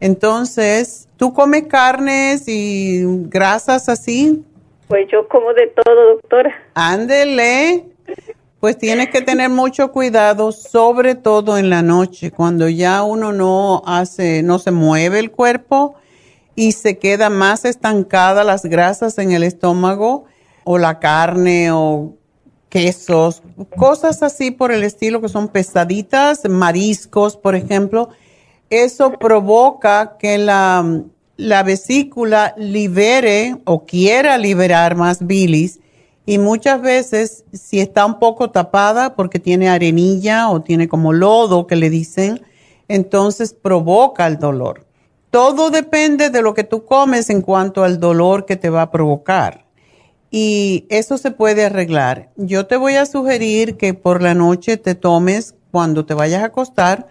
[0.00, 4.44] Entonces, ¿tú comes carnes y grasas así?
[4.88, 6.54] Pues yo como de todo, doctora.
[6.74, 7.86] Ándele.
[8.60, 13.82] Pues tienes que tener mucho cuidado, sobre todo en la noche, cuando ya uno no
[13.86, 15.96] hace, no se mueve el cuerpo
[16.54, 20.26] y se queda más estancada las grasas en el estómago
[20.62, 22.14] o la carne o
[22.68, 23.42] quesos,
[23.76, 28.10] cosas así por el estilo que son pesaditas, mariscos, por ejemplo,
[28.70, 31.02] eso provoca que la,
[31.36, 35.80] la vesícula libere o quiera liberar más bilis
[36.24, 41.66] y muchas veces si está un poco tapada porque tiene arenilla o tiene como lodo
[41.66, 42.42] que le dicen,
[42.88, 44.86] entonces provoca el dolor.
[45.30, 48.90] Todo depende de lo que tú comes en cuanto al dolor que te va a
[48.90, 49.62] provocar
[50.32, 52.30] y eso se puede arreglar.
[52.36, 56.46] Yo te voy a sugerir que por la noche te tomes, cuando te vayas a
[56.46, 57.06] acostar,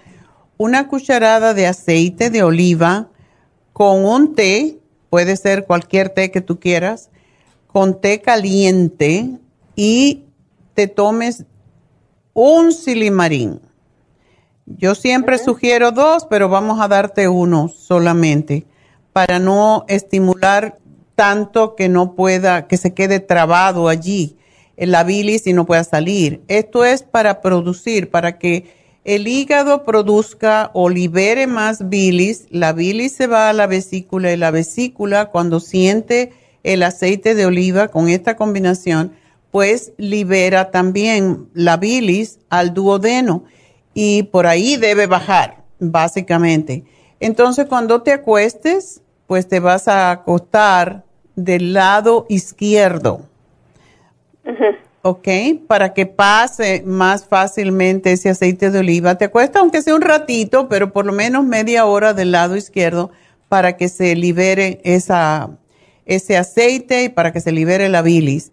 [0.57, 3.10] una cucharada de aceite de oliva
[3.73, 4.77] con un té,
[5.09, 7.09] puede ser cualquier té que tú quieras,
[7.67, 9.29] con té caliente
[9.75, 10.23] y
[10.73, 11.45] te tomes
[12.33, 13.59] un silimarín.
[14.65, 18.65] Yo siempre sugiero dos, pero vamos a darte uno solamente
[19.11, 20.77] para no estimular
[21.15, 24.37] tanto que no pueda, que se quede trabado allí
[24.77, 26.41] en la bilis y no pueda salir.
[26.47, 32.47] Esto es para producir, para que el hígado produzca o libere más bilis.
[32.51, 36.33] La bilis se va a la vesícula y la vesícula cuando siente
[36.63, 39.13] el aceite de oliva con esta combinación,
[39.49, 43.43] pues libera también la bilis al duodeno
[43.93, 46.83] y por ahí debe bajar, básicamente.
[47.19, 51.03] Entonces, cuando te acuestes, pues te vas a acostar
[51.35, 53.25] del lado izquierdo.
[55.03, 55.27] ¿Ok?
[55.67, 59.15] Para que pase más fácilmente ese aceite de oliva.
[59.15, 63.11] Te cuesta aunque sea un ratito, pero por lo menos media hora del lado izquierdo
[63.49, 65.49] para que se libere esa,
[66.05, 68.51] ese aceite y para que se libere la bilis.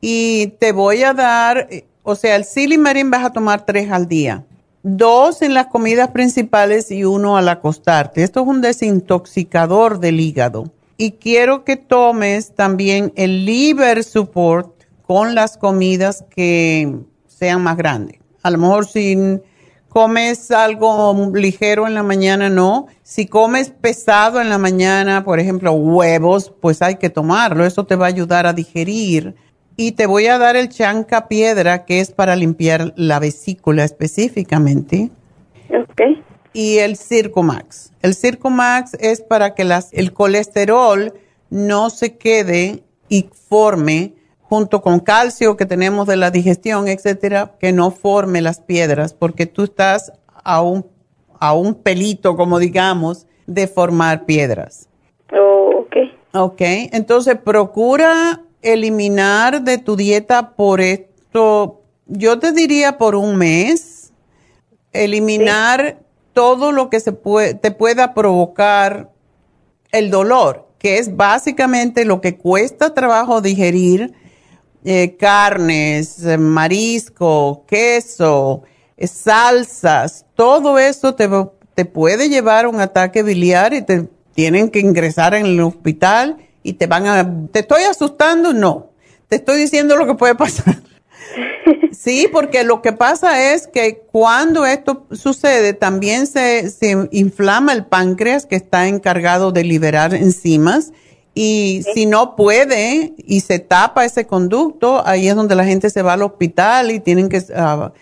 [0.00, 1.68] Y te voy a dar,
[2.02, 4.44] o sea, el silimarín vas a tomar tres al día.
[4.82, 8.22] Dos en las comidas principales y uno al acostarte.
[8.22, 14.75] Esto es un desintoxicador del hígado y quiero que tomes también el liver support
[15.06, 16.94] con las comidas que
[17.26, 18.18] sean más grandes.
[18.42, 19.40] A lo mejor si
[19.88, 22.86] comes algo ligero en la mañana, no.
[23.02, 27.64] Si comes pesado en la mañana, por ejemplo, huevos, pues hay que tomarlo.
[27.64, 29.34] Eso te va a ayudar a digerir.
[29.76, 35.10] Y te voy a dar el chanca piedra, que es para limpiar la vesícula específicamente.
[35.70, 36.02] Ok
[36.56, 37.92] y el Circumax.
[38.00, 41.12] El Circumax es para que las, el colesterol
[41.50, 44.14] no se quede y forme
[44.48, 49.46] junto con calcio que tenemos de la digestión, etcétera, que no forme las piedras, porque
[49.46, 50.12] tú estás
[50.44, 50.86] a un,
[51.40, 54.88] a un pelito, como digamos, de formar piedras.
[55.32, 55.96] Oh, ok.
[56.32, 56.60] Ok,
[56.92, 64.12] entonces procura eliminar de tu dieta por esto, yo te diría por un mes,
[64.92, 65.98] eliminar
[66.32, 69.10] todo lo que se puede, te pueda provocar
[69.92, 74.14] el dolor, que es básicamente lo que cuesta trabajo digerir,
[74.88, 78.62] eh, carnes, eh, marisco, queso,
[78.96, 81.28] eh, salsas, todo eso te,
[81.74, 86.36] te puede llevar a un ataque biliar y te tienen que ingresar en el hospital
[86.62, 87.48] y te van a...
[87.50, 88.52] ¿Te estoy asustando?
[88.52, 88.90] No.
[89.28, 90.76] Te estoy diciendo lo que puede pasar.
[91.92, 96.70] Sí, porque lo que pasa es que cuando esto sucede, también se,
[97.10, 100.92] inflama el páncreas que está encargado de liberar enzimas.
[101.38, 106.00] Y si no puede y se tapa ese conducto, ahí es donde la gente se
[106.00, 107.92] va al hospital y tienen que ah,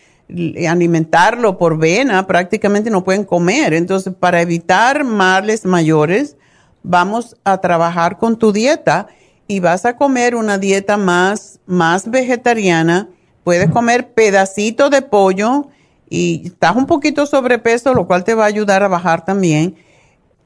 [0.68, 3.74] alimentarlo por vena, prácticamente no pueden comer.
[3.74, 6.36] Entonces, para evitar males mayores,
[6.84, 9.08] vamos a trabajar con tu dieta
[9.48, 13.08] y vas a comer una dieta más, más vegetariana
[13.44, 15.68] Puedes comer pedacitos de pollo
[16.08, 19.76] y estás un poquito sobrepeso, lo cual te va a ayudar a bajar también.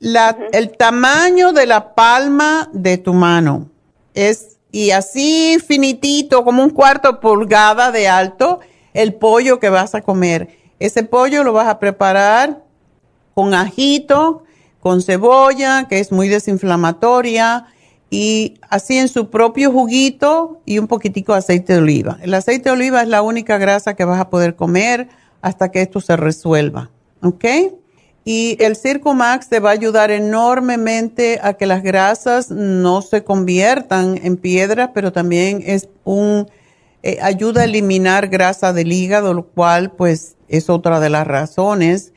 [0.00, 3.68] La, El tamaño de la palma de tu mano
[4.14, 8.60] es, y así finitito, como un cuarto pulgada de alto,
[8.94, 10.48] el pollo que vas a comer.
[10.78, 12.62] Ese pollo lo vas a preparar
[13.34, 14.44] con ajito,
[14.80, 17.66] con cebolla, que es muy desinflamatoria,
[18.10, 22.18] y así en su propio juguito y un poquitico de aceite de oliva.
[22.22, 25.08] El aceite de oliva es la única grasa que vas a poder comer
[25.42, 26.90] hasta que esto se resuelva,
[27.22, 27.44] ¿ok?
[28.30, 34.20] Y el Circumax te va a ayudar enormemente a que las grasas no se conviertan
[34.22, 36.46] en piedras, pero también es un
[37.02, 42.12] eh, ayuda a eliminar grasa del hígado, lo cual pues es otra de las razones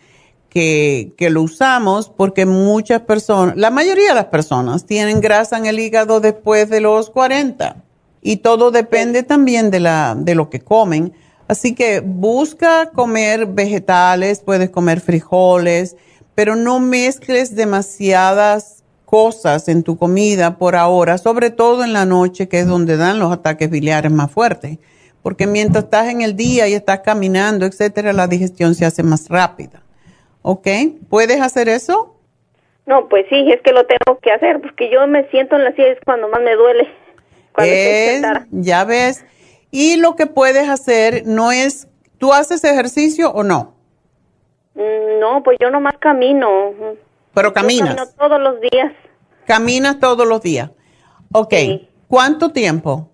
[0.49, 5.65] que, que, lo usamos porque muchas personas, la mayoría de las personas tienen grasa en
[5.65, 7.85] el hígado después de los 40
[8.21, 11.13] y todo depende también de, la, de lo que comen.
[11.51, 15.97] Así que busca comer vegetales, puedes comer frijoles,
[16.33, 22.47] pero no mezcles demasiadas cosas en tu comida por ahora, sobre todo en la noche,
[22.47, 24.77] que es donde dan los ataques biliares más fuertes.
[25.23, 29.27] Porque mientras estás en el día y estás caminando, etcétera, la digestión se hace más
[29.27, 29.83] rápida.
[30.43, 30.67] ¿Ok?
[31.09, 32.15] ¿Puedes hacer eso?
[32.85, 35.73] No, pues sí, es que lo tengo que hacer, porque yo me siento en la
[35.73, 36.87] silla es cuando más me duele.
[37.57, 39.25] Es, ya ves.
[39.71, 41.87] Y lo que puedes hacer no es,
[42.17, 43.73] ¿tú haces ejercicio o no?
[44.75, 46.49] Mm, No, pues yo nomás camino.
[47.33, 47.95] Pero caminas.
[47.95, 48.91] Yo camino todos los días.
[49.45, 50.69] Caminas todos los días.
[51.31, 51.53] Ok.
[52.07, 53.09] ¿Cuánto tiempo?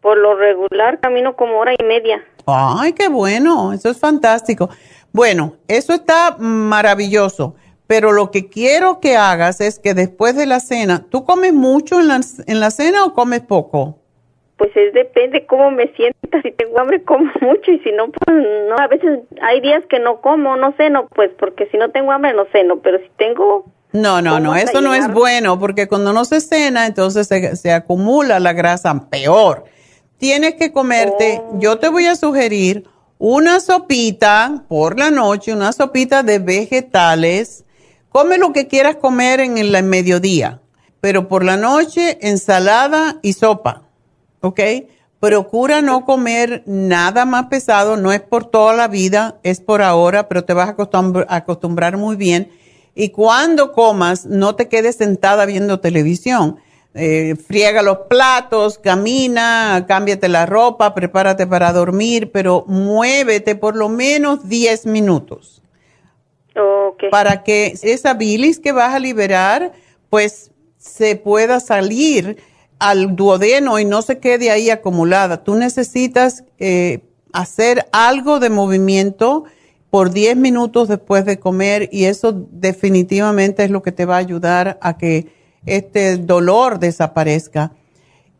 [0.00, 2.22] Por lo regular camino como hora y media.
[2.46, 4.68] Ay, qué bueno, eso es fantástico.
[5.12, 7.54] Bueno, eso está maravilloso,
[7.86, 11.98] pero lo que quiero que hagas es que después de la cena, ¿tú comes mucho
[12.00, 13.98] en la, en la cena o comes poco?
[14.56, 16.40] Pues es depende cómo me sienta.
[16.42, 18.36] Si tengo hambre como mucho y si no, pues
[18.68, 18.76] no.
[18.78, 22.34] A veces hay días que no como, no ceno, pues porque si no tengo hambre
[22.34, 23.64] no ceno, pero si tengo...
[23.92, 27.72] No, no, no, eso no es bueno porque cuando no se cena, entonces se, se
[27.72, 29.64] acumula la grasa peor.
[30.18, 32.84] Tienes que comerte, yo te voy a sugerir
[33.18, 37.64] una sopita por la noche, una sopita de vegetales.
[38.10, 40.60] Come lo que quieras comer en el mediodía,
[41.00, 43.85] pero por la noche ensalada y sopa,
[44.40, 44.60] ¿ok?
[45.20, 50.28] Procura no comer nada más pesado, no es por toda la vida, es por ahora,
[50.28, 52.50] pero te vas a acostumbrar, muy bien.
[52.94, 56.58] Y cuando comas, no te quedes sentada viendo televisión
[56.98, 63.90] eh, friega los platos, camina, cámbiate la ropa, prepárate para dormir, pero muévete por lo
[63.90, 65.62] menos 10 minutos.
[67.10, 69.72] Para que esa bilis que vas a liberar,
[70.08, 72.38] pues se pueda salir
[72.78, 75.42] al duodeno y no se quede ahí acumulada.
[75.44, 77.00] Tú necesitas eh,
[77.32, 79.44] hacer algo de movimiento
[79.90, 84.18] por 10 minutos después de comer y eso definitivamente es lo que te va a
[84.18, 85.28] ayudar a que
[85.64, 87.72] este dolor desaparezca.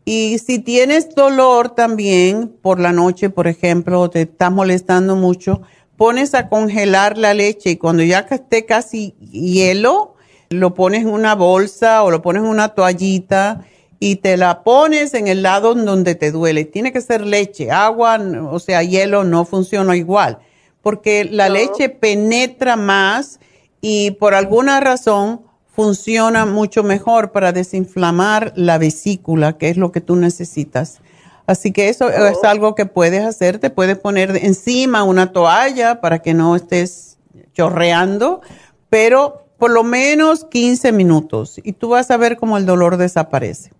[0.05, 5.61] Y si tienes dolor también por la noche, por ejemplo, te está molestando mucho,
[5.97, 10.15] pones a congelar la leche y cuando ya esté casi hielo,
[10.49, 13.65] lo pones en una bolsa o lo pones en una toallita
[13.99, 16.65] y te la pones en el lado donde te duele.
[16.65, 18.19] Tiene que ser leche, agua,
[18.51, 20.39] o sea, hielo no funciona igual,
[20.81, 23.39] porque la leche penetra más
[23.81, 30.01] y por alguna razón funciona mucho mejor para desinflamar la vesícula, que es lo que
[30.01, 31.01] tú necesitas.
[31.45, 33.59] Así que eso es algo que puedes hacer.
[33.59, 37.17] Te puedes poner encima una toalla para que no estés
[37.53, 38.41] chorreando,
[38.89, 43.71] pero por lo menos 15 minutos y tú vas a ver cómo el dolor desaparece.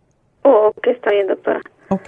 [0.49, 1.61] Oh, que está bien, doctora.
[1.89, 2.07] Ok.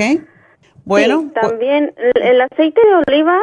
[0.86, 1.30] Bueno.
[1.34, 3.38] también el aceite de oliva,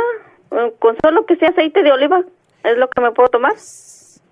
[0.53, 2.25] eh, con solo que sea aceite de oliva,
[2.65, 3.55] ¿es lo que me puedo tomar?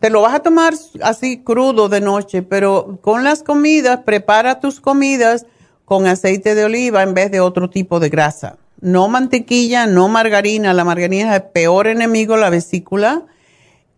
[0.00, 0.72] Te lo vas a tomar
[1.02, 5.46] así crudo de noche, pero con las comidas, prepara tus comidas
[5.84, 8.56] con aceite de oliva en vez de otro tipo de grasa.
[8.80, 10.72] No mantequilla, no margarina.
[10.72, 13.22] La margarina es el peor enemigo de la vesícula.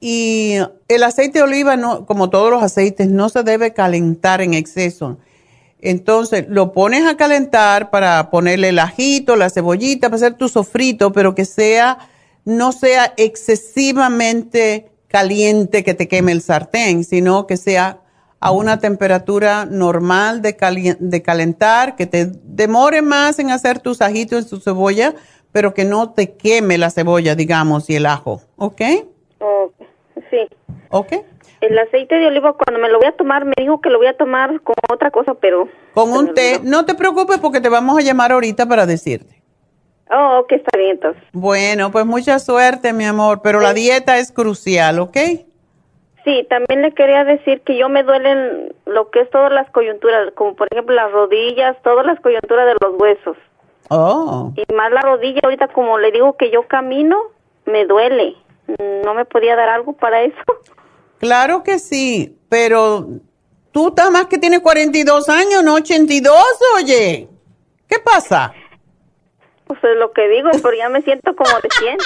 [0.01, 0.57] Y
[0.89, 5.19] el aceite de oliva, no, como todos los aceites, no se debe calentar en exceso.
[5.81, 11.13] Entonces, lo pones a calentar para ponerle el ajito, la cebollita, para hacer tu sofrito,
[11.13, 11.99] pero que sea,
[12.45, 18.01] no sea excesivamente caliente que te queme el sartén, sino que sea
[18.41, 24.45] a una temperatura normal de, de calentar, que te demore más en hacer tus ajitos
[24.45, 25.15] en tu cebolla,
[25.53, 28.83] pero que no te queme la cebolla, digamos, y el ajo, ¿ok?
[30.31, 30.39] sí.
[30.91, 31.13] ¿Ok?
[31.61, 34.09] El aceite de oliva, cuando me lo voy a tomar, me dijo que lo voy
[34.09, 35.69] a tomar con otra cosa, pero...
[35.95, 36.61] Con un té.
[36.63, 39.43] No te preocupes porque te vamos a llamar ahorita para decirte.
[40.11, 41.23] Oh, ok, está bien entonces.
[41.33, 45.17] Bueno, pues mucha suerte, mi amor, pero la dieta es crucial, ¿ok?
[46.25, 50.33] Sí, también le quería decir que yo me duelen lo que es todas las coyunturas,
[50.35, 53.37] como por ejemplo las rodillas, todas las coyunturas de los huesos.
[53.89, 54.53] Oh.
[54.57, 57.17] Y más la rodilla, ahorita como le digo que yo camino,
[57.65, 58.35] me duele.
[59.05, 60.37] ¿No me podía dar algo para eso?
[61.19, 63.09] Claro que sí, pero
[63.73, 66.35] tú estás más que tienes 42 años, no 82,
[66.77, 67.29] oye.
[67.89, 68.53] ¿Qué pasa?
[69.67, 71.99] Pues es lo que digo, pero ya me siento como de 100.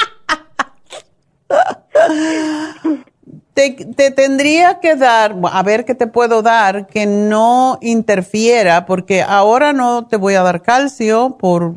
[3.54, 9.22] Te, te, tendría que dar, a ver qué te puedo dar, que no interfiera, porque
[9.22, 11.74] ahora no te voy a dar calcio por,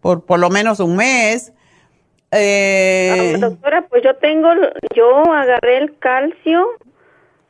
[0.00, 1.52] por, por lo menos un mes.
[2.32, 4.48] Eh, ah, doctora, pues yo tengo,
[4.94, 6.66] yo agarré el calcio.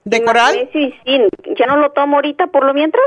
[0.04, 0.68] ¿De coral?
[0.72, 1.20] Sí, sí,
[1.56, 3.04] ¿ya no lo tomo ahorita por lo mientras?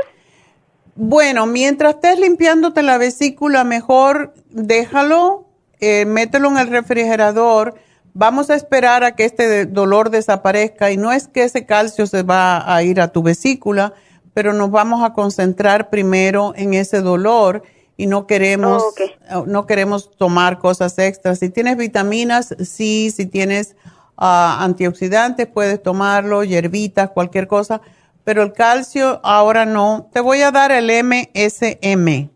[0.94, 5.44] Bueno, mientras estés limpiándote la vesícula, mejor déjalo,
[5.78, 7.74] eh, mételo en el refrigerador.
[8.14, 12.22] Vamos a esperar a que este dolor desaparezca y no es que ese calcio se
[12.22, 13.92] va a ir a tu vesícula,
[14.32, 17.62] pero nos vamos a concentrar primero en ese dolor
[17.96, 19.46] y no queremos Oh, ok.
[19.46, 21.38] no queremos tomar cosas extras.
[21.38, 23.76] Si tienes vitaminas, sí, si tienes
[24.16, 27.80] ah, antioxidantes puedes tomarlo, hierbitas, cualquier cosa,
[28.24, 30.08] pero el calcio ahora no.
[30.12, 32.30] Te voy a dar el MSM.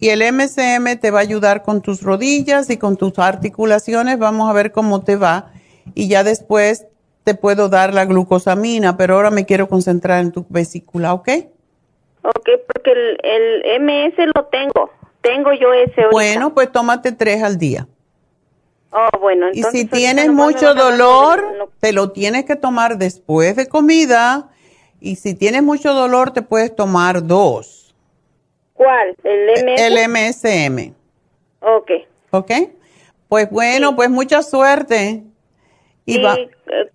[0.00, 4.18] Y el MSM te va a ayudar con tus rodillas y con tus articulaciones.
[4.18, 5.50] Vamos a ver cómo te va.
[5.94, 6.86] Y ya después
[7.24, 11.28] te puedo dar la glucosamina, pero ahora me quiero concentrar en tu vesícula, ¿ok?
[12.22, 14.90] Ok, porque el, el MS lo tengo.
[15.20, 16.10] Tengo yo ese ahorita.
[16.10, 17.86] Bueno, pues tómate tres al día.
[18.90, 23.66] Oh, bueno, Y si tienes mucho dolor, lo- te lo tienes que tomar después de
[23.68, 24.48] comida.
[25.00, 27.94] Y si tienes mucho dolor, te puedes tomar dos.
[28.72, 29.14] ¿Cuál?
[29.24, 29.80] ¿El MS?
[29.80, 30.94] El MSM.
[31.60, 31.90] Ok.
[32.30, 32.50] ¿Ok?
[33.28, 35.22] Pues bueno, pues mucha suerte.
[36.06, 36.48] Y va- eh,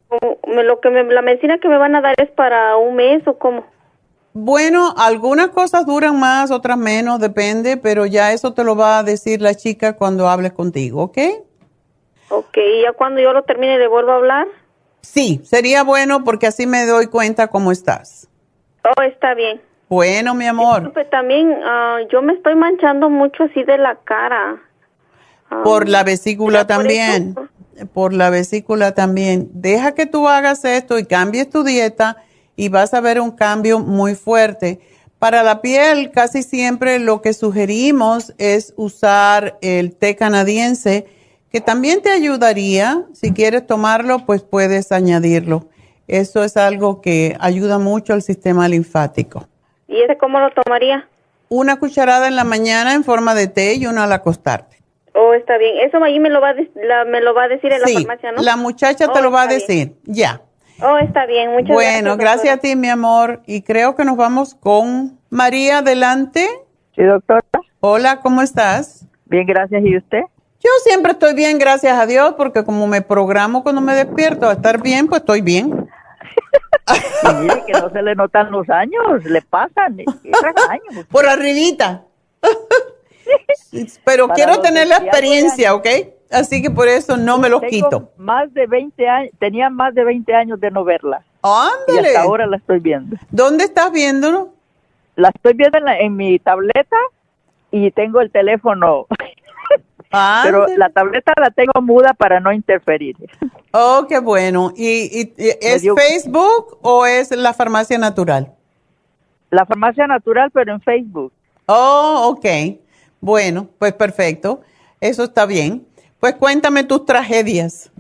[0.08, 2.96] como me- lo que me- la medicina que me van a dar es para un
[2.96, 3.66] mes o cómo?
[4.34, 9.04] Bueno, algunas cosas duran más, otras menos, depende, pero ya eso te lo va a
[9.04, 11.18] decir la chica cuando hables contigo, ¿ok?
[12.30, 14.48] Ok, y ya cuando yo lo termine le vuelvo a hablar.
[15.02, 18.28] Sí, sería bueno porque así me doy cuenta cómo estás.
[18.84, 19.62] Oh, está bien.
[19.88, 24.58] Bueno, mi amor, Disculpe, también ah, yo me estoy manchando mucho así de la cara.
[25.52, 27.36] Ah, por la vesícula ¿será por también,
[27.76, 27.88] eso?
[27.94, 29.50] por la vesícula también.
[29.54, 32.18] Deja que tú hagas esto y cambies tu dieta
[32.56, 34.80] y vas a ver un cambio muy fuerte.
[35.20, 41.06] Para la piel, casi siempre lo que sugerimos es usar el té canadiense,
[41.52, 43.04] que también te ayudaría.
[43.14, 45.70] Si quieres tomarlo, pues puedes añadirlo.
[46.08, 49.48] Eso es algo que ayuda mucho al sistema linfático.
[49.88, 51.08] ¿Y ese cómo lo tomaría?
[51.50, 54.78] Una cucharada en la mañana en forma de té y una al acostarte.
[55.16, 55.76] Oh, está bien.
[55.88, 57.94] Eso ahí me lo va a, de- la- me lo va a decir en Sí,
[57.94, 58.42] la farmacia, ¿no?
[58.42, 59.60] la muchacha te Oh, lo va a bien.
[59.60, 59.94] decir.
[60.06, 60.42] Ya.
[60.82, 61.52] Oh, está bien.
[61.52, 62.18] Muchas Bueno, gracias.
[62.18, 63.42] gracias a ti, mi amor.
[63.46, 66.48] Y creo que nos vamos con María, adelante.
[66.96, 67.42] Sí, doctora.
[67.80, 69.06] Hola, ¿cómo estás?
[69.26, 69.84] Bien, gracias.
[69.86, 70.22] ¿Y usted?
[70.64, 74.54] Yo siempre estoy bien, gracias a Dios, porque como me programo cuando me despierto a
[74.54, 75.90] estar bien, pues estoy bien.
[77.24, 79.98] Y mire que no se le notan los años, le pasan.
[80.70, 81.06] años.
[81.10, 82.04] Por arribita.
[84.04, 85.88] Pero Para quiero tener la experiencia, ¿ok?
[86.34, 88.10] Así que por eso no me los Tengo quito.
[88.18, 91.24] Más de 20 años, tenía más de 20 años de no verla.
[91.44, 91.48] Y
[91.92, 92.08] Ándale.
[92.10, 93.16] hasta ahora la estoy viendo.
[93.32, 94.50] ¿Dónde estás viéndolo?
[95.16, 96.96] La estoy viendo en, la- en mi tableta
[97.72, 99.08] y tengo el teléfono.
[100.44, 103.16] Pero la tableta la tengo muda para no interferir.
[103.72, 104.72] Oh, qué bueno.
[104.76, 108.52] ¿Y, y- y es dio- Facebook o es la farmacia natural?
[109.50, 111.32] La farmacia natural, pero en Facebook.
[111.66, 112.46] Oh, ok.
[113.22, 114.62] Bueno, pues perfecto.
[115.02, 115.86] Eso está bien.
[116.24, 117.92] Pues cuéntame tus tragedias.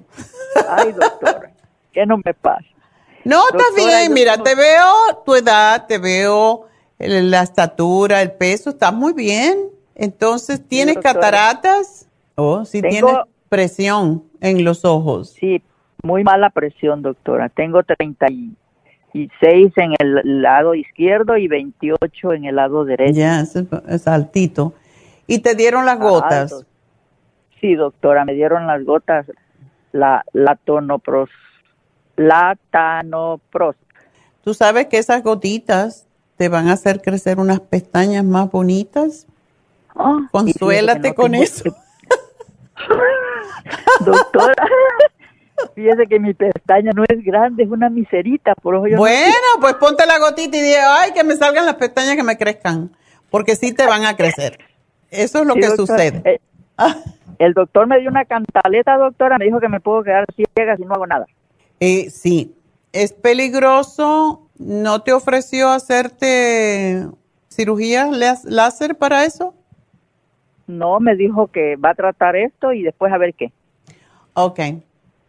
[0.69, 1.51] Ay, doctora,
[1.91, 2.63] que no me pasa.
[3.25, 4.07] No, estás Doctora, bien.
[4.07, 4.85] yo Mira, te veo
[5.25, 6.67] tu edad, te veo
[6.99, 9.65] la estatura, el peso, estás muy bien.
[9.93, 12.07] Entonces, ¿tienes cataratas?
[12.35, 13.15] Oh, sí, Tengo- tienes
[13.49, 15.31] presión en los ojos.
[15.37, 15.61] Sí,
[16.01, 17.49] muy mala presión, doctora.
[17.49, 23.19] Tengo 36 en el lado izquierdo y 28 en el lado derecho.
[23.19, 23.53] Ya, es,
[23.89, 24.71] es altito.
[25.27, 26.53] ¿Y te dieron las gotas?
[26.53, 26.72] Alto.
[27.63, 29.25] Sí, doctora, me dieron las gotas,
[29.93, 31.29] la latonopros,
[32.17, 33.77] latanopros.
[34.43, 39.25] Tú sabes que esas gotitas te van a hacer crecer unas pestañas más bonitas.
[39.95, 41.73] Ah, Consuélate no con eso.
[44.05, 44.55] Doctora,
[45.75, 49.31] fíjese que mi pestaña no es grande, es una miserita, por ojo yo no- Bueno,
[49.61, 52.91] pues ponte la gotita y di, ay, que me salgan las pestañas que me crezcan,
[53.29, 54.59] porque sí te van a crecer.
[55.09, 56.21] Eso es lo Sí, que sucede.
[56.25, 56.39] Eh,
[57.39, 60.83] el doctor me dio una cantaleta, doctora, me dijo que me puedo quedar ciega si
[60.83, 61.25] no hago nada.
[61.79, 62.55] Eh, sí,
[62.91, 64.47] ¿Es peligroso?
[64.59, 67.07] ¿No te ofreció hacerte
[67.49, 69.55] cirugía lás- láser para eso?
[70.67, 73.51] No, me dijo que va a tratar esto y después a ver qué.
[74.33, 74.59] Ok.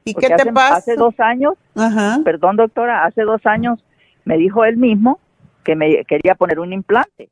[0.04, 0.76] ¿Y Porque qué te hace, pasa?
[0.76, 1.54] Hace dos años,
[2.22, 3.82] perdón doctora, hace dos años
[4.26, 5.18] me dijo él mismo
[5.64, 7.30] que me quería poner un implante.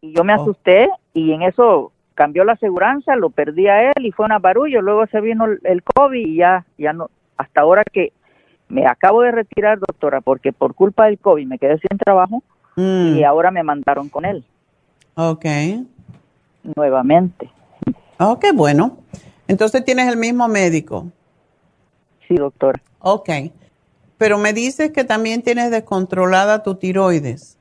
[0.00, 0.40] Y yo me Oh.
[0.42, 4.82] asusté y en eso cambió la aseguranza, lo perdí a él y fue una barullo.
[4.82, 8.12] Luego se vino el- el COVID y ya, ya no, hasta ahora que
[8.68, 12.42] me acabo de retirar, doctora, porque por culpa del COVID me quedé sin trabajo
[12.74, 13.16] Mm.
[13.16, 14.44] y ahora me mandaron con él
[15.14, 15.44] Ok.
[16.76, 17.50] nuevamente.
[18.18, 18.98] Ok, bueno.
[19.48, 21.06] Entonces tienes el mismo médico.
[22.26, 22.80] Sí, doctora.
[23.00, 23.28] Ok.
[24.18, 27.56] Pero me dices que también tienes descontrolada tu tiroides.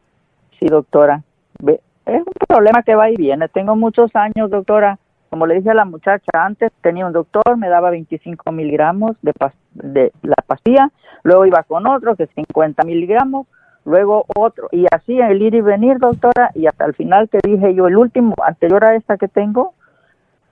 [0.60, 1.22] Sí, doctora.
[1.60, 3.48] Ve- Es un problema que va y viene.
[3.50, 4.98] Tengo muchos años, doctora.
[5.30, 9.34] Como le dije a la muchacha antes, tenía un doctor, me daba 25 miligramos de,
[9.34, 10.92] pas- de la pastilla,
[11.24, 13.48] luego iba con otro que 50 miligramos,
[13.84, 17.74] luego otro, y así el ir y venir, doctora, y hasta el final que dije
[17.76, 19.74] yo, el último, anterior a esta que tengo,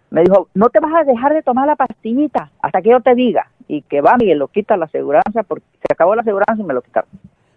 [0.09, 3.15] me dijo, no te vas a dejar de tomar la pastillita hasta que yo te
[3.15, 6.65] diga, y que va, Miguel, lo quita la aseguranza, porque se acabó la aseguranza y
[6.65, 7.09] me lo quitaron.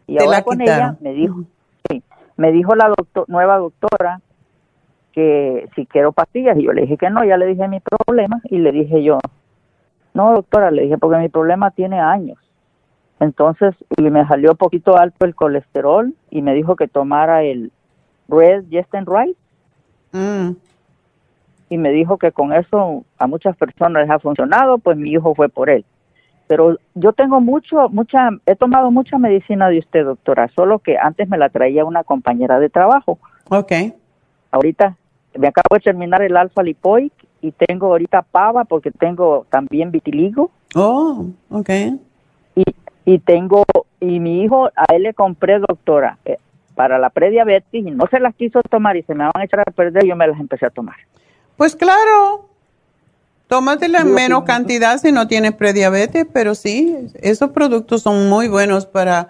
[0.06, 0.90] Y Te ahora la con quitaron.
[0.90, 1.40] ella me dijo,
[2.36, 4.20] me dijo la doctor, nueva doctora
[5.12, 8.40] que si quiero pastillas y yo le dije que no, ya le dije mi problema
[8.50, 9.18] y le dije yo,
[10.14, 12.38] no doctora, le dije porque mi problema tiene años.
[13.18, 17.72] Entonces, y me salió un poquito alto el colesterol y me dijo que tomara el
[18.28, 19.36] Red Just and Right
[20.12, 20.56] Mm.
[21.68, 25.34] y me dijo que con eso a muchas personas les ha funcionado, pues mi hijo
[25.34, 25.84] fue por él.
[26.47, 31.28] Pero yo tengo mucho, mucha, he tomado mucha medicina de usted, doctora, solo que antes
[31.28, 33.18] me la traía una compañera de trabajo.
[33.48, 33.73] Ok.
[34.52, 34.97] Ahorita
[35.36, 37.12] me acabo de terminar el alfa lipoic
[37.43, 41.70] y tengo ahorita pava porque tengo también vitiligo Oh, ok.
[42.55, 42.64] y,
[43.05, 43.64] y tengo,
[44.01, 46.39] y mi hijo, a él le compré, doctora, eh,
[46.74, 49.60] para la prediabetes y no se las quiso tomar y se me van a echar
[49.60, 50.97] a perder, yo me las empecé a tomar.
[51.56, 52.48] Pues claro.
[53.48, 58.86] Tómatela en menos cantidad si no tienes prediabetes, pero sí, esos productos son muy buenos
[58.86, 59.28] para,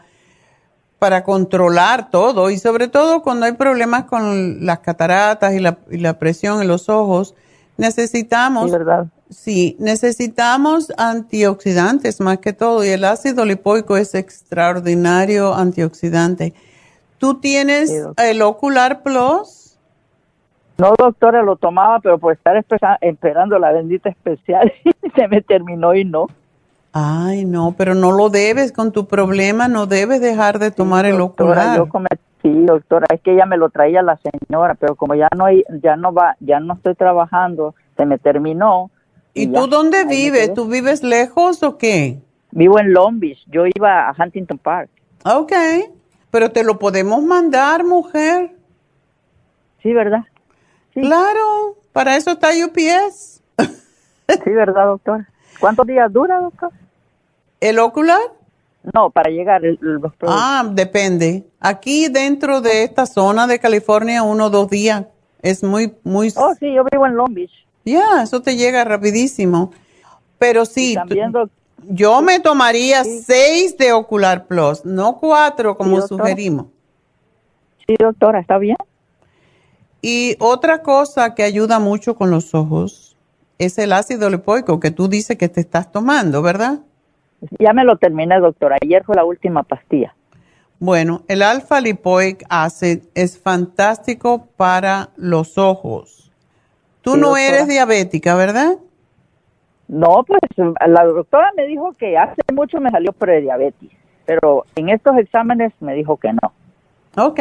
[0.99, 5.99] para controlar todo y sobre todo cuando hay problemas con las cataratas y la, y
[5.99, 7.35] la presión en los ojos,
[7.77, 9.07] necesitamos, ¿verdad?
[9.29, 16.55] sí, necesitamos antioxidantes más que todo y el ácido lipoico es extraordinario antioxidante.
[17.19, 19.66] ¿Tú tienes el Ocular Plus?
[20.79, 22.63] No, doctora, lo tomaba, pero por estar
[23.01, 24.73] esperando la bendita especial,
[25.15, 26.27] se me terminó y no.
[26.93, 31.19] Ay, no, pero no lo debes con tu problema, no debes dejar de tomar el
[31.19, 32.09] Doctora, ocular.
[32.11, 35.45] yo sí, doctora, es que ella me lo traía la señora, pero como ya no
[35.47, 38.91] hay, ya no va, ya no estoy trabajando, se me terminó.
[39.35, 40.55] ¿Y tú dónde vives?
[40.55, 42.19] ¿Tú vives lejos o qué?
[42.53, 44.89] Vivo en Long Beach, yo iba a Huntington Park.
[45.25, 45.53] Ok,
[46.31, 48.53] pero te lo podemos mandar, mujer.
[49.83, 50.25] Sí, ¿verdad?
[51.01, 53.43] Claro, para eso está UPS.
[54.29, 55.29] Sí, ¿verdad, doctora?
[55.61, 56.71] ¿Cuántos días dura, doctor?
[57.61, 58.21] ¿El ocular?
[58.93, 60.31] No, para llegar el, los productos.
[60.31, 61.45] Ah, depende.
[61.61, 65.05] Aquí dentro de esta zona de California, uno o dos días.
[65.43, 66.33] Es muy, muy...
[66.37, 67.53] Oh, sí, yo vivo en Long Beach.
[67.85, 69.73] Ya, eso te llega rapidísimo.
[70.39, 71.33] Pero sí, también,
[71.89, 76.67] yo me tomaría seis de Ocular Plus, no cuatro como sugerimos.
[77.87, 78.77] Sí, doctora, ¿está bien?
[80.09, 83.17] Y otra cosa que ayuda mucho con los ojos
[83.59, 86.79] es el ácido lipoico que tú dices que te estás tomando, ¿verdad?
[87.59, 88.77] Ya me lo terminé, doctora.
[88.81, 90.15] Ayer fue la última pastilla.
[90.79, 96.31] Bueno, el alfa lipoic acid es fantástico para los ojos.
[97.03, 97.49] Tú Sí, no doctora.
[97.49, 98.77] eres diabética, ¿verdad?
[99.89, 100.41] No, pues
[100.87, 103.91] la doctora me dijo que hace mucho me salió prediabetes,
[104.25, 106.53] pero en estos exámenes me dijo que no.
[107.25, 107.41] Ok.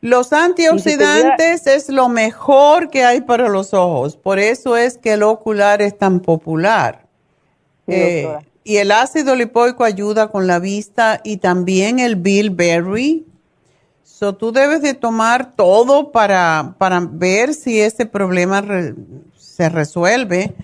[0.00, 4.16] Los antioxidantes es lo mejor que hay para los ojos.
[4.16, 7.06] Por eso es que el ocular es tan popular.
[7.86, 13.26] Sí, Eh, y el ácido lipoico ayuda con la vista y también el bilberry.
[14.04, 18.94] So, tú debes de tomar todo para, para ver si ese problema re-
[19.36, 20.54] se resuelve.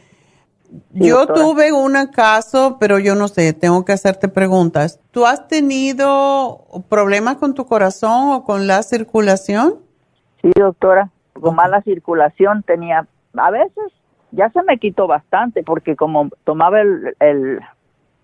[0.92, 1.40] Yo doctora.
[1.40, 5.00] tuve un caso, pero yo no sé, tengo que hacerte preguntas.
[5.10, 9.76] ¿Tú has tenido problemas con tu corazón o con la circulación?
[10.42, 13.92] Sí, doctora, con mala circulación tenía, a veces
[14.32, 17.60] ya se me quitó bastante porque como tomaba el, el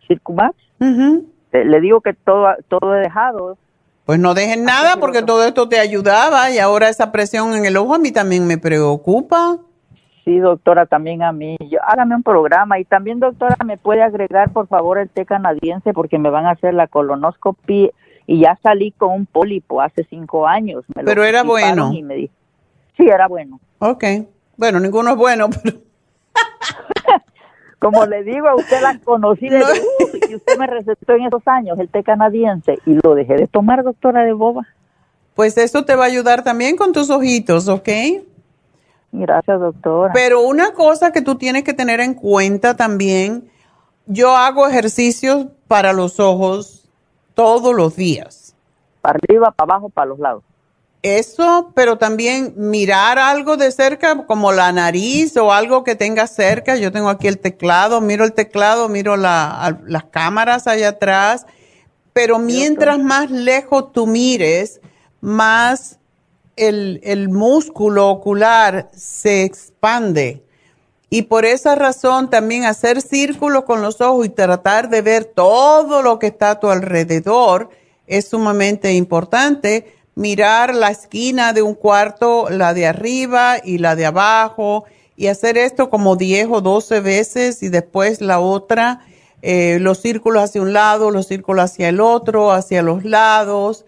[0.06, 3.56] Circumax, le, le digo que todo, todo he dejado.
[4.04, 7.76] Pues no dejes nada porque todo esto te ayudaba y ahora esa presión en el
[7.76, 9.58] ojo a mí también me preocupa.
[10.24, 11.56] Sí, doctora, también a mí.
[11.68, 15.92] Yo, hágame un programa y también, doctora, me puede agregar, por favor, el té canadiense
[15.92, 17.90] porque me van a hacer la colonoscopia
[18.26, 20.84] y ya salí con un pólipo hace cinco años.
[20.94, 21.92] Me Pero era bueno.
[21.92, 22.30] y me di-
[22.96, 23.58] Sí, era bueno.
[23.80, 24.04] Ok.
[24.56, 25.78] Bueno, ninguno es bueno, pero
[27.80, 31.42] Como le digo, a usted la conocí de uh, y usted me recetó en esos
[31.48, 34.62] años el té canadiense y lo dejé de tomar, doctora de boba.
[35.34, 37.88] pues eso te va a ayudar también con tus ojitos, ¿ok?
[39.12, 40.12] Gracias, doctora.
[40.14, 43.51] Pero una cosa que tú tienes que tener en cuenta también,
[44.06, 46.89] yo hago ejercicios para los ojos
[47.34, 48.55] todos los días.
[49.02, 50.43] Para arriba, para abajo, para los lados.
[51.02, 56.76] Eso, pero también mirar algo de cerca, como la nariz o algo que tenga cerca.
[56.76, 61.44] Yo tengo aquí el teclado, miro el teclado, miro la- las cámaras allá atrás.
[62.12, 64.80] Pero mientras más lejos tú mires,
[65.20, 65.98] más
[66.68, 70.43] el, músculo ocular se expande.
[71.10, 76.02] Y por esa razón también hacer círculos con los ojos y tratar de ver todo
[76.02, 77.70] lo que está a tu alrededor
[78.06, 79.94] es sumamente importante.
[80.14, 84.84] Mirar la esquina de un cuarto, la de arriba y la de abajo,
[85.16, 89.06] y hacer esto como 10 o 12 veces y después la otra,
[89.43, 93.84] eh, los círculos hacia un lado, los círculos hacia el otro, hacia los lados.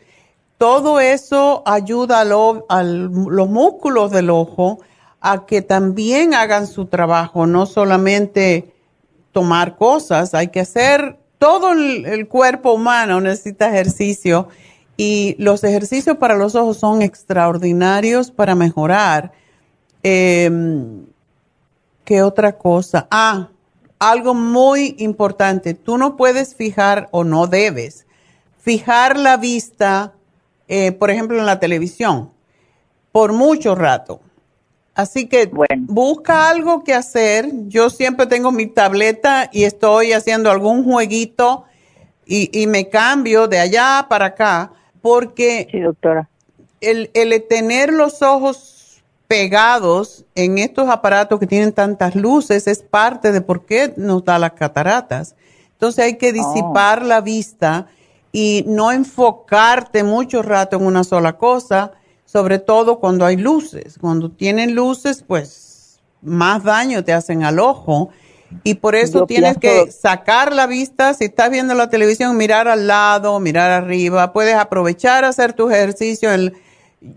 [0.64, 4.78] Todo eso ayuda a, lo- a los músculos del ojo
[5.20, 8.72] a que también hagan su trabajo, no solamente
[9.32, 14.48] tomar cosas, hay que hacer, todo el, el cuerpo humano necesita ejercicio
[14.96, 19.32] y los ejercicios para los ojos son extraordinarios para mejorar.
[20.02, 21.04] Em,
[22.06, 23.06] ¿Qué otra cosa?
[23.10, 23.50] Ah,
[23.98, 28.06] algo muy importante, tú no puedes fijar o no debes
[28.62, 30.14] fijar la vista,
[30.68, 32.30] eh, por ejemplo, en la televisión,
[33.12, 34.20] por mucho rato.
[34.94, 35.50] Así que
[35.80, 37.50] busca algo que hacer.
[37.66, 41.64] Yo siempre tengo mi tableta y estoy haciendo algún jueguito
[42.24, 44.72] y, y me cambio de allá para acá
[45.02, 45.68] porque
[46.80, 53.32] El, el tener los ojos pegados en estos aparatos que tienen tantas luces es parte
[53.32, 55.34] de por qué nos da las cataratas.
[55.72, 57.88] Entonces hay que disipar la vista
[58.36, 61.92] y no enfocarte mucho rato en una sola cosa,
[62.24, 63.96] sobre todo cuando hay luces.
[64.00, 68.08] Cuando tienen luces, pues más daño te hacen al ojo.
[68.64, 72.36] Y por eso Yo tienes pienso- que sacar la vista, si estás viendo la televisión,
[72.36, 74.32] mirar al lado, mirar arriba.
[74.32, 76.32] Puedes aprovechar a hacer tus ejercicios.
[76.32, 76.54] El-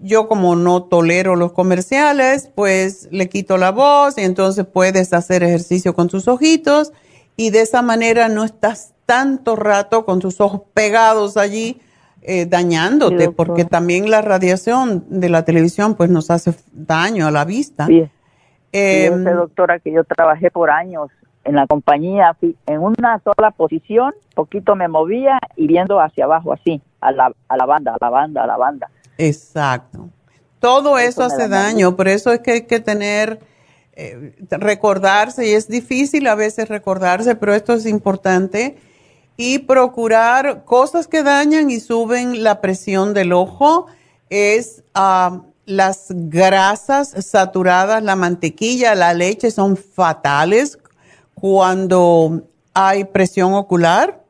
[0.04, 5.42] yo como no tolero los comerciales, pues le quito la voz y entonces puedes hacer
[5.42, 6.92] ejercicio con tus ojitos
[7.38, 11.82] y de esa manera no estás tanto rato con tus ojos pegados allí
[12.22, 17.32] eh, dañándote, Sí, porque también la radiación de la televisión pues nos hace daño a
[17.32, 17.88] la vista.
[17.88, 18.08] Sí.
[18.74, 21.10] Eh, Fíjese, doctora, que yo trabajé por años
[21.46, 26.82] en la compañía, en una sola posición, poquito me movía y viendo hacia abajo así,
[27.00, 28.90] a la, a la banda, a la banda, a la banda.
[29.18, 30.10] Exacto.
[30.60, 33.40] Todo eso, hace da daño, por eso es que hay que tener,
[33.94, 38.78] eh, recordarse, y es difícil a veces recordarse, pero esto es importante,
[39.38, 43.86] y procurar cosas que dañan y suben la presión del ojo,
[44.30, 50.80] es ah, las grasas saturadas, la mantequilla, la leche son fatales
[51.36, 52.42] cuando
[52.74, 54.22] hay presión ocular.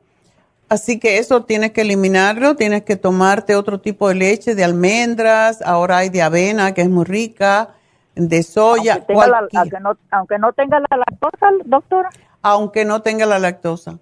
[0.68, 5.62] Así que eso tienes que eliminarlo, tienes que tomarte otro tipo de leche de almendras,
[5.62, 7.70] ahora hay de avena que es muy rica,
[8.14, 12.10] de soya, la- aunque no, aunque no tenga la lactosa, doctora.
[12.42, 13.98] aunque no tenga la lactosa.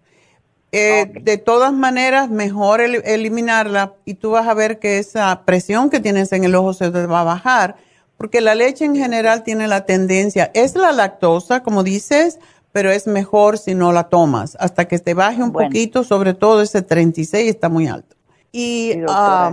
[0.78, 5.90] Eh, De todas maneras, mejor el- eliminarla y tú vas a ver que esa presión
[5.90, 7.76] que tienes en el ojo se te va a bajar,
[8.16, 12.38] porque la leche en general tiene la tendencia, es la lactosa, como dices,
[12.72, 15.68] pero es mejor si no la tomas, hasta que te baje un Bueno.
[15.70, 18.16] poquito, sobre todo ese 36 está muy alto.
[18.52, 19.52] Y doctora,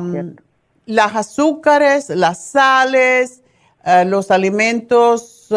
[0.85, 3.41] las azúcares, las sales,
[3.85, 5.47] eh, los alimentos,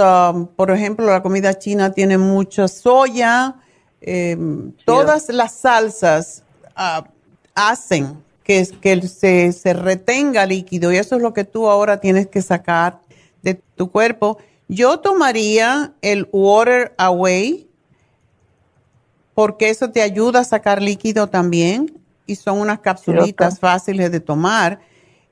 [0.57, 3.57] por ejemplo, la comida china tiene mucha soya,
[4.01, 6.43] em, todas las salsas
[6.75, 7.05] ah,
[7.55, 12.27] hacen que, que se, se retenga líquido y eso es lo que tú ahora tienes
[12.29, 13.01] que sacar
[13.43, 14.39] de tu cuerpo.
[14.69, 17.69] Yo tomaría el Water Away
[19.35, 24.81] porque eso te ayuda a sacar líquido también y son unas capsulitas fáciles de tomar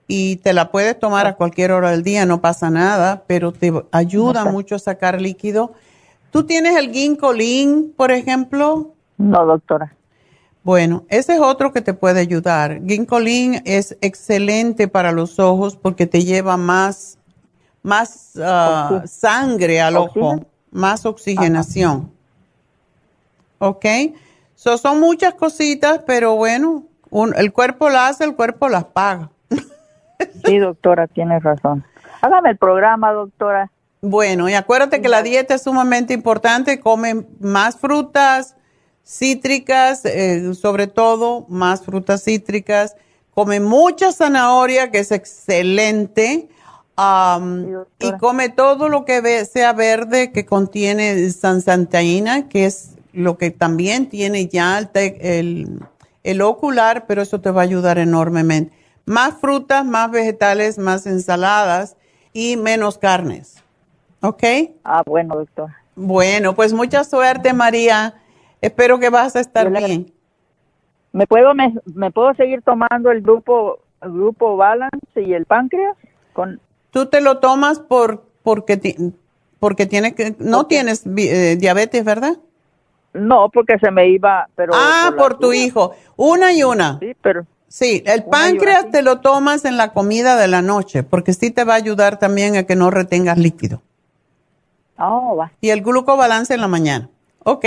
[0.07, 3.73] y te la puedes tomar a cualquier hora del día, no pasa nada, pero te
[3.91, 5.73] ayuda mucho a sacar líquido.
[6.35, 8.91] ¿Tú tienes el ginkolin, por ejemplo?
[9.19, 9.95] No, doctora.
[10.65, 12.81] Bueno, ese es otro que te puede ayudar.
[12.85, 17.21] Ginkolin es excelente para los ojos porque te lleva más,
[17.85, 22.11] más ah, sangre al ojo, más oxigenación.
[23.61, 23.87] ¿Ok?
[24.57, 26.83] So, son muchas cositas, pero bueno,
[27.37, 29.31] el cuerpo las hace, el cuerpo las paga.
[30.45, 31.85] sí, doctora, tiene razón.
[32.23, 33.71] Hágame el programa, doctora.
[34.07, 36.79] Bueno, y acuérdate que la dieta es sumamente importante.
[36.79, 38.55] Come más frutas
[39.03, 42.97] cítricas, eh, sobre todo más frutas cítricas.
[43.31, 46.51] Come mucha zanahoria, que es excelente.
[47.99, 54.11] y come todo lo que sea verde que contiene sansantaína, que es lo que también
[54.11, 55.81] tiene ya el,
[56.23, 58.77] el ocular, pero eso te va a ayudar enormemente.
[59.07, 61.97] Más frutas, más vegetales, más ensaladas
[62.35, 63.64] y menos carnes.
[64.25, 64.43] ¿Ok?
[64.85, 65.71] Ah, bueno, doctor.
[65.95, 68.15] Bueno, pues mucha suerte, María.
[68.63, 70.13] Espero que vas a estar bien.
[71.13, 75.95] ¿Me puedo, me, puedo seguir tomando el grupo, grupo Balance y el páncreas?
[76.33, 76.59] Con...
[76.91, 79.13] Tú te lo tomas por, porque,
[79.61, 82.39] porque tiene que, no tienes eh, diabetes, ¿verdad?
[83.13, 84.73] No, porque se me iba, pero...
[84.75, 85.95] Ah, por, tu hijo.
[86.17, 86.99] Una y una.
[86.99, 87.45] Sí, pero...
[87.69, 91.65] Sí, el páncreas te lo tomas en la comida de la noche, porque sí te
[91.65, 93.83] va a ayudar también a que no retengas líquido.
[94.99, 95.53] Oh, va.
[95.61, 97.09] Y el glucobalance en la mañana.
[97.45, 97.65] Ok.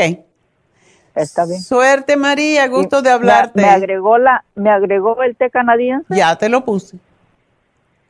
[1.16, 1.62] Está bien.
[1.62, 3.62] Suerte, María, gusto de hablarte.
[3.62, 6.16] Me, agregó la, me agregó el té canadiense.
[6.16, 6.98] Ya te lo puse.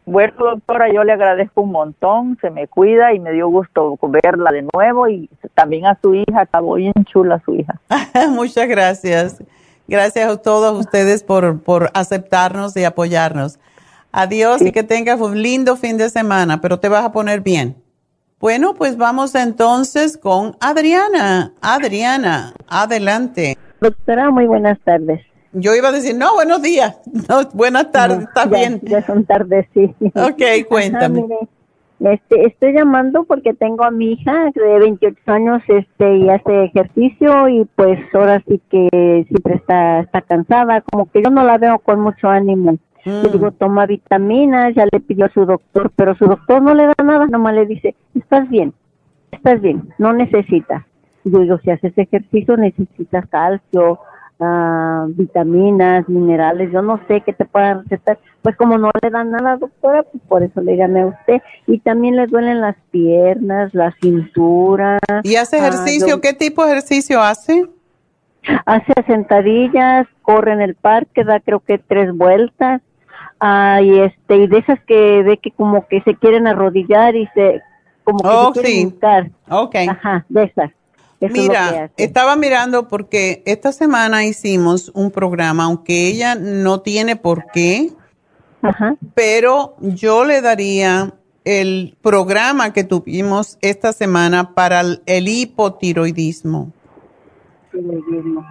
[0.05, 4.51] Bueno, doctora, yo le agradezco un montón, se me cuida y me dio gusto verla
[4.51, 7.79] de nuevo y también a su hija, acabó bien chula su hija.
[8.29, 9.43] Muchas gracias.
[9.85, 13.59] Gracias a todos ustedes por, por aceptarnos y apoyarnos.
[14.13, 17.75] Adiós y que tengas un lindo fin de semana, pero te vas a poner bien.
[18.39, 21.53] Bueno, pues vamos entonces con Adriana.
[21.59, 23.57] Adriana, adelante.
[23.81, 25.21] Doctora, muy buenas tardes.
[25.53, 26.99] Yo iba a decir, no, buenos días.
[27.27, 28.79] No, buenas tardes, está bien.
[28.83, 29.91] Ya son tardes, sí.
[30.13, 31.25] Ok, cuéntame.
[31.99, 37.49] este, estoy llamando porque tengo a mi hija de 28 años este, y hace ejercicio
[37.49, 41.79] y pues ahora sí que siempre está, está cansada, como que yo no la veo
[41.79, 42.77] con mucho ánimo.
[43.07, 43.53] Le digo, mm.
[43.53, 47.25] toma vitaminas, ya le pidió a su doctor, pero su doctor no le da nada,
[47.27, 48.73] nomás le dice, estás bien,
[49.31, 50.83] estás bien, no necesitas.
[51.23, 53.99] Yo digo, si haces ejercicio necesitas calcio,
[54.39, 58.19] uh, vitaminas, minerales, yo no sé qué te puedan recetar.
[58.41, 61.41] Pues como no le dan nada, doctora, pues por eso le llamé a usted.
[61.65, 64.99] Y también le duelen las piernas, la cintura.
[65.23, 66.21] ¿Y hace ah, ejercicio?
[66.21, 67.65] ¿Qué tipo de ejercicio hace?
[68.65, 72.81] Hace sentadillas, corre en el parque, da creo que tres vueltas
[73.39, 77.27] Ah, y este y de esas que ve que como que se quieren arrodillar y
[77.33, 77.61] se
[78.03, 79.31] como que se oh, quieren sí.
[79.49, 79.87] Okay.
[79.87, 80.71] Ajá, de esas.
[81.19, 87.91] Mira, estaba mirando porque esta semana hicimos un programa, aunque ella no tiene por qué,
[88.61, 88.95] Ajá.
[89.15, 96.71] pero yo le daría el programa que tuvimos esta semana para el hipotiroidismo.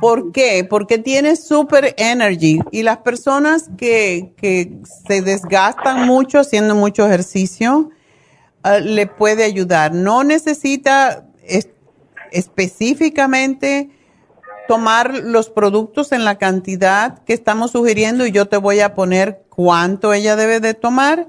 [0.01, 0.67] ¿Por qué?
[0.69, 7.91] Porque tiene super energy y las personas que, que se desgastan mucho haciendo mucho ejercicio
[8.63, 9.95] ah, le puede ayudar.
[9.95, 11.27] No necesita
[12.33, 13.91] específicamente
[14.69, 19.45] tomar los productos en la cantidad que estamos sugiriendo y yo te voy a poner
[19.49, 21.29] cuánto ella debe de tomar,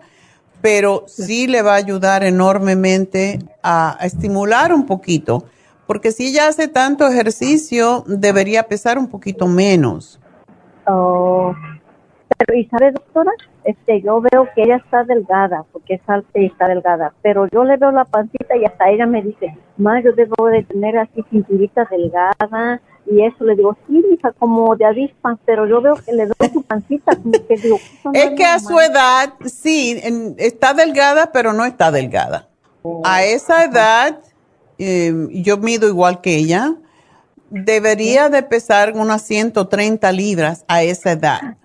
[0.61, 5.45] pero sí le va a ayudar enormemente a estimular un poquito
[5.87, 10.19] porque si ella hace tanto ejercicio, debería pesar un poquito menos.
[10.85, 11.55] Oh,
[12.37, 13.31] pero ¿y sabe, doctora?
[13.63, 17.63] Este, yo veo que ella está delgada, porque es alta y está delgada, pero yo
[17.63, 21.23] le veo la pancita y hasta ella me dice, ma, yo debo de tener así
[21.29, 26.13] cinturita delgada, y eso le digo, sí, hija, como de avispa, pero yo veo que
[26.13, 27.77] le doy su pancita, como que digo,
[28.13, 30.01] es que a su edad, sí,
[30.37, 32.47] está delgada, pero no está delgada.
[33.03, 34.19] A esa edad
[34.77, 36.75] eh, yo mido igual que ella,
[37.49, 41.57] debería de pesar unas 130 libras a esa edad.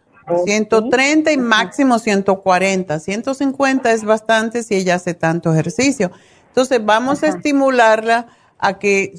[0.45, 3.01] 130 y máximo 140.
[3.01, 6.11] 150 es bastante si ella hace tanto ejercicio.
[6.49, 8.29] Entonces vamos a estimularla
[8.59, 9.15] a que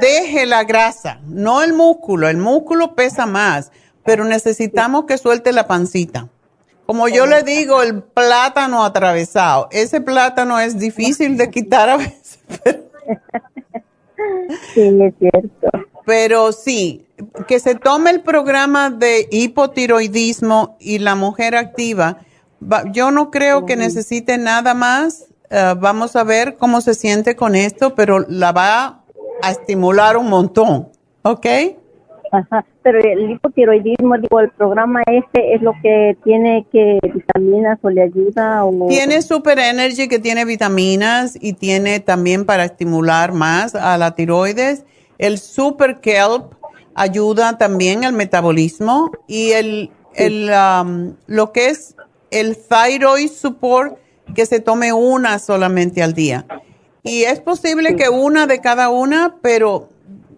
[0.00, 2.28] deje la grasa, no el músculo.
[2.28, 3.70] El músculo pesa más,
[4.04, 6.28] pero necesitamos que suelte la pancita.
[6.86, 9.68] Como yo le digo, el plátano atravesado.
[9.70, 12.91] Ese plátano es difícil de quitar a veces, pero
[14.74, 15.70] sí, es cierto.
[16.04, 17.06] Pero sí,
[17.46, 22.18] que se tome el programa de hipotiroidismo y la mujer activa.
[22.92, 25.26] Yo no creo que necesite nada más.
[25.50, 29.04] Eh, vamos a ver cómo se siente con esto, pero la va
[29.42, 30.88] a estimular un montón.
[31.22, 31.46] ¿Ok?
[32.32, 37.90] Ajá, pero el hipotiroidismo, digo, el programa este es lo que tiene que vitaminas o
[37.90, 38.88] le ayuda o...
[38.88, 44.84] Tiene Super Energy que tiene vitaminas y tiene también para estimular más a la tiroides.
[45.18, 46.54] El Super Kelp
[46.94, 51.94] ayuda también al metabolismo y el, el um, lo que es
[52.30, 53.98] el Thyroid Support
[54.34, 56.46] que se tome una solamente al día.
[57.02, 59.88] Y es posible que una de cada una, pero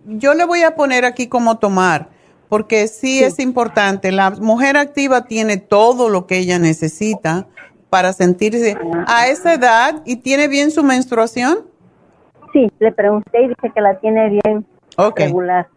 [0.04, 2.08] yo le voy a poner aquí cómo tomar,
[2.48, 4.12] porque sí, es importante.
[4.12, 7.46] La mujer activa tiene todo lo que ella necesita
[7.90, 8.76] para sentirse
[9.06, 11.58] a esa edad y tiene bien su menstruación.
[12.52, 14.66] Sí, le pregunté y dice que la tiene bien
[15.16, 15.68] regular.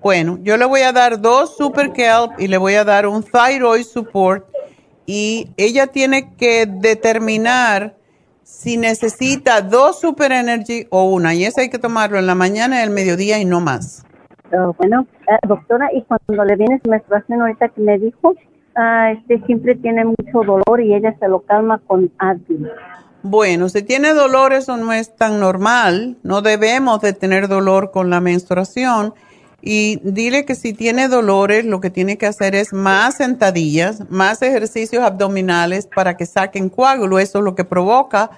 [0.00, 3.22] Bueno, yo le voy a dar dos Super Kelp y le voy a dar un
[3.22, 4.46] Thyroid Support
[5.04, 7.94] y ella tiene que determinar
[8.50, 12.80] si necesita dos Super Energy o una, y eso hay que tomarlo en la mañana
[12.80, 14.04] y el mediodía y no más.
[14.52, 18.34] Oh, bueno, eh, doctora, y cuando le viene su menstruación ahorita que me dijo,
[18.74, 22.68] ah, este siempre tiene mucho dolor y ella se lo calma con Advil.
[23.22, 28.10] Bueno, si tiene dolor eso no es tan normal, no debemos de tener dolor con
[28.10, 29.14] la menstruación
[29.62, 34.40] y dile que si tiene dolores lo que tiene que hacer es más sentadillas, más
[34.42, 38.30] ejercicios abdominales para que saquen coágulo, eso es lo que provoca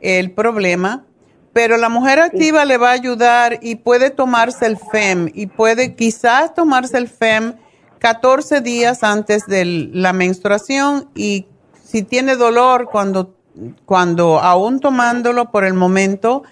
[0.00, 1.04] el problema.
[1.52, 5.94] Pero la mujer activa le va a ayudar y puede tomarse el FEM y puede
[5.94, 7.56] quizás tomarse el FEM
[7.98, 11.46] 14 días antes de la menstruación y
[11.84, 13.36] si tiene dolor cuando,
[13.84, 16.42] cuando aún tomándolo por el momento,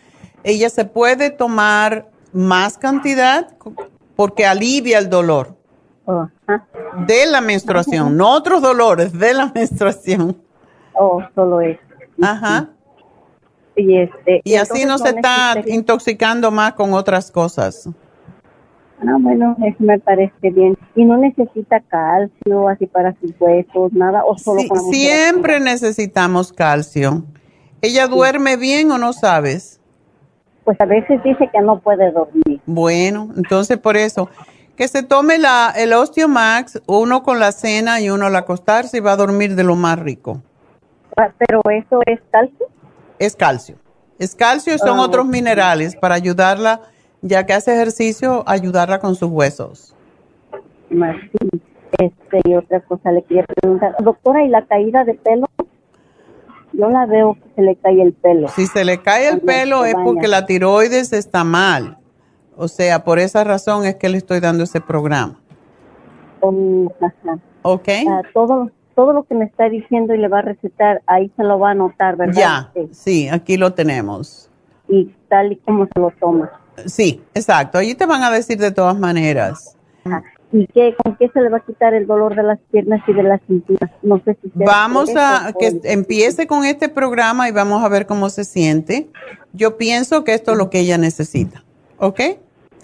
[0.45, 3.49] ella se puede tomar más cantidad
[4.21, 5.57] porque alivia el dolor
[6.05, 6.29] oh,
[7.07, 10.37] de la menstruación, no otros dolores, de la menstruación.
[10.93, 11.81] Oh, solo eso.
[12.21, 12.69] Ajá.
[13.77, 17.89] Y, este, y así no se está intoxicando más con otras cosas.
[18.99, 20.77] Ah, bueno, eso me parece bien.
[20.95, 24.23] ¿Y no necesita calcio así para sus huesos, nada?
[24.27, 24.61] ¿O solo
[24.91, 27.25] Siempre necesitamos calcio.
[27.81, 29.80] ¿Ella duerme bien o no sabes?
[30.71, 32.61] Pues a veces dice que no puede dormir.
[32.65, 34.29] Bueno, entonces por eso,
[34.77, 39.01] que se tome la, el Osteomax, uno con la cena y uno al acostarse y
[39.01, 40.41] va a dormir de lo más rico.
[41.17, 42.69] Ah, ¿Pero eso es calcio?
[43.19, 43.75] Es calcio.
[44.21, 46.83] Es calcio y son Ah, otros minerales para ayudarla,
[47.21, 49.97] ya que hace ejercicio, ayudarla con sus huesos.
[50.89, 50.99] Sí.
[51.99, 53.97] Este, y otra cosa le quería preguntar.
[53.99, 55.49] Doctora, ¿y la caída de pelo?
[56.73, 58.49] Yo la veo que se le cae el pelo.
[58.49, 61.99] Si se le cae el pelo es porque la tiroides está mal.
[62.57, 65.39] O sea, por esa razón es que le estoy dando ese programa.
[66.43, 67.39] Ajá.
[67.63, 67.89] ¿Ok?
[68.33, 71.59] Todo, todo lo que me está diciendo y le va a recetar, ahí se lo
[71.59, 72.35] va a anotar, ¿verdad?
[72.41, 72.89] Ya, Sí.
[72.93, 74.51] sí, aquí lo tenemos.
[74.89, 76.51] Y tal y como se lo toma.
[76.87, 77.79] Sí, exacto.
[77.79, 79.77] Allí te van a decir de todas maneras.
[80.05, 80.23] Ajá.
[80.53, 83.13] ¿Y qué, con qué se le va a quitar el dolor de las piernas y
[83.13, 83.91] de la cintura?
[84.03, 88.31] No sé si Vamos a que empiece con este programa y vamos a ver cómo
[88.31, 89.09] se siente.
[89.53, 91.63] Yo pienso que esto es lo que ella necesita.
[91.99, 92.21] ¿Ok?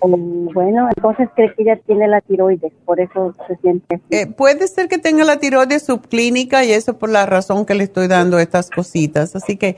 [0.01, 4.05] o, bueno, entonces cree que ella tiene la tiroides, por eso se siente así.
[4.11, 7.85] Eh, puede ser que tenga la tiroides subclínica y eso por la razón que le
[7.85, 9.35] estoy dando estas cositas.
[9.37, 9.77] Así que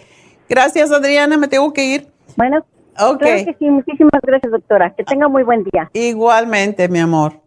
[0.48, 1.36] gracias, Adriana.
[1.36, 2.08] Me tengo que ir.
[2.36, 2.58] Bueno,
[2.98, 3.18] ok.
[3.18, 3.70] claro que sí.
[3.70, 4.94] Muchísimas gracias, doctora.
[4.94, 5.90] Que tenga muy buen día.
[5.92, 7.37] Igualmente, mi amor.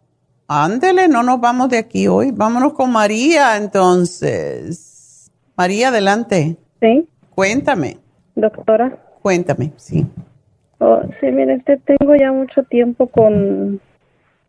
[0.54, 2.32] Ándele, no nos vamos de aquí hoy.
[2.34, 5.32] Vámonos con María, entonces.
[5.56, 6.58] María, adelante.
[6.82, 7.08] Sí.
[7.34, 8.00] Cuéntame.
[8.36, 8.98] Doctora.
[9.22, 10.06] Cuéntame, sí.
[10.80, 13.80] Oh, sí, mire, este, tengo ya mucho tiempo con,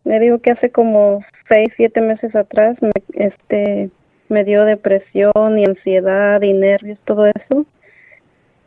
[0.03, 3.89] me digo que hace como seis, siete meses atrás, me, este,
[4.29, 7.65] me dio depresión y ansiedad y nervios, todo eso.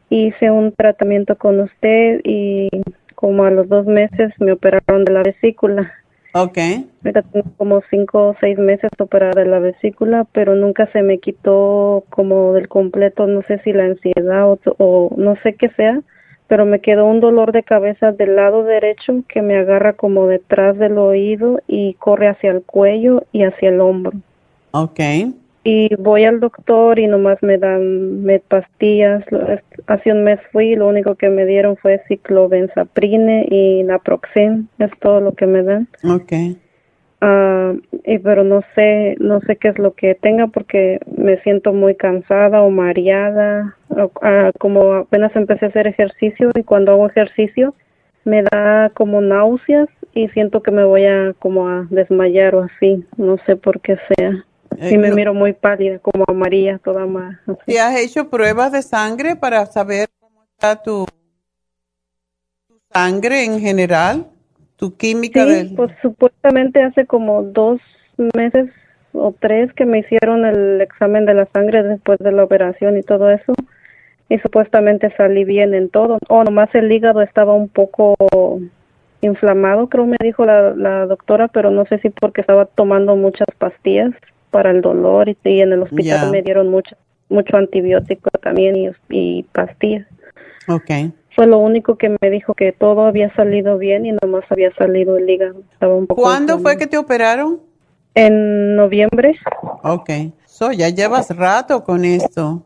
[0.10, 2.70] Hice un tratamiento con usted y
[3.14, 5.92] como a los dos meses me operaron de la vesícula.
[6.38, 6.58] Ok.
[7.02, 12.04] Tengo como cinco o seis meses operada de la vesícula, pero nunca se me quitó
[12.10, 16.02] como del completo, no sé si la ansiedad o, o no sé qué sea,
[16.48, 20.78] pero me quedó un dolor de cabeza del lado derecho que me agarra como detrás
[20.78, 24.12] del oído y corre hacia el cuello y hacia el hombro.
[24.72, 25.00] Ok.
[25.68, 29.24] Y voy al doctor y nomás me dan me pastillas.
[29.88, 34.70] Hace un mes fui y lo único que me dieron fue ciclobenzaprine y naproxen.
[34.78, 35.88] Es todo lo que me dan.
[36.04, 36.34] Ok.
[37.20, 37.74] Ah,
[38.04, 41.96] y pero no sé, no sé qué es lo que tenga porque me siento muy
[41.96, 43.76] cansada o mareada,
[44.22, 47.74] ah, como apenas empecé a hacer ejercicio y cuando hago ejercicio
[48.26, 53.04] me da como náuseas y siento que me voy a como a desmayar o así,
[53.18, 54.46] no sé por qué sea.
[54.80, 57.38] Eh, y me no- miro muy pálida, como amarilla, toda más.
[57.66, 61.06] ¿Te has hecho pruebas de sangre para saber cómo está tu,
[62.68, 64.28] tu sangre en general?
[64.78, 65.76] tu química Sí, del...
[65.76, 67.80] pues supuestamente hace como dos
[68.34, 68.70] meses
[69.14, 73.02] o tres que me hicieron el examen de la sangre después de la operación y
[73.02, 73.54] todo eso.
[74.28, 76.18] Y supuestamente salí bien en todo.
[76.28, 78.16] O nomás el hígado estaba un poco
[79.22, 83.48] inflamado, creo me dijo la, la doctora, pero no sé si porque estaba tomando muchas
[83.58, 84.12] pastillas
[84.56, 86.32] para el dolor y, y en el hospital Ya.
[86.32, 86.96] me dieron mucho,
[87.28, 90.08] mucho antibiótico también y, y pastillas.
[90.70, 91.12] Ok.
[91.36, 95.18] Fue lo único que me dijo que todo había salido bien y nomás había salido
[95.18, 95.62] el hígado.
[95.74, 97.60] Estaba un poco ¿Cuándo fue que te operaron?
[98.14, 99.36] En noviembre.
[99.84, 100.10] Ok.
[100.46, 102.64] So, ya llevas rato con esto.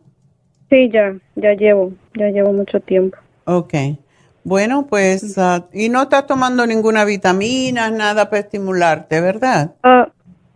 [0.69, 3.17] Sí, ya, ya llevo, ya llevo mucho tiempo.
[3.45, 3.73] Ok.
[4.43, 9.71] Bueno, pues, ah, y no estás tomando ninguna vitamina, nada para estimularte, ¿verdad?
[9.81, 10.09] Ah,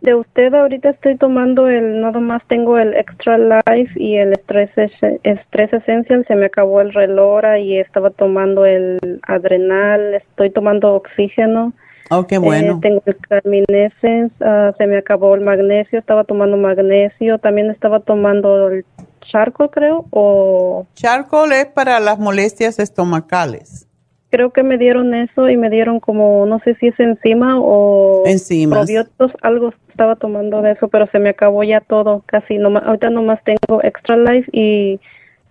[0.04, 4.70] de usted ahorita estoy tomando el, nada más tengo el Extra Life y el Stress,
[4.76, 10.94] Ess- Stress Essential, se me acabó el Relora y estaba tomando el Adrenal, estoy tomando
[10.94, 11.72] oxígeno.
[12.10, 12.80] Oh, qué Eh, bueno.
[12.82, 18.68] tengo el Carminescence, ah, se me acabó el magnesio, estaba tomando magnesio, también estaba tomando
[18.68, 18.84] el
[19.22, 23.88] charco, creo, o Charcoal es para las molestias estomacales.
[24.34, 28.24] Creo que me dieron eso y me dieron como, no sé si es enzima o
[28.26, 28.80] Enzimas.
[28.80, 33.10] probióticos, algo estaba tomando de eso, pero se me acabó ya todo, casi, nomás, ahorita
[33.10, 34.98] nomás tengo Extra Life y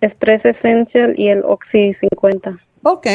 [0.02, 2.58] Stress Essential y el Oxy 50.
[2.82, 3.06] Ok.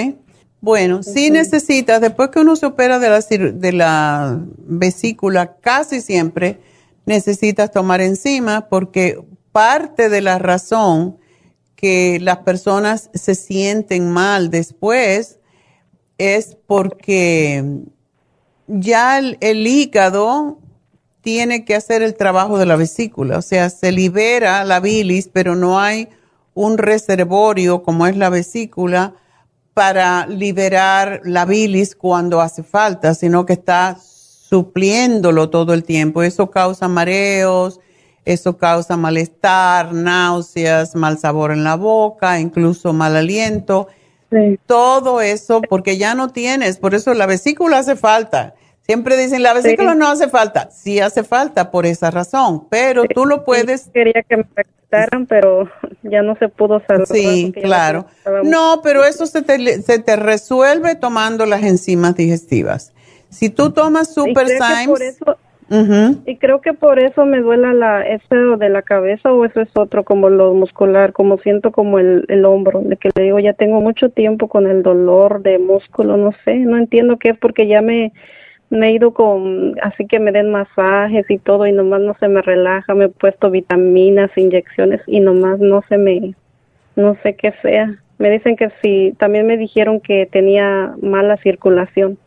[0.59, 6.57] Bueno, si necesitas, después que uno se opera de la, de la vesícula, casi siempre
[7.05, 9.19] necesitas tomar enzima porque
[9.51, 11.17] parte de la razón
[11.75, 15.38] que las personas se sienten mal después
[16.19, 17.63] es porque
[18.67, 20.59] ya el, hígado
[21.21, 25.55] tiene que hacer el trabajo de la vesícula, o sea, se libera la bilis, pero
[25.55, 26.09] no hay
[26.53, 29.15] un reservorio como es la vesícula
[29.73, 33.97] para liberar la bilis cuando hace falta, sino que está
[34.49, 36.21] supliéndolo todo el tiempo.
[36.21, 37.79] Eso causa mareos,
[38.25, 43.87] eso causa malestar, náuseas, mal sabor en la boca, incluso mal aliento.
[44.65, 48.53] Todo eso porque ya no tienes, por eso la vesícula hace falta.
[48.81, 49.97] Siempre dicen, la vesícula Sí.
[49.99, 50.71] no hace falta.
[50.71, 53.89] Sí hace falta por esa razón, pero tú lo puedes...
[53.93, 55.69] Quería que me la quitaran, pero
[56.01, 57.05] ya no se pudo salvar.
[57.07, 58.07] Sí, claro.
[58.43, 62.93] No, pero eso se te, se te resuelve tomando las enzimas digestivas.
[63.29, 65.19] Si tú tomas Super Symes,
[66.25, 69.69] Y creo que por eso me duela la eso de la cabeza o eso es
[69.75, 73.53] otro como lo muscular, como siento como el, el hombro, de que le digo ya
[73.53, 77.67] tengo mucho tiempo con el dolor de músculo, no sé, no entiendo qué es porque
[77.67, 78.11] ya me,
[78.69, 82.27] me he ido con, así que me den masajes y todo y nomás no se
[82.27, 86.33] me relaja, me he puesto vitaminas, inyecciones y nomás no se me,
[86.95, 87.95] no sé qué sea.
[88.17, 92.17] Me dicen que sí, también me dijeron que tenía mala circulación.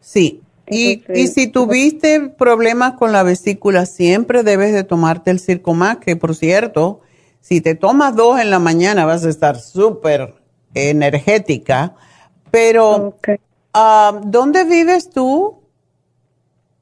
[0.00, 0.40] sí.
[0.70, 6.16] Y, y si tuviste problemas con la vesícula, siempre debes de tomarte el Circomax, que
[6.16, 7.00] por cierto,
[7.40, 10.34] si te tomas dos en la mañana vas a estar súper
[10.74, 11.94] energética.
[12.50, 13.16] Pero,
[13.74, 15.60] ah, ¿dónde vives tú?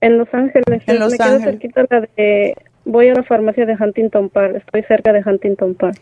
[0.01, 1.44] En Los Ángeles, En Los me quedo Ángeles.
[1.44, 2.55] cerquita la de,
[2.85, 6.01] voy a la farmacia de Huntington Park, estoy cerca de Huntington Park.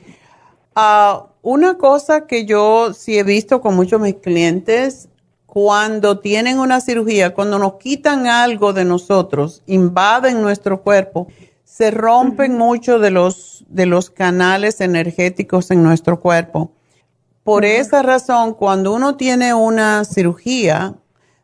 [0.74, 5.08] Ah, una cosa que yo sí he visto con muchos de mis clientes,
[5.56, 11.28] cuando tienen una cirugía, cuando nos quitan algo de nosotros, invaden nuestro cuerpo,
[11.64, 16.72] se rompen mucho de los, de los canales energéticos en nuestro cuerpo.
[17.42, 20.94] Por esa razón, cuando uno tiene una cirugía,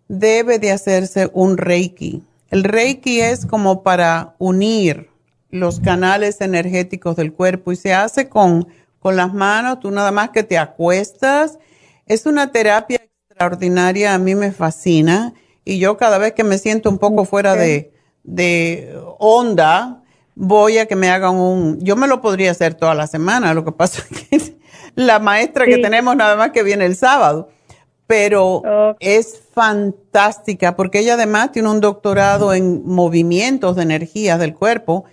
[0.08, 2.22] debe de hacerse un Reiki.
[2.50, 5.08] El Reiki es como para unir
[5.48, 8.68] los canales energéticos del cuerpo y se hace con,
[8.98, 11.58] con las manos, tú nada más que te acuestas.
[12.04, 13.00] Es una terapia
[13.42, 17.54] extraordinaria, a mí me fascina y yo cada vez que me siento un poco fuera
[17.54, 17.92] de,
[18.22, 20.02] de onda,
[20.34, 23.64] voy a que me hagan un, yo me lo podría hacer toda la semana, lo
[23.64, 24.56] que pasa es que
[24.94, 27.48] la maestra que tenemos nada más que viene el sábado,
[28.06, 28.62] pero
[29.00, 35.04] es fantástica porque ella además tiene un doctorado en movimientos de energías del cuerpo,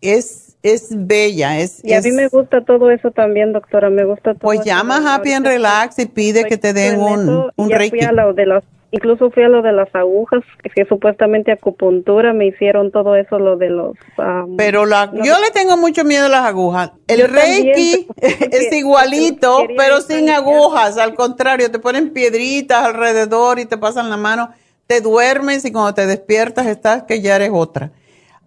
[0.00, 1.84] es, es bella, es...
[1.84, 4.40] Y a es- mí me gusta todo eso también, doctora, me gusta todo.
[4.42, 7.96] pues llama a Happy and Relax y pide que te den un, un ya reiki.
[7.98, 8.62] fui a lo de las,
[8.92, 10.42] incluso fui a lo de las agujas,
[10.74, 13.96] que, supuestamente acupuntura, me hicieron todo eso, lo de los...
[14.18, 16.92] am, Pero la, no yo le tengo mucho miedo a las agujas.
[17.08, 20.96] El también, Reiki es igualito, pero sin agujas.
[20.98, 24.50] Al contrario, te ponen piedritas alrededor y te pasan la mano.
[24.86, 27.90] Te duermes y cuando te despiertas estás que ya eres otra.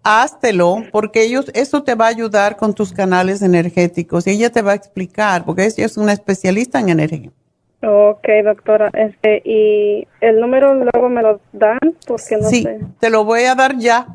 [0.08, 4.62] Háztelo porque ellos, eso te va a ayudar con tus canales energéticos y ella te
[4.62, 7.32] va a explicar porque ella es una especialista en energía.
[7.82, 8.92] Ok, doctora.
[8.94, 12.82] Este, y el número luego me lo dan porque no sí, sé.
[13.00, 14.06] te lo voy a dar ya.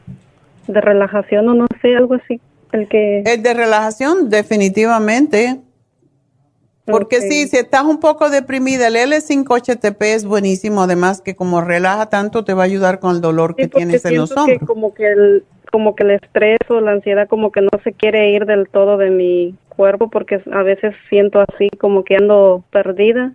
[0.67, 2.41] de relajación o no sé, algo así?
[2.73, 3.23] El que...
[3.27, 5.61] El de relajación, definitivamente.
[6.85, 7.23] Porque Ok.
[7.29, 12.45] sí, si estás un poco deprimida, el L5-HTP es buenísimo, además que como relaja tanto
[12.45, 14.69] te va a ayudar con el dolor que Sí, tienes en los siento que hombros.
[14.69, 18.31] como que el como que el estrés o la ansiedad como que no se quiere
[18.33, 23.35] ir del todo de mi cuerpo porque a veces siento así como que ando perdida,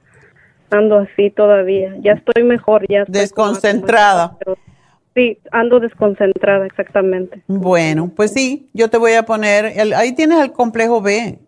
[0.69, 1.95] ando así todavía.
[2.01, 4.35] Ya estoy mejor, ya estoy Desconcentrada.
[4.39, 4.57] pero
[5.15, 7.43] sí, ando desconcentrada exactamente.
[7.47, 11.39] Bueno, pues sí, yo te voy a poner, el- ahí tienes el complejo B,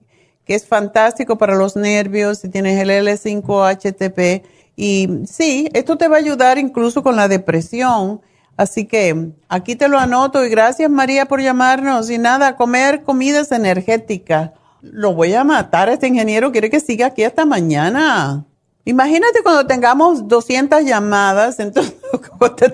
[0.45, 4.43] que es fantástico para los nervios, y tienes el L5-HTP,
[4.75, 8.21] y sí, esto te va a ayudar incluso con la depresión.
[8.55, 12.09] Así que aquí te lo anoto y gracias María por llamarnos.
[12.09, 14.51] Y nada, comer comidas energéticas.
[14.81, 18.45] Lo voy a matar, este ingeniero quiere que siga aquí hasta mañana.
[18.87, 21.95] Imagínate cuando tengamos 200 llamadas, entonces,
[22.29, 22.73] ¿cómo te-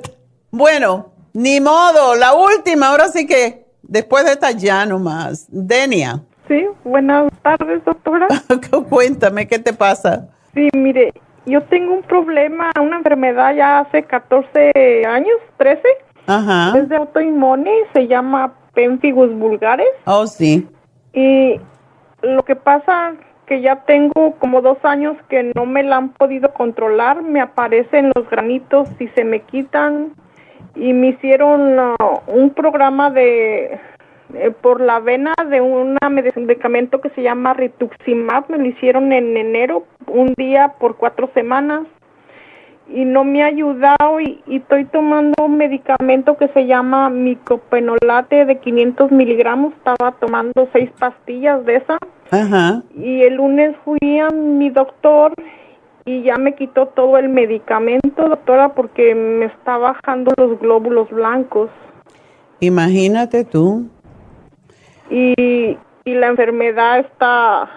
[0.51, 5.47] bueno, ni modo, la última, ahora sí que después de esta ya nomás.
[5.49, 8.27] Denia, Sí, buenas tardes, doctora.
[8.89, 10.27] cuéntame, ¿qué te pasa?
[10.53, 11.13] Sí, mire,
[11.45, 15.81] yo tengo un problema, una enfermedad ya hace 14 años, 13.
[16.27, 16.77] Ajá.
[16.77, 19.87] Es de autoinmune, se llama pemphigus vulgares.
[20.05, 20.67] Oh, sí.
[21.13, 21.59] Y
[22.21, 23.13] lo que pasa
[23.45, 28.11] que ya tengo como dos años que no me la han podido controlar, me aparecen
[28.15, 30.13] los granitos y se me quitan.
[30.75, 31.95] Y me hicieron uh,
[32.27, 33.79] un programa de
[34.33, 39.37] eh, por la vena de un medicamento que se llama rituximab, me lo hicieron en
[39.37, 41.83] enero, un día por cuatro semanas.
[42.89, 48.45] Y no me ha ayudado y, y estoy tomando un medicamento que se llama micopenolate
[48.45, 51.97] de 500 miligramos, estaba tomando seis pastillas de esa
[52.33, 52.81] Ajá.
[52.95, 55.33] y el lunes fui a mi doctor
[56.05, 61.69] y ya me quitó todo el medicamento, doctora, porque me está bajando los glóbulos blancos
[62.59, 63.87] Imagínate tú.
[65.09, 67.69] y, y la enfermedad está,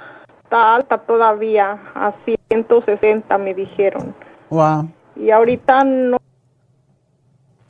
[0.45, 2.13] está alta todavía, a
[2.49, 4.15] 160 me dijeron.
[4.51, 4.89] Wow.
[5.17, 6.19] Y ahorita no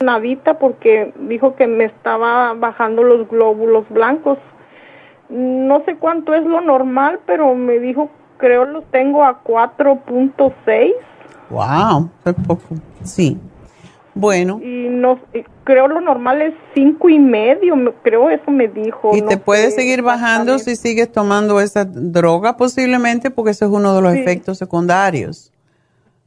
[0.00, 4.38] nadita porque dijo que me estaba bajando los glóbulos blancos.
[5.28, 10.92] No sé cuánto es lo normal, pero me dijo, creo los tengo a 4.6
[11.50, 12.62] Wow, es poco.
[13.04, 13.38] Sí.
[14.14, 15.18] Bueno, y no
[15.64, 19.14] creo lo normal es cinco y medio, me- creo eso me dijo.
[19.14, 23.66] y no te puede sé seguir bajando si sigues tomando esa droga posiblemente porque ese
[23.66, 24.20] es uno de los Sí.
[24.20, 25.52] efectos secundarios.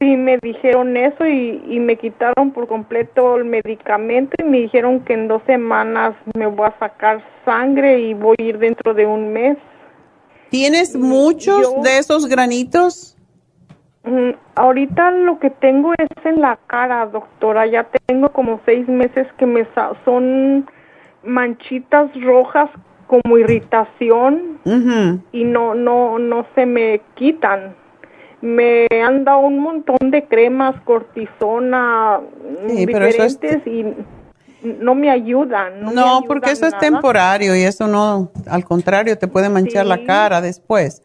[0.00, 5.00] Sí, me dijeron eso y, y me quitaron por completo el medicamento y me dijeron
[5.00, 9.04] que en dos semanas me voy a sacar sangre y voy a ir dentro de
[9.04, 9.58] un mes.
[10.48, 13.14] ¿Tienes muchos yo- de esos granitos?
[14.04, 17.66] Mm, ahorita lo que tengo es en la cara, doctora.
[17.66, 20.66] Ya tengo como seis meses que me sa- son
[21.22, 22.70] manchitas rojas
[23.06, 24.60] como irritación
[25.32, 27.74] y no no no se me quitan.
[28.42, 32.20] Me han dado un montón de cremas, cortisona,
[32.66, 33.84] Sí, es- diferentes y
[34.62, 35.80] no me ayudan.
[35.94, 40.04] No, me porque eso es temporario y eso no, al contrario, te puede manchar la
[40.04, 41.02] cara después.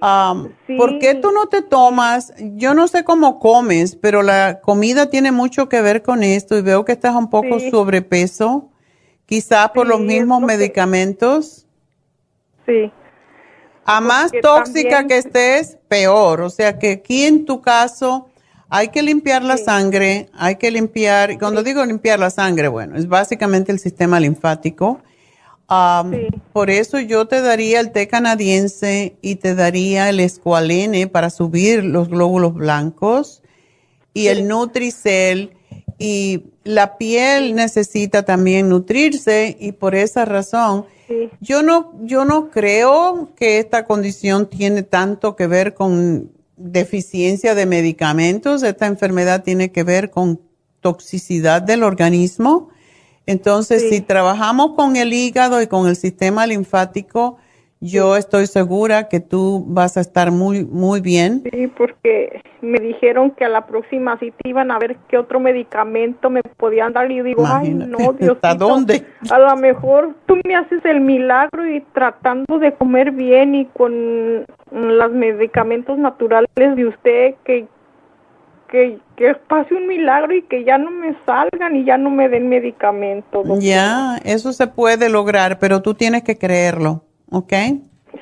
[0.00, 2.32] Am, ¿Por qué tú no te tomas?
[2.56, 6.62] Yo no sé cómo comes, pero la comida tiene mucho que ver con esto y
[6.62, 8.68] veo que estás un poco sobrepeso,
[9.26, 11.66] quizás por los mismos lo que- medicamentos.
[12.64, 12.92] Sí.
[13.88, 16.42] A más tóxica también- que estés, peor.
[16.42, 18.28] O sea que aquí en tu caso
[18.68, 23.08] hay que limpiar la sangre, hay que limpiar, cuando digo limpiar la sangre, bueno, es
[23.08, 25.00] básicamente el sistema linfático.
[26.52, 31.84] Por eso yo te daría el té canadiense y te daría el escualene para subir
[31.84, 33.42] los glóbulos blancos
[34.14, 35.52] y el Nutricel.
[35.98, 40.86] Y la piel necesita también nutrirse y por esa razón
[41.40, 47.66] Yo no, yo no creo que esta condición tiene tanto que ver con deficiencia de
[47.66, 48.62] medicamentos.
[48.62, 50.40] Esta enfermedad tiene que ver con
[50.80, 52.68] toxicidad del organismo.
[53.26, 57.36] Entonces, si trabajamos con el hígado y con el sistema linfático,
[57.80, 61.42] yo estoy segura que tú vas a estar muy, muy bien.
[61.52, 66.28] Sí, porque me dijeron que a la próxima cita iban a ver qué otro medicamento
[66.28, 67.10] me podían dar.
[67.10, 69.06] Y digo, ay, no, Dios ¿Hasta dónde?
[69.30, 74.44] A lo mejor tú me haces el milagro y tratando de comer bien y con
[74.72, 77.66] los medicamentos naturales de usted, que,
[78.68, 82.28] que, que pase un milagro y que ya no me salgan y ya no me
[82.28, 83.38] den medicamento.
[83.38, 83.60] doctora.
[83.60, 87.52] Ya, eso se puede lograr, pero tú tienes que creerlo, ¿ok?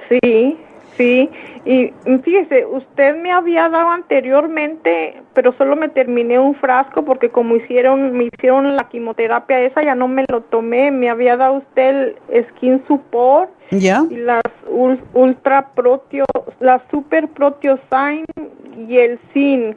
[0.09, 0.57] Sí,
[0.97, 1.31] sí.
[1.65, 7.57] Y fíjese, usted me había dado anteriormente, pero solo me terminé un frasco porque como
[7.57, 10.91] hicieron, me hicieron la quimioterapia esa, ya no me lo tomé.
[10.93, 14.05] Me había dado usted el Skin Support ¿Ya?
[14.11, 16.25] y las ul- Ultra Proteo,
[16.61, 18.25] la Super Proteosign
[18.89, 19.77] y el Zinc.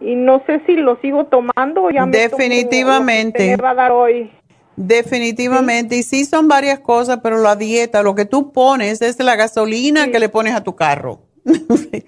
[0.00, 3.46] Y no sé si lo sigo tomando o ya me tomo lo que Definitivamente.
[3.50, 4.30] me va a dar hoy.
[4.76, 9.36] Definitivamente, y sí son varias cosas, pero la dieta, lo que tú pones es la
[9.36, 11.20] gasolina que le pones a tu carro.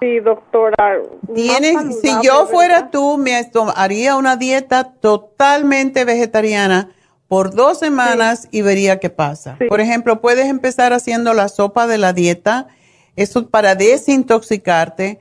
[0.00, 1.00] Sí, doctora.
[1.34, 2.90] Tienes, si yo fuera ¿verdad?
[2.92, 3.42] tú, me
[3.74, 6.90] haría una dieta totalmente vegetariana
[7.26, 9.56] por dos semanas y vería qué pasa.
[9.66, 12.68] Por ejemplo, puedes empezar haciendo la sopa de la dieta,
[13.16, 15.20] eso es para desintoxicarte.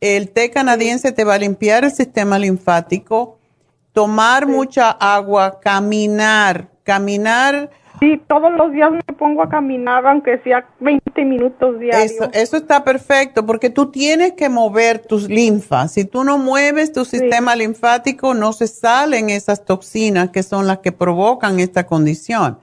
[0.00, 3.39] El té canadiense te va a limpiar el sistema linfático,
[4.00, 7.68] tomar mucha agua, caminar, caminar.
[8.00, 12.12] Sí, todos los días me pongo a caminar, aunque sea 20 minutos diarios.
[12.12, 15.92] Eso, eso está perfecto porque tú tienes que mover tus linfas.
[15.92, 20.78] Si tú no mueves tu sistema linfático, no se salen esas toxinas que son las
[20.78, 22.58] que provocan esta condición.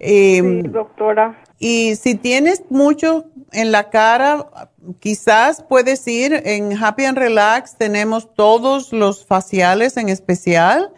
[0.00, 1.42] Eh, doctora.
[1.58, 4.50] Y si tienes mucho en la cara,
[5.00, 7.76] quizás puedes ir en Happy and Relax.
[7.76, 10.92] Tenemos todos los faciales en especial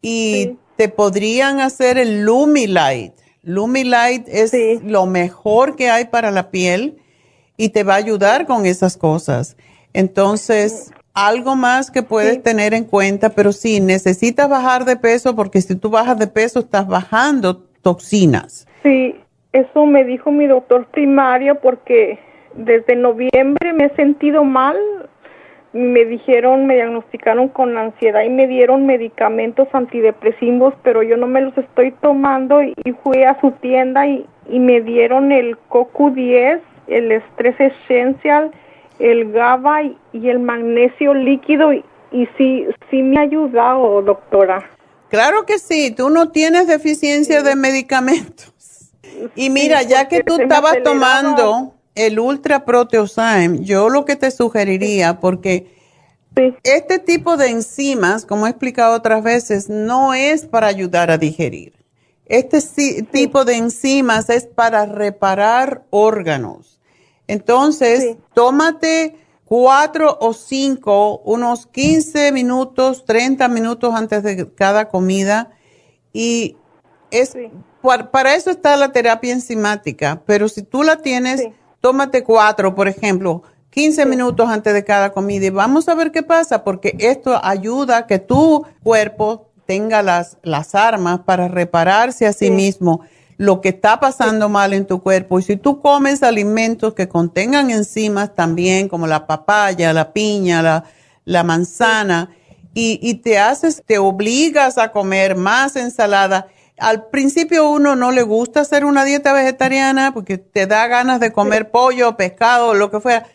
[0.00, 3.14] y te podrían hacer el Lumilight.
[3.42, 4.52] Lumilight es
[4.82, 6.98] lo mejor que hay para la piel
[7.56, 9.56] y te va a ayudar con esas cosas.
[9.92, 15.60] Entonces, algo más que puedes tener en cuenta, pero sí, necesitas bajar de peso porque
[15.60, 18.66] si tú bajas de peso estás bajando toxinas.
[18.82, 19.16] Sí,
[19.52, 22.18] eso me dijo mi doctor primario porque
[22.54, 24.76] desde noviembre me he sentido mal.
[25.72, 31.42] Me dijeron, me diagnosticaron con ansiedad y me dieron medicamentos antidepresivos, pero yo no me
[31.42, 37.60] los estoy tomando y, fui a su tienda y, me dieron el CoQ10, el Stress
[37.60, 38.50] Essential,
[38.98, 44.64] el GABA y, y el magnesio líquido y, y sí, sí me ha ayudado, doctora.
[45.10, 48.52] Claro que sí, tú no tienes deficiencia de medicamentos.
[49.34, 55.20] Y mira, ya que tú estabas tomando el Ultra Proteosyme, yo lo que te sugeriría,
[55.20, 55.74] porque
[56.62, 61.74] este tipo de enzimas, como he explicado otras veces, no es para ayudar a digerir.
[62.26, 66.80] Este si- tipo de enzimas es para reparar órganos.
[67.26, 69.16] Entonces, tómate
[69.50, 75.50] cuatro o cinco, unos 15 minutos, 30 minutos antes de cada comida.
[76.12, 76.54] Y
[77.10, 77.36] es
[77.82, 81.48] par- para eso está la terapia enzimática, pero si tú la tienes,
[81.80, 86.22] tómate cuatro, por ejemplo, 15 minutos antes de cada comida y vamos a ver qué
[86.22, 92.32] pasa, porque esto ayuda a que tu cuerpo tenga las, las armas para repararse a
[92.32, 93.00] sí, mismo
[93.40, 95.38] lo que está pasando mal en tu cuerpo.
[95.38, 100.84] Y si tú comes alimentos que contengan enzimas también, como la papaya, la piña, la,
[101.24, 102.36] la manzana,
[102.74, 106.48] y, y te haces, te obligas a comer más ensalada.
[106.76, 111.32] Al principio uno no le gusta hacer una dieta vegetariana porque te da ganas de
[111.32, 113.26] comer pollo, pescado, lo que fuera,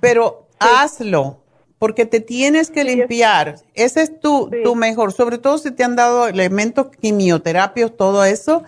[0.00, 1.44] pero hazlo
[1.78, 3.60] porque te tienes que limpiar.
[3.74, 8.64] Ese es tu, tu mejor, sobre todo si te han dado elementos quimioterapios, todo eso.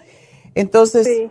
[0.56, 1.30] Entonces,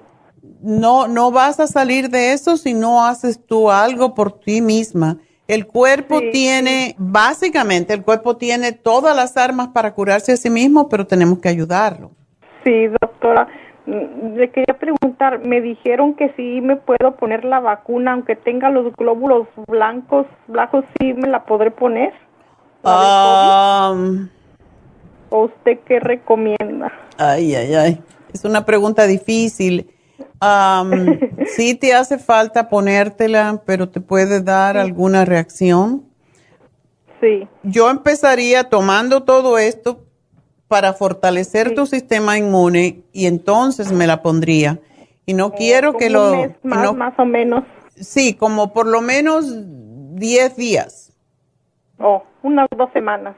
[0.61, 5.17] no, no vas a salir de eso si no haces tú algo por ti misma.
[5.47, 10.89] El cuerpo tiene, básicamente, el cuerpo tiene todas las armas para curarse a sí mismo,
[10.89, 12.11] pero tenemos que ayudarlo.
[12.63, 13.47] Sí, doctora.
[13.87, 18.69] Mm, Le quería preguntar, me dijeron que sí me puedo poner la vacuna, aunque tenga
[18.69, 22.13] los glóbulos blancos, blancos, sí me la podré poner.
[22.83, 24.29] Um,
[25.29, 26.91] ¿O usted qué recomienda?
[27.17, 28.03] Ay, ay, ay.
[28.35, 29.89] Es una pregunta difícil.
[30.41, 31.19] Am,
[31.55, 36.03] sí te hace falta ponértela, pero te puede dar alguna reacción.
[37.21, 37.47] Sí.
[37.63, 40.03] Yo empezaría tomando todo esto
[40.67, 44.79] para fortalecer tu sistema inmune y entonces me la pondría.
[45.25, 46.31] Y no quiero que lo...
[46.35, 47.63] Mes más, no- más o menos.
[47.95, 49.45] sí, como por lo menos
[50.15, 51.13] 10 días.
[51.99, 53.35] Oh, unas dos semanas.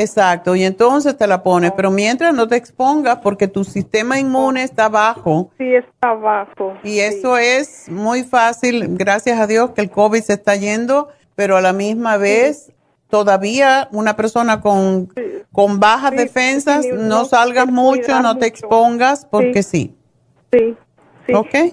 [0.00, 4.62] Exacto, y entonces te la pones, pero mientras no te expongas porque tu sistema inmune
[4.62, 5.50] está bajo.
[5.58, 6.74] Sí, está bajo.
[6.84, 11.56] Y eso es muy fácil, gracias a Dios que el COVID se está yendo, pero
[11.56, 12.70] a la misma vez
[13.10, 15.12] todavía una persona con,
[15.50, 19.96] con bajas defensas, no salgas mucho, no te expongas, porque sí.
[20.52, 20.76] Sí,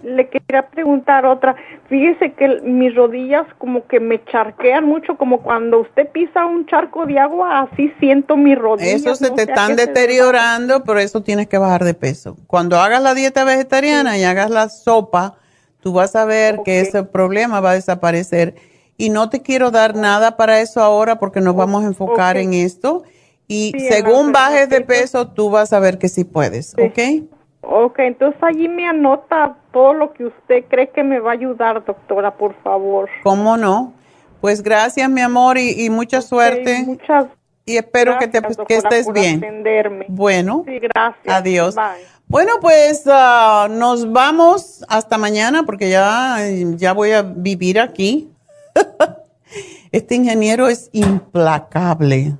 [0.03, 1.55] Le quería preguntar otra.
[1.89, 7.05] Fíjese que mis rodillas como que me charquean mucho, como cuando usted pisa un charco
[7.05, 9.01] de agua, así siento mis rodillas.
[9.01, 12.37] Eso se no te están se deteriorando, por eso tienes que bajar de peso.
[12.47, 15.35] Cuando hagas la dieta vegetariana y hagas la sopa,
[15.79, 18.55] tú vas a ver que ese problema va a desaparecer.
[18.97, 22.53] Y no te quiero dar nada para eso ahora porque nos vamos a enfocar en
[22.53, 23.03] esto.
[23.47, 27.25] Y Sí, según bajes de peso, tú vas a ver que sí puedes, ¿ok?
[27.67, 31.83] Ok, entonces allí me anota todo lo que usted cree que me va a ayudar,
[31.83, 33.09] doctora, por favor.
[33.23, 33.93] ¿Cómo no?
[34.41, 36.83] Pues gracias, mi amor, y, y mucha suerte.
[36.85, 37.27] muchas
[37.65, 39.37] y espero que, te, Gracias, que doctora, estés por bien.
[39.37, 40.05] atenderme.
[40.07, 41.35] Bueno, Sí, gracias.
[41.35, 41.75] adiós.
[41.75, 42.05] Bye.
[42.27, 46.37] Bueno, pues ah, nos vamos hasta mañana porque ya,
[46.75, 48.29] ya voy a vivir aquí.
[49.91, 52.33] este ingeniero es implacable.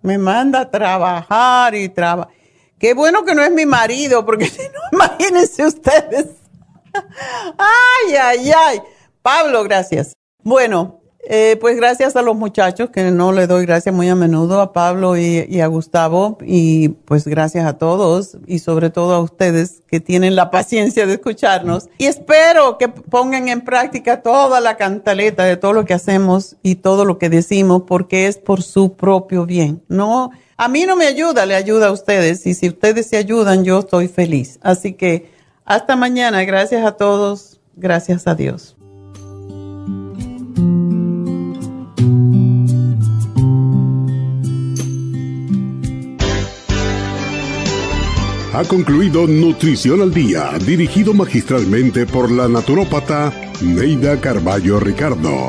[0.00, 2.32] Me manda a trabajar y trabajar.
[2.82, 6.26] Qué bueno que no es mi marido, porque no, imagínense ustedes.
[7.56, 8.80] ay, ay, ay.
[9.22, 10.14] Pablo, gracias.
[10.42, 14.60] Bueno, eh, pues gracias a los muchachos, que no le doy gracias muy a menudo,
[14.60, 19.20] a Pablo y, y a Gustavo, y pues gracias a todos y sobre todo a
[19.20, 21.88] ustedes que tienen la paciencia de escucharnos.
[21.98, 26.74] Y espero que pongan en práctica toda la cantaleta de todo lo que hacemos y
[26.74, 29.84] todo lo que decimos, porque es por su propio bien.
[29.86, 33.64] No, a mí no me ayuda, le ayuda a ustedes, y si ustedes se ayudan,
[33.64, 34.60] yo estoy feliz.
[34.62, 35.32] Así que
[35.64, 38.76] hasta mañana, gracias a todos, gracias a Dios.
[48.54, 53.32] Ha concluido Nutrición al Día, dirigido magistralmente por la naturópata
[53.62, 55.48] Neida Carballo Ricardo.